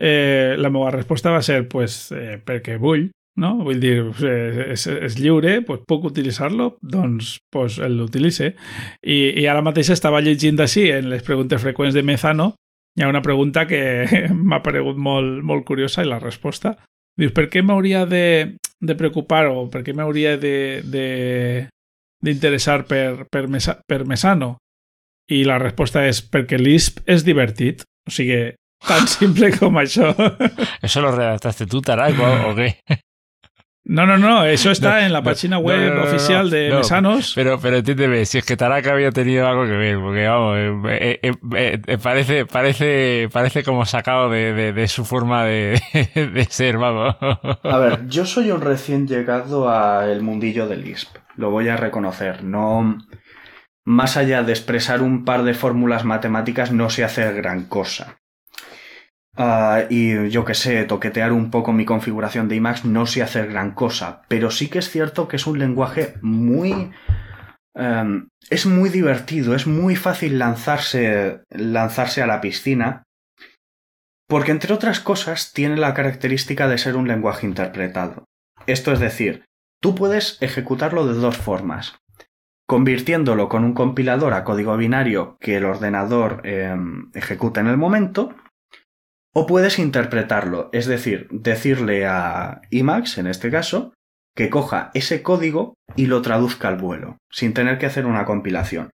eh, 0.00 0.56
la 0.56 0.72
meva 0.72 0.94
resposta 0.96 1.34
va 1.34 1.42
ser 1.44 1.66
pues, 1.68 2.06
eh, 2.16 2.38
perquè 2.40 2.78
vull, 2.80 3.10
no? 3.36 3.52
Vull 3.60 3.84
dir, 3.84 3.98
eh, 4.24 4.72
és, 4.72 4.86
és 4.88 5.20
lliure, 5.20 5.58
pues, 5.68 5.84
puc 5.84 6.08
utilitzar-lo, 6.08 6.72
doncs 6.80 7.36
pues, 7.52 7.76
l'utilitze. 7.84 8.54
I, 9.04 9.20
I 9.44 9.46
ara 9.46 9.60
mateix 9.66 9.92
estava 9.92 10.24
llegint 10.24 10.64
així 10.64 10.88
en 10.94 11.12
les 11.12 11.22
preguntes 11.26 11.60
freqüents 11.60 11.94
de 11.94 12.06
Mezano 12.06 12.54
hi 12.98 13.04
ha 13.04 13.08
una 13.08 13.22
pregunta 13.22 13.66
que 13.66 14.06
m'ha 14.34 14.62
paregut 14.62 14.98
molt, 14.98 15.42
molt 15.46 15.66
curiosa 15.66 16.02
i 16.02 16.10
la 16.10 16.22
resposta 16.22 16.76
dius, 17.20 17.34
per 17.36 17.50
què 17.52 17.60
m'hauria 17.62 18.06
de, 18.08 18.56
de 18.80 18.94
preocupar 18.96 19.46
o 19.50 19.68
per 19.70 19.82
què 19.86 19.92
m'hauria 19.96 20.36
d'interessar 20.40 22.86
per, 22.88 23.26
per, 23.30 23.48
Mesa, 23.52 23.80
per 23.86 24.04
Mesano? 24.08 24.56
I 25.30 25.44
la 25.46 25.58
resposta 25.62 26.06
és 26.08 26.22
perquè 26.26 26.58
Lisp 26.58 26.98
és 27.06 27.24
divertit. 27.26 27.82
O 28.08 28.10
sigui, 28.10 28.54
tan 28.88 29.06
simple 29.18 29.50
com 29.58 29.76
això. 29.78 30.14
¿Eso 30.82 31.00
lo 31.04 31.10
redactaste 31.14 31.66
tú, 31.66 31.80
Taraco, 31.82 32.24
o 32.50 32.54
qué? 32.56 32.80
No, 33.90 34.06
no, 34.06 34.18
no, 34.18 34.44
eso 34.44 34.70
está 34.70 35.00
No, 35.00 35.06
en 35.06 35.12
la 35.12 35.20
página 35.20 35.56
no, 35.56 35.62
web 35.62 35.88
no, 35.88 35.94
no, 35.96 36.04
no, 36.04 36.08
oficial 36.08 36.48
de 36.48 36.68
no, 36.68 36.76
Mesanos. 36.76 37.32
Pero, 37.34 37.58
pero 37.58 37.78
entiéndeme, 37.78 38.24
si 38.24 38.38
es 38.38 38.44
que 38.44 38.56
Taraka 38.56 38.92
había 38.92 39.10
tenido 39.10 39.48
algo 39.48 39.64
que 39.64 39.72
ver, 39.72 39.98
porque 39.98 40.28
vamos, 40.28 40.56
eh, 40.58 41.18
eh, 41.22 41.32
eh, 41.56 41.80
eh, 41.84 41.98
parece, 41.98 42.46
parece, 42.46 43.28
parece 43.32 43.64
como 43.64 43.84
sacado 43.84 44.30
de, 44.30 44.52
de, 44.52 44.72
de 44.72 44.86
su 44.86 45.04
forma 45.04 45.44
de, 45.44 45.82
de 46.14 46.44
ser, 46.48 46.78
vamos. 46.78 47.16
A 47.20 47.78
ver, 47.78 48.06
yo 48.06 48.24
soy 48.26 48.52
un 48.52 48.60
recién 48.60 49.08
llegado 49.08 49.68
al 49.68 50.22
mundillo 50.22 50.68
del 50.68 50.84
Lisp. 50.84 51.16
Lo 51.34 51.50
voy 51.50 51.68
a 51.68 51.76
reconocer. 51.76 52.44
No. 52.44 52.96
Más 53.84 54.16
allá 54.16 54.44
de 54.44 54.52
expresar 54.52 55.02
un 55.02 55.24
par 55.24 55.42
de 55.42 55.54
fórmulas 55.54 56.04
matemáticas, 56.04 56.70
no 56.70 56.90
sé 56.90 57.02
hacer 57.02 57.34
gran 57.34 57.64
cosa. 57.64 58.19
Ah, 59.42 59.86
y 59.88 60.28
yo 60.28 60.44
que 60.44 60.52
sé, 60.52 60.84
toquetear 60.84 61.32
un 61.32 61.50
poco 61.50 61.72
mi 61.72 61.86
configuración 61.86 62.46
de 62.46 62.56
Emacs 62.56 62.84
no 62.84 63.06
sé 63.06 63.22
hacer 63.22 63.48
gran 63.48 63.72
cosa. 63.72 64.20
Pero 64.28 64.50
sí 64.50 64.68
que 64.68 64.80
es 64.80 64.90
cierto 64.90 65.28
que 65.28 65.36
es 65.36 65.46
un 65.46 65.58
lenguaje 65.58 66.16
muy. 66.20 66.92
em, 67.74 68.28
es 68.50 68.66
muy 68.66 68.90
divertido, 68.90 69.54
es 69.54 69.66
muy 69.66 69.96
fácil 69.96 70.38
lanzarse, 70.38 71.40
lanzarse 71.48 72.20
a 72.20 72.26
la 72.26 72.42
piscina. 72.42 73.04
Porque 74.28 74.50
entre 74.50 74.74
otras 74.74 75.00
cosas 75.00 75.54
tiene 75.54 75.78
la 75.78 75.94
característica 75.94 76.68
de 76.68 76.76
ser 76.76 76.94
un 76.96 77.08
lenguaje 77.08 77.46
interpretado. 77.46 78.26
Esto 78.66 78.92
es 78.92 79.00
decir, 79.00 79.46
tú 79.80 79.94
puedes 79.94 80.36
ejecutarlo 80.42 81.06
de 81.06 81.14
dos 81.14 81.38
formas. 81.38 81.96
Convirtiéndolo 82.68 83.48
con 83.48 83.64
un 83.64 83.72
compilador 83.72 84.34
a 84.34 84.44
código 84.44 84.76
binario 84.76 85.38
que 85.40 85.56
el 85.56 85.64
ordenador 85.64 86.42
eh, 86.44 86.76
ejecuta 87.14 87.60
en 87.60 87.68
el 87.68 87.78
momento, 87.78 88.34
o 89.32 89.46
puedes 89.46 89.78
interpretarlo, 89.78 90.70
es 90.72 90.86
decir, 90.86 91.28
decirle 91.30 92.06
a 92.06 92.62
Emacs, 92.70 93.18
en 93.18 93.26
este 93.26 93.50
caso, 93.50 93.94
que 94.34 94.50
coja 94.50 94.90
ese 94.94 95.22
código 95.22 95.74
y 95.96 96.06
lo 96.06 96.22
traduzca 96.22 96.68
al 96.68 96.76
vuelo, 96.76 97.18
sin 97.30 97.54
tener 97.54 97.78
que 97.78 97.86
hacer 97.86 98.06
una 98.06 98.24
compilación. 98.24 98.90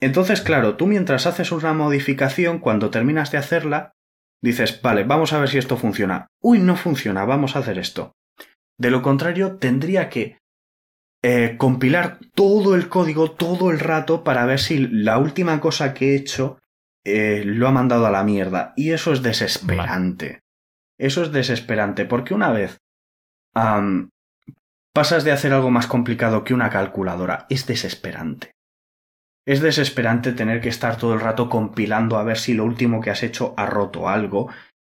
Entonces, 0.00 0.42
claro, 0.42 0.76
tú 0.76 0.86
mientras 0.86 1.26
haces 1.26 1.52
una 1.52 1.72
modificación, 1.72 2.58
cuando 2.58 2.90
terminas 2.90 3.30
de 3.30 3.38
hacerla, 3.38 3.92
dices, 4.42 4.82
vale, 4.82 5.04
vamos 5.04 5.32
a 5.32 5.38
ver 5.38 5.48
si 5.48 5.58
esto 5.58 5.76
funciona. 5.76 6.26
Uy, 6.42 6.58
no 6.58 6.76
funciona, 6.76 7.24
vamos 7.24 7.56
a 7.56 7.60
hacer 7.60 7.78
esto. 7.78 8.12
De 8.78 8.90
lo 8.90 9.00
contrario, 9.00 9.56
tendría 9.56 10.10
que 10.10 10.38
eh, 11.22 11.56
compilar 11.56 12.18
todo 12.34 12.74
el 12.74 12.90
código 12.90 13.30
todo 13.30 13.70
el 13.70 13.80
rato 13.80 14.24
para 14.24 14.44
ver 14.44 14.60
si 14.60 14.78
la 14.78 15.18
última 15.18 15.58
cosa 15.60 15.94
que 15.94 16.12
he 16.12 16.16
hecho 16.16 16.58
eh, 17.04 17.42
lo 17.44 17.68
ha 17.68 17.72
mandado 17.72 18.06
a 18.06 18.10
la 18.10 18.24
mierda. 18.24 18.72
Y 18.76 18.92
eso 18.92 19.12
es 19.12 19.22
desesperante. 19.22 20.40
Eso 20.98 21.22
es 21.22 21.32
desesperante, 21.32 22.04
porque 22.04 22.34
una 22.34 22.50
vez 22.50 22.78
pasas 24.92 25.24
de 25.24 25.32
hacer 25.32 25.52
algo 25.52 25.70
más 25.70 25.86
complicado 25.86 26.44
que 26.44 26.54
una 26.54 26.70
calculadora, 26.70 27.46
es 27.48 27.66
desesperante. 27.66 28.52
Es 29.46 29.60
desesperante 29.60 30.32
tener 30.32 30.60
que 30.60 30.70
estar 30.70 30.96
todo 30.96 31.14
el 31.14 31.20
rato 31.20 31.48
compilando 31.48 32.16
a 32.16 32.24
ver 32.24 32.38
si 32.38 32.54
lo 32.54 32.64
último 32.64 33.00
que 33.00 33.10
has 33.10 33.22
hecho 33.22 33.54
ha 33.56 33.66
roto 33.66 34.08
algo 34.08 34.48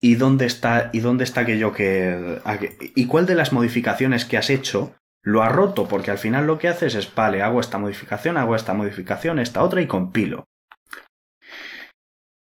y 0.00 0.14
dónde 0.14 0.46
está 0.46 0.90
y 0.92 1.00
dónde 1.00 1.24
está 1.24 1.40
aquello 1.40 1.72
que 1.72 2.40
y 2.94 3.06
cuál 3.06 3.26
de 3.26 3.34
las 3.34 3.52
modificaciones 3.52 4.24
que 4.24 4.36
has 4.36 4.50
hecho 4.50 4.94
lo 5.22 5.42
ha 5.42 5.48
roto, 5.48 5.88
porque 5.88 6.12
al 6.12 6.18
final 6.18 6.46
lo 6.46 6.58
que 6.58 6.68
haces 6.68 6.94
es, 6.94 7.12
vale, 7.12 7.42
hago 7.42 7.58
esta 7.58 7.78
modificación, 7.78 8.36
hago 8.36 8.54
esta 8.54 8.74
modificación, 8.74 9.40
esta 9.40 9.64
otra 9.64 9.80
y 9.80 9.88
compilo. 9.88 10.44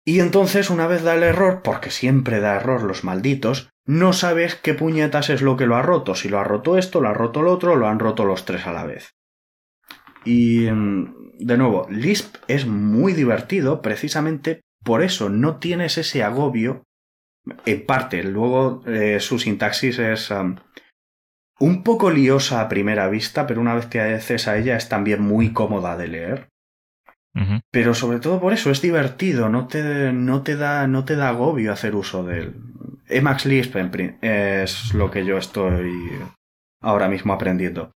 Y 0.09 0.21
entonces, 0.21 0.71
una 0.71 0.87
vez 0.87 1.03
da 1.03 1.17
el 1.17 1.25
error, 1.25 1.63
porque 1.65 1.91
siempre 1.91 2.39
da 2.39 2.55
error 2.55 2.85
los 2.85 3.03
malditos, 3.03 3.71
no 3.85 4.13
sabes 4.13 4.55
qué 4.55 4.73
puñetas 4.73 5.31
es 5.31 5.43
lo 5.43 5.57
que 5.57 5.67
lo 5.67 5.75
ha 5.75 5.83
roto. 5.83 6.15
Si 6.15 6.29
lo 6.29 6.39
ha 6.39 6.45
roto 6.45 6.79
esto, 6.79 7.01
lo 7.01 7.09
ha 7.09 7.15
roto 7.15 7.41
el 7.41 7.49
otro, 7.49 7.75
lo 7.75 7.89
han 7.89 7.99
roto 7.99 8.25
los 8.25 8.45
tres 8.45 8.69
a 8.69 8.73
la 8.73 8.87
vez. 8.87 9.17
Y, 10.25 10.71
mm, 10.71 11.39
de 11.41 11.59
nuevo, 11.59 11.89
Lisp 11.91 12.37
es 12.47 12.67
muy 12.67 13.15
divertido 13.15 13.83
precisamente 13.83 14.61
por 14.85 15.03
eso. 15.03 15.29
No 15.29 15.57
tienes 15.57 15.99
ese 15.99 16.23
agobio. 16.23 16.85
En 17.65 17.85
parte, 17.85 18.23
luego 18.23 18.83
eh, 18.87 19.19
su 19.19 19.41
sintaxis 19.41 19.99
es 19.99 20.33
un 21.59 21.83
poco 21.83 22.11
liosa 22.11 22.61
a 22.61 22.69
primera 22.69 23.09
vista, 23.09 23.47
pero 23.49 23.61
una 23.61 23.75
vez 23.75 23.87
que 23.87 24.01
haces 24.01 24.47
a 24.47 24.57
ella 24.57 24.77
es 24.77 24.89
también 24.89 25.21
muy 25.21 25.53
cómoda 25.53 25.97
de 25.97 26.09
leer. 26.09 26.49
Pero 27.71 27.93
sobre 27.95 28.19
todo 28.19 28.41
por 28.41 28.53
eso 28.55 28.71
es 28.71 28.81
divertido, 28.81 29.49
no 29.51 29.67
te, 29.67 30.13
no 30.13 30.43
te, 30.43 30.57
da, 30.57 30.87
no 30.87 31.05
te 31.05 31.17
da 31.17 31.29
agobio 31.29 31.73
hacer 31.73 31.95
uso 31.95 32.25
de 32.25 32.39
él. 32.41 32.55
Emacs 33.09 33.45
Lisp 33.47 33.77
es 34.23 34.95
lo 34.95 35.11
que 35.11 35.25
yo 35.25 35.37
estoy 35.37 35.93
ahora 36.81 37.09
mismo 37.09 37.33
aprendiendo 37.35 37.93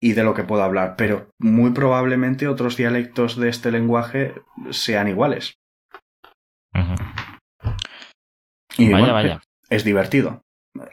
y 0.00 0.12
de 0.12 0.22
lo 0.22 0.34
que 0.34 0.44
puedo 0.44 0.62
hablar, 0.62 0.94
pero 0.96 1.30
muy 1.40 1.70
probablemente 1.72 2.46
otros 2.46 2.76
dialectos 2.76 3.36
de 3.38 3.48
este 3.48 3.72
lenguaje 3.72 4.34
sean 4.70 5.08
iguales. 5.08 5.54
Y 8.76 8.90
vaya, 8.90 8.98
bueno, 8.98 9.14
vaya. 9.14 9.40
es 9.70 9.84
divertido. 9.84 10.42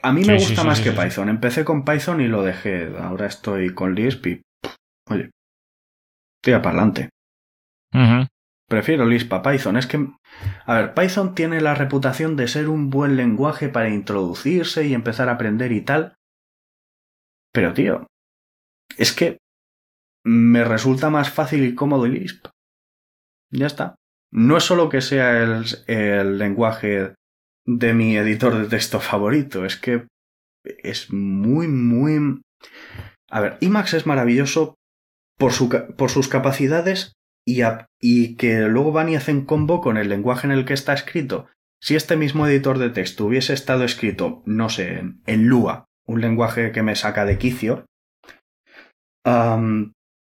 A 0.02 0.12
mí 0.12 0.24
me 0.24 0.38
Sí, 0.38 0.46
gusta 0.46 0.62
sí, 0.62 0.66
más 0.66 0.78
sí, 0.78 0.84
que. 0.84 0.92
Python. 0.92 1.28
Empecé 1.28 1.64
con 1.64 1.84
Python 1.84 2.20
y 2.20 2.28
lo 2.28 2.42
dejé. 2.42 2.96
Ahora 2.98 3.26
estoy 3.26 3.74
con 3.74 3.94
Lisp 3.94 4.26
y... 4.26 4.42
Oye, 5.10 5.30
tira 6.42 6.62
para 6.62 6.78
adelante. 6.78 7.08
Ujú. 7.92 8.26
Prefiero 8.68 9.04
Lisp 9.04 9.32
a 9.32 9.42
Python. 9.42 9.76
Es 9.76 9.86
que... 9.86 10.08
A 10.64 10.74
ver, 10.74 10.94
Python 10.94 11.34
tiene 11.34 11.60
la 11.60 11.74
reputación 11.74 12.36
de 12.36 12.48
ser 12.48 12.68
un 12.68 12.90
buen 12.90 13.16
lenguaje 13.16 13.68
para 13.68 13.90
introducirse 13.90 14.86
y 14.86 14.94
empezar 14.94 15.28
a 15.28 15.32
aprender 15.32 15.72
y 15.72 15.82
tal. 15.82 16.14
Pero, 17.52 17.74
tío, 17.74 18.06
es 18.96 19.12
que 19.12 19.38
me 20.24 20.64
resulta 20.64 21.10
más 21.10 21.30
fácil 21.30 21.64
y 21.64 21.74
cómodo 21.74 22.06
Lisp. 22.06 22.46
Ya 23.50 23.66
está. 23.66 23.96
No 24.32 24.56
es 24.56 24.64
solo 24.64 24.88
que 24.88 25.02
sea 25.02 25.42
el, 25.42 25.64
el 25.86 26.38
lenguaje 26.38 27.14
de 27.66 27.94
mi 27.94 28.16
editor 28.16 28.56
de 28.56 28.68
texto 28.68 29.00
favorito, 29.00 29.66
es 29.66 29.76
que 29.76 30.06
es 30.64 31.12
muy, 31.12 31.68
muy... 31.68 32.40
A 33.28 33.40
ver, 33.40 33.58
Emacs 33.60 33.94
es 33.94 34.06
maravilloso 34.06 34.74
por, 35.38 35.52
su, 35.52 35.68
por 35.68 36.10
sus 36.10 36.28
capacidades 36.28 37.12
y, 37.46 37.62
a- 37.62 37.86
y 38.00 38.36
que 38.36 38.60
luego 38.68 38.92
van 38.92 39.08
y 39.08 39.16
hacen 39.16 39.44
combo 39.44 39.80
con 39.80 39.96
el 39.96 40.08
lenguaje 40.08 40.46
en 40.46 40.52
el 40.52 40.64
que 40.64 40.74
está 40.74 40.92
escrito. 40.92 41.46
Si 41.80 41.96
este 41.96 42.16
mismo 42.16 42.46
editor 42.46 42.78
de 42.78 42.90
texto 42.90 43.26
hubiese 43.26 43.52
estado 43.54 43.84
escrito, 43.84 44.42
no 44.46 44.68
sé, 44.68 44.98
en, 45.00 45.20
en 45.26 45.46
Lua, 45.48 45.86
un 46.06 46.20
lenguaje 46.20 46.70
que 46.72 46.82
me 46.82 46.94
saca 46.96 47.24
de 47.24 47.38
quicio, 47.38 47.86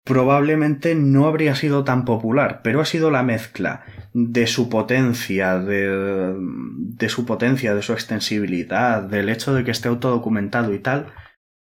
probablemente 0.04 0.96
no 0.96 1.26
habría 1.28 1.56
sido 1.56 1.84
tan 1.84 2.06
popular, 2.06 2.62
pero 2.64 2.82
ha 2.82 2.86
sido 2.86 3.12
la 3.12 3.24
mezcla 3.24 3.84
de 4.14 4.48
su 4.48 4.70
potencia, 4.70 5.58
de, 5.60 6.36
de 6.40 7.10
su 7.10 7.26
potencia, 7.26 7.76
de 7.76 7.82
su 7.82 7.94
extensibilidad, 7.94 9.04
del 9.04 9.30
hecho 9.30 9.54
de 9.54 9.64
que 9.64 9.72
esté 9.72 9.88
autodocumentado 9.90 10.74
y 10.74 10.80
tal, 10.80 11.14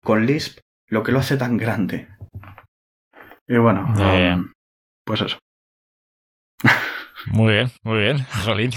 con 0.03 0.25
Lisp, 0.25 0.59
lo 0.87 1.03
que 1.03 1.11
lo 1.11 1.19
hace 1.19 1.37
tan 1.37 1.57
grande. 1.57 2.07
Y 3.47 3.57
bueno, 3.57 3.85
am, 4.33 4.53
pues 5.05 5.21
eso. 5.21 5.37
Muy 7.27 7.53
bien, 7.53 7.71
muy 7.83 7.99
bien, 7.99 8.23
Jolín. 8.45 8.71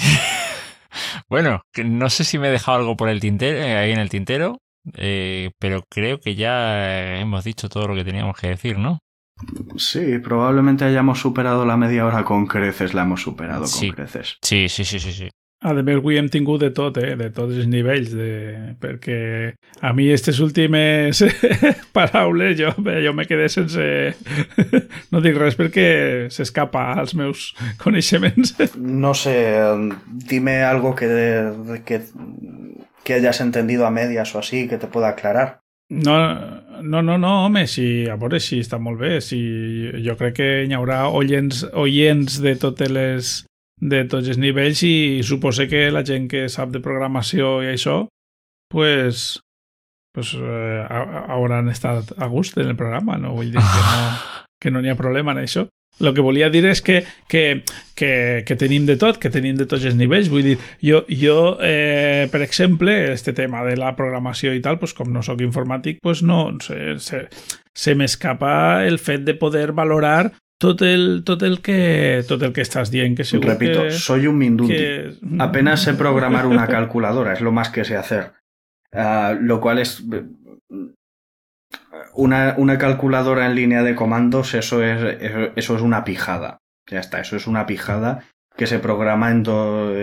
bueno, 1.29 1.63
no 1.85 2.11
sé 2.11 2.25
si 2.25 2.39
me 2.39 2.49
he 2.49 2.53
dejado 2.53 2.79
algo 2.79 2.97
por 2.97 3.09
el 3.09 3.21
tintero, 3.21 3.59
eh, 3.59 3.77
ahí 3.77 3.93
en 3.93 3.99
el 3.99 4.09
tintero, 4.11 4.59
eh, 4.95 5.51
pero 5.59 5.83
creo 5.91 6.21
que 6.21 6.35
ya 6.35 7.19
hemos 7.19 7.45
dicho 7.45 7.69
todo 7.69 7.89
lo 7.89 7.95
que 7.95 8.05
teníamos 8.05 8.37
que 8.39 8.49
decir, 8.49 8.79
¿no? 8.79 8.99
Sí, 9.77 10.19
probablemente 10.21 10.85
hayamos 10.85 11.19
superado 11.21 11.67
la 11.67 11.77
media 11.77 12.07
hora 12.07 12.23
con 12.25 12.47
creces, 12.47 12.95
la 12.95 13.03
hemos 13.03 13.23
superado 13.23 13.67
Sí. 13.67 13.89
con 13.89 13.97
creces. 13.97 14.37
Sí, 14.43 14.69
sí, 14.69 14.85
sí, 14.85 15.01
sí, 15.01 15.13
sí. 15.13 15.29
A 15.65 15.73
més, 15.81 15.97
avui 15.97 16.19
hem 16.21 16.27
tingut 16.29 16.61
de 16.61 16.69
tot, 16.77 16.99
eh? 17.01 17.15
de 17.17 17.31
tots 17.33 17.57
els 17.57 17.69
nivells, 17.73 18.11
de... 18.13 18.75
perquè 18.83 19.19
a 19.81 19.93
mi 19.97 20.11
aquestes 20.11 20.43
últimes 20.45 21.23
paraules 21.97 22.59
jo, 22.59 22.75
jo 22.77 23.15
me 23.17 23.25
quedé 23.25 23.49
sense... 23.49 23.87
no 25.13 25.23
dic 25.25 25.39
res 25.41 25.57
perquè 25.57 25.87
s'escapa 26.29 26.91
als 27.01 27.17
meus 27.17 27.47
coneixements. 27.85 28.53
No 28.77 29.15
sé, 29.17 29.39
dime 30.29 30.61
algo 30.69 30.93
que, 30.99 31.09
que, 31.89 32.03
que 33.03 33.15
hayas 33.15 33.41
entendido 33.41 33.87
a 33.87 33.91
medias 33.91 34.35
o 34.35 34.41
así, 34.45 34.69
que 34.69 34.77
te 34.77 34.87
pueda 34.87 35.09
aclarar. 35.17 35.63
No, 35.89 36.19
no, 36.83 37.01
no, 37.01 37.17
no, 37.17 37.33
home, 37.47 37.67
si, 37.67 38.05
a 38.09 38.19
veure 38.21 38.37
si 38.41 38.61
està 38.61 38.77
molt 38.77 39.01
bé. 39.01 39.17
Si, 39.25 39.41
jo 40.05 40.17
crec 40.21 40.37
que 40.43 40.53
hi 40.69 40.77
haurà 40.77 41.07
oients, 41.09 41.65
oients 41.73 42.41
de 42.45 42.57
totes 42.61 42.93
les 42.93 43.35
de 43.81 44.05
tots 44.09 44.29
els 44.31 44.39
nivells 44.39 44.83
i 44.87 45.23
supose 45.27 45.67
que 45.69 45.89
la 45.93 46.05
gent 46.07 46.29
que 46.31 46.49
sap 46.49 46.71
de 46.75 46.81
programació 46.85 47.59
i 47.65 47.73
això 47.75 48.05
pues, 48.71 49.41
pues 50.15 50.35
eh, 50.39 50.85
ha- 50.89 51.25
hauran 51.35 51.69
estat 51.69 52.13
a 52.19 52.27
gust 52.27 52.59
en 52.59 52.69
el 52.73 52.77
programa, 52.77 53.19
no 53.19 53.35
vull 53.35 53.51
dir 53.53 53.61
que 53.61 53.83
no, 53.87 54.05
que 54.63 54.71
no 54.71 54.81
n'hi 54.83 54.91
ha 54.95 54.99
problema 54.99 55.33
en 55.35 55.43
això. 55.45 55.67
El 56.03 56.11
que 56.11 56.25
volia 56.27 56.49
dir 56.51 56.65
és 56.67 56.81
que, 56.83 57.05
que, 57.31 57.63
que, 57.95 58.43
que 58.43 58.57
tenim 58.59 58.83
de 58.87 58.97
tot, 58.99 59.21
que 59.23 59.31
tenim 59.31 59.55
de 59.55 59.67
tots 59.71 59.85
els 59.87 59.95
nivells. 59.95 60.27
Vull 60.27 60.43
dir, 60.43 60.55
jo, 60.83 61.05
jo 61.07 61.37
eh, 61.63 62.27
per 62.33 62.41
exemple, 62.43 63.13
este 63.13 63.31
tema 63.33 63.63
de 63.63 63.77
la 63.79 63.93
programació 63.95 64.51
i 64.57 64.63
tal, 64.65 64.81
pues, 64.81 64.91
com 64.99 65.13
no 65.15 65.23
sóc 65.23 65.39
informàtic, 65.47 66.01
pues 66.03 66.25
no, 66.27 66.49
se, 66.67 66.97
se, 66.99 67.29
se 67.71 67.95
m'escapa 67.95 68.83
el 68.89 68.99
fet 68.99 69.23
de 69.23 69.37
poder 69.39 69.71
valorar 69.71 70.33
tot 70.65 70.83
el, 70.83 71.23
tot 71.25 71.43
el 71.45 71.61
que 71.61 72.25
tot 72.29 72.43
el 72.43 72.55
que 72.57 72.65
estàs 72.65 72.91
dient, 72.93 73.17
que 73.19 73.27
segur 73.29 73.53
Repito, 73.53 73.85
que... 73.85 73.91
soy 73.93 74.27
un 74.27 74.39
mindundi. 74.41 74.75
que... 74.75 75.15
Apenas 75.39 75.85
sé 75.85 75.95
programar 75.95 76.47
una 76.47 76.67
calculadora, 76.75 77.35
es 77.35 77.43
lo 77.43 77.53
más 77.53 77.69
que 77.69 77.85
sé 77.85 77.97
hacer. 77.97 78.33
Ah, 78.93 79.37
lo 79.39 79.61
cual 79.61 79.79
es. 79.79 80.03
Una, 82.15 82.55
una 82.57 82.79
calculadora 82.79 83.47
en 83.47 83.57
línea 83.57 83.83
de 83.83 83.97
comandos, 83.97 84.55
eso 84.55 84.83
es, 84.85 85.03
eso, 85.21 85.51
eso 85.57 85.77
es 85.77 85.83
una 85.83 86.05
pijada. 86.05 86.59
Ya 86.91 87.01
está, 87.01 87.21
eso 87.21 87.37
es 87.37 87.47
una 87.47 87.67
pijada 87.67 88.25
que 88.57 88.67
se 88.67 88.79
programa 88.79 89.31
en 89.31 89.43
dos. 89.43 89.95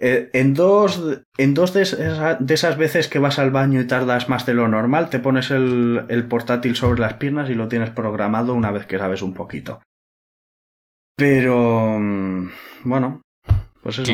Eh, 0.00 0.30
En 0.32 0.54
dos, 0.54 1.02
en 1.38 1.54
dos 1.54 1.72
de, 1.74 1.82
esa- 1.82 2.34
de 2.34 2.54
esas 2.54 2.76
veces 2.76 3.08
que 3.08 3.18
vas 3.18 3.38
al 3.38 3.50
baño 3.50 3.80
y 3.80 3.86
tardas 3.86 4.28
más 4.28 4.46
de 4.46 4.54
lo 4.54 4.68
normal, 4.68 5.10
te 5.10 5.18
pones 5.18 5.50
el, 5.50 6.04
portátil 6.28 6.76
sobre 6.76 7.00
las 7.00 7.14
piernas 7.14 7.50
y 7.50 7.54
lo 7.54 7.68
tienes 7.68 7.90
programado 7.90 8.54
una 8.54 8.70
vez 8.70 8.86
que 8.86 8.98
sabes 8.98 9.22
un 9.22 9.34
poquito. 9.34 9.80
Pero. 11.16 11.98
mm, 12.00 12.48
Bueno, 12.84 13.22
pues 13.82 13.98
eso. 13.98 14.12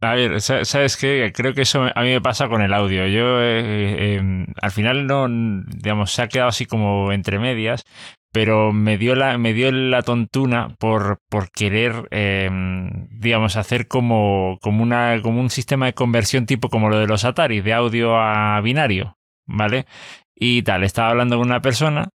A 0.00 0.14
ver, 0.14 0.40
sa- 0.40 0.64
¿sabes 0.64 0.96
qué? 0.96 1.32
Creo 1.34 1.54
que 1.54 1.62
eso 1.62 1.84
a 1.94 2.02
mí 2.02 2.08
me 2.10 2.20
pasa 2.20 2.48
con 2.48 2.60
el 2.62 2.72
audio. 2.74 3.06
Yo, 3.06 3.40
eh, 3.40 4.16
eh, 4.16 4.46
al 4.60 4.70
final 4.70 5.06
no, 5.06 5.26
digamos, 5.28 6.12
se 6.12 6.22
ha 6.22 6.28
quedado 6.28 6.48
así 6.48 6.66
como 6.66 7.12
entre 7.12 7.38
medias, 7.38 7.84
pero 8.32 8.72
me 8.72 8.98
dio 8.98 9.14
la, 9.14 9.38
me 9.38 9.52
dio 9.52 9.72
la 9.72 10.02
tontuna 10.02 10.76
por, 10.78 11.20
por 11.28 11.50
querer, 11.50 12.08
eh, 12.10 12.48
digamos, 13.10 13.56
hacer 13.56 13.88
como, 13.88 14.58
como, 14.62 14.82
una, 14.82 15.20
como 15.22 15.40
un 15.40 15.50
sistema 15.50 15.86
de 15.86 15.94
conversión 15.94 16.46
tipo 16.46 16.68
como 16.68 16.88
lo 16.88 16.98
de 16.98 17.06
los 17.06 17.24
Atari, 17.24 17.60
de 17.60 17.72
audio 17.72 18.16
a 18.16 18.60
binario, 18.60 19.16
¿vale? 19.46 19.86
Y 20.34 20.62
tal, 20.62 20.84
estaba 20.84 21.10
hablando 21.10 21.38
con 21.38 21.46
una 21.46 21.60
persona, 21.60 22.10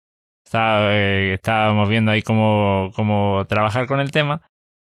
estaba, 0.46 0.94
eh, 0.94 1.34
estábamos 1.34 1.90
viendo 1.90 2.12
ahí 2.12 2.22
cómo, 2.22 2.92
cómo 2.96 3.46
trabajar 3.48 3.88
con 3.88 4.00
el 4.00 4.12
tema. 4.12 4.42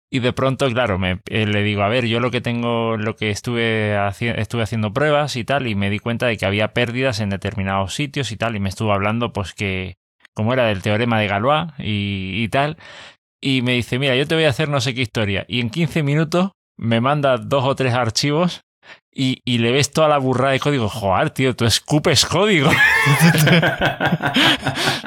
Y 0.10 0.20
de 0.20 0.32
pronto, 0.32 0.70
claro, 0.70 0.98
me, 0.98 1.20
eh, 1.30 1.46
le 1.46 1.64
digo, 1.64 1.82
a 1.84 1.90
ver, 1.90 2.06
yo 2.06 2.22
lo 2.22 2.32
que 2.32 2.40
tengo, 2.40 2.96
lo 2.96 3.18
que 3.18 3.30
estuve, 3.30 3.94
estuve 4.40 4.64
haciendo 4.64 4.94
pruebas 4.94 5.36
y 5.36 5.44
tal, 5.44 5.68
y 5.68 5.76
me 5.76 5.90
di 5.90 6.00
cuenta 6.00 6.28
de 6.28 6.38
que 6.38 6.46
había 6.46 6.72
pérdidas 6.74 7.20
en 7.20 7.30
determinados 7.30 7.94
sitios 7.94 8.32
y 8.32 8.38
tal, 8.38 8.56
y 8.56 8.62
me 8.62 8.70
estuvo 8.70 8.94
hablando, 8.94 9.34
pues 9.34 9.54
que, 9.54 9.98
como 10.38 10.54
era 10.54 10.66
del 10.68 10.84
teorema 10.84 11.20
de 11.20 11.28
Galois 11.28 11.72
y, 11.80 12.48
tal, 12.50 12.78
y 13.42 13.64
me 13.64 13.72
dice, 13.74 13.98
mira, 13.98 14.16
yo 14.16 14.28
te 14.28 14.36
voy 14.36 14.44
a 14.44 14.50
hacer 14.50 14.70
no 14.70 14.80
sé 14.80 14.94
qué 14.94 15.02
historia, 15.02 15.46
y 15.48 15.62
en 15.62 15.72
15 15.72 16.04
minutos 16.04 16.52
me 16.78 17.02
manda 17.02 17.38
dos 17.38 17.64
o 17.66 17.76
tres 17.76 17.96
archivos 17.96 18.62
y, 19.12 19.42
le 19.58 19.72
ves 19.72 19.90
toda 19.90 20.08
la 20.08 20.20
burrada 20.20 20.52
de 20.52 20.60
código, 20.60 20.90
joder, 20.90 21.32
tío, 21.32 21.56
tú 21.56 21.66
escupes 21.66 22.24
código. 22.24 22.70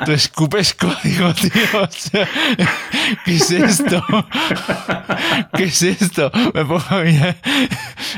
Tú 0.05 0.13
escupes 0.13 0.75
código, 0.75 1.33
tío. 1.35 1.83
O 1.83 1.89
¿Qué 3.25 3.37
es 3.37 3.51
esto? 3.53 4.03
¿Qué 5.55 5.65
es 5.65 5.83
esto? 5.83 6.33
Me 6.55 6.65
pongo 6.65 6.83
a 6.89 7.03
mirar. 7.03 7.37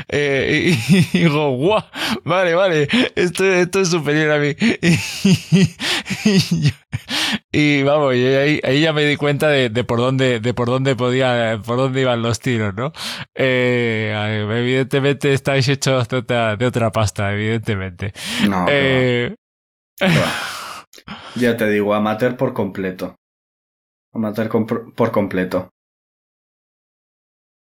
Eh, 0.07 0.79
y, 0.89 0.95
y 0.97 1.19
digo, 1.19 1.51
guau, 1.51 1.83
vale, 2.23 2.55
vale, 2.55 2.87
esto, 3.15 3.45
esto 3.45 3.81
es 3.81 3.89
superior 3.89 4.31
a 4.31 4.39
mí. 4.39 4.55
Y 6.25 6.61
yo- 6.61 6.82
y 7.51 7.83
vamos, 7.83 8.15
y 8.15 8.25
ahí, 8.25 8.59
ahí 8.63 8.81
ya 8.81 8.93
me 8.93 9.05
di 9.05 9.17
cuenta 9.17 9.47
de, 9.49 9.69
de 9.69 9.83
por 9.83 9.99
dónde, 9.99 10.39
de 10.39 10.53
por 10.53 10.67
dónde 10.67 10.95
podía, 10.95 11.59
por 11.65 11.77
dónde 11.77 12.01
iban 12.01 12.21
los 12.21 12.39
tiros, 12.39 12.73
¿no? 12.73 12.91
Eh, 13.35 14.13
evidentemente 14.51 15.33
estáis 15.33 15.67
hechos 15.67 16.07
de 16.09 16.17
otra, 16.17 16.55
de 16.55 16.65
otra 16.65 16.91
pasta, 16.91 17.33
evidentemente. 17.33 18.13
No, 18.47 18.65
Eh. 18.69 19.35
Ya 21.35 21.57
te 21.57 21.67
digo, 21.67 21.93
amateur 21.93 22.37
por 22.37 22.53
completo. 22.53 23.15
Amateur 24.13 24.49
por 24.49 25.11
completo. 25.11 25.72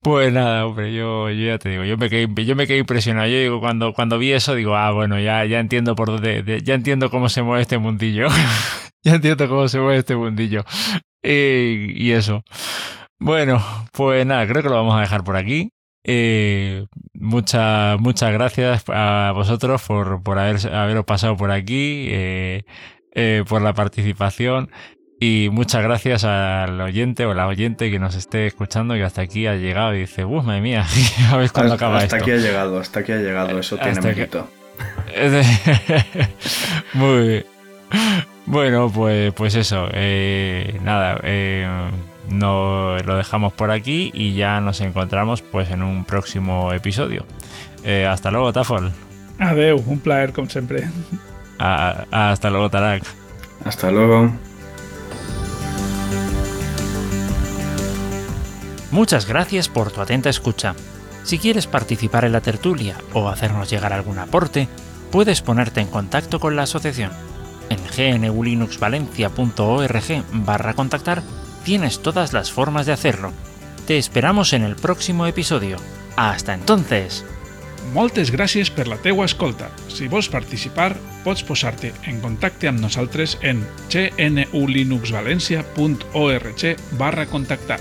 Pues 0.03 0.32
nada, 0.32 0.66
hombre, 0.66 0.92
yo, 0.92 1.30
yo 1.30 1.46
ya 1.46 1.59
te 1.59 1.68
digo, 1.68 1.84
yo 1.84 1.96
me 1.96 2.11
quedé, 2.11 2.26
yo 2.44 2.57
me 2.57 2.66
quedé 2.66 2.78
impresionado. 2.78 3.28
Yo 3.28 3.38
digo, 3.38 3.61
cuando, 3.61 3.92
cuando 3.94 4.18
vi 4.18 4.32
eso, 4.32 4.55
digo, 4.57 4.74
ah, 4.74 4.90
bueno, 4.90 5.20
ya, 5.20 5.44
ya 5.44 5.61
entiendo 5.61 5.94
por 5.94 6.09
dónde, 6.09 6.42
de- 6.42 6.61
ya 6.62 6.74
entiendo 6.74 7.09
cómo 7.09 7.28
se 7.28 7.42
mueve 7.42 7.62
este 7.62 7.78
mundillo. 7.78 8.26
ya 9.05 9.14
entiendo 9.14 9.48
cómo 9.48 9.68
se 9.68 9.78
mueve 9.78 9.98
este 9.98 10.16
mundillo. 10.16 10.64
Y, 11.22 11.92
y 11.96 12.11
eso. 12.12 12.42
Bueno, 13.20 13.62
pues 13.92 14.26
nada, 14.26 14.46
creo 14.48 14.62
que 14.62 14.68
lo 14.70 14.74
vamos 14.76 14.96
a 14.96 15.00
dejar 15.03 15.22
por 15.24 15.36
aquí. 15.36 15.70
Eh, 16.05 16.86
muchas 17.14 18.00
muchas 18.00 18.32
gracias 18.32 18.84
a 18.88 19.32
vosotros 19.34 19.82
por, 19.86 20.22
por 20.24 20.38
haber, 20.38 20.57
haberos 20.74 21.05
pasado 21.05 21.36
por 21.36 21.50
aquí, 21.53 22.09
eh, 22.11 22.64
eh, 23.14 23.44
por 23.48 23.62
la 23.62 23.72
participación 23.74 24.70
y 25.24 25.50
muchas 25.50 25.82
gracias 25.82 26.24
al 26.24 26.80
oyente 26.80 27.24
o 27.26 27.34
la 27.34 27.46
oyente 27.46 27.90
que 27.90 27.98
nos 28.00 28.14
esté 28.16 28.46
escuchando 28.46 28.96
y 28.96 29.02
hasta 29.02 29.22
aquí 29.22 29.46
ha 29.46 29.54
llegado 29.54 29.94
y 29.94 30.00
dice, 30.00 30.24
¡uh, 30.24 30.42
madre 30.42 30.60
mía! 30.60 30.84
a 31.30 31.36
ver 31.36 31.50
cuándo 31.52 31.74
acaba 31.74 31.98
hasta 31.98 32.16
esto. 32.16 32.24
aquí 32.24 32.30
ha 32.32 32.36
llegado, 32.38 32.78
hasta 32.80 33.00
aquí 33.00 33.12
ha 33.12 33.18
llegado, 33.18 33.58
eso 33.58 33.76
tiene 33.76 33.92
Hasta 33.92 34.08
que- 34.10 34.16
mérito. 34.16 34.48
Muy 36.94 37.28
bien. 37.28 37.44
Bueno, 38.46 38.90
pues, 38.92 39.32
pues 39.34 39.54
eso. 39.54 39.88
eh, 39.92 40.78
nada, 40.82 41.20
eh, 41.22 41.68
no 42.28 42.96
lo 42.98 43.16
dejamos 43.16 43.52
por 43.52 43.70
aquí 43.70 44.10
y 44.14 44.34
ya 44.34 44.60
nos 44.60 44.80
encontramos 44.80 45.42
pues 45.42 45.70
en 45.70 45.82
un 45.82 46.04
próximo 46.04 46.72
episodio. 46.72 47.24
Eh, 47.84 48.06
hasta 48.06 48.30
luego, 48.30 48.52
Tafol. 48.52 48.90
Adeu, 49.38 49.82
un 49.86 50.00
plaer 50.00 50.32
com 50.32 50.48
sempre. 50.48 50.88
A- 51.58 52.06
a- 52.10 52.30
hasta 52.32 52.50
luego, 52.50 52.70
Tarak. 52.70 53.04
Hasta 53.64 53.90
luego. 53.90 54.32
Muchas 58.93 59.26
gracias 59.26 59.68
por 59.70 59.90
tu 59.90 60.03
atenta 60.03 60.28
escucha. 60.28 60.74
Si 61.24 61.38
quieres 61.38 61.66
participar 61.66 62.26
en 62.26 62.32
la 62.32 62.43
tertulia 62.43 62.99
o 63.14 63.30
hacernos 63.30 63.70
llegar 63.70 63.95
algún 63.95 64.18
aporte, 64.18 64.68
puedes 65.11 65.40
ponerte 65.40 65.80
en 65.80 65.86
contacto 65.86 66.38
con 66.38 66.57
la 66.57 66.64
asociación. 66.64 67.11
En 67.70 67.78
gnulinuxvalencia.org 68.20 70.24
barra 70.32 70.74
contactar 70.74 71.22
tienes 71.64 72.03
todas 72.03 72.34
las 72.34 72.53
formas 72.53 72.84
de 72.84 72.93
hacerlo. 72.93 73.32
Te 73.86 73.97
esperamos 73.97 74.53
en 74.53 74.62
el 74.62 74.76
próximo 74.76 75.26
episodio. 75.26 75.78
Hasta 76.16 76.53
entonces. 76.53 77.24
Moltes 77.95 78.30
gràcies 78.30 78.70
per 78.70 78.88
la 78.88 78.99
teua 79.01 79.24
escolta. 79.24 79.70
Si 79.88 80.09
vols 80.09 80.28
participar, 80.28 80.97
pots 81.24 81.43
posar-te 81.43 81.95
en 82.07 82.20
contacte 82.20 82.68
amb 82.68 82.80
nosaltres 82.84 83.38
en 83.40 83.66
gnulinuxvalencia.org 83.88 86.76
barra 87.01 87.26
contactar. 87.26 87.80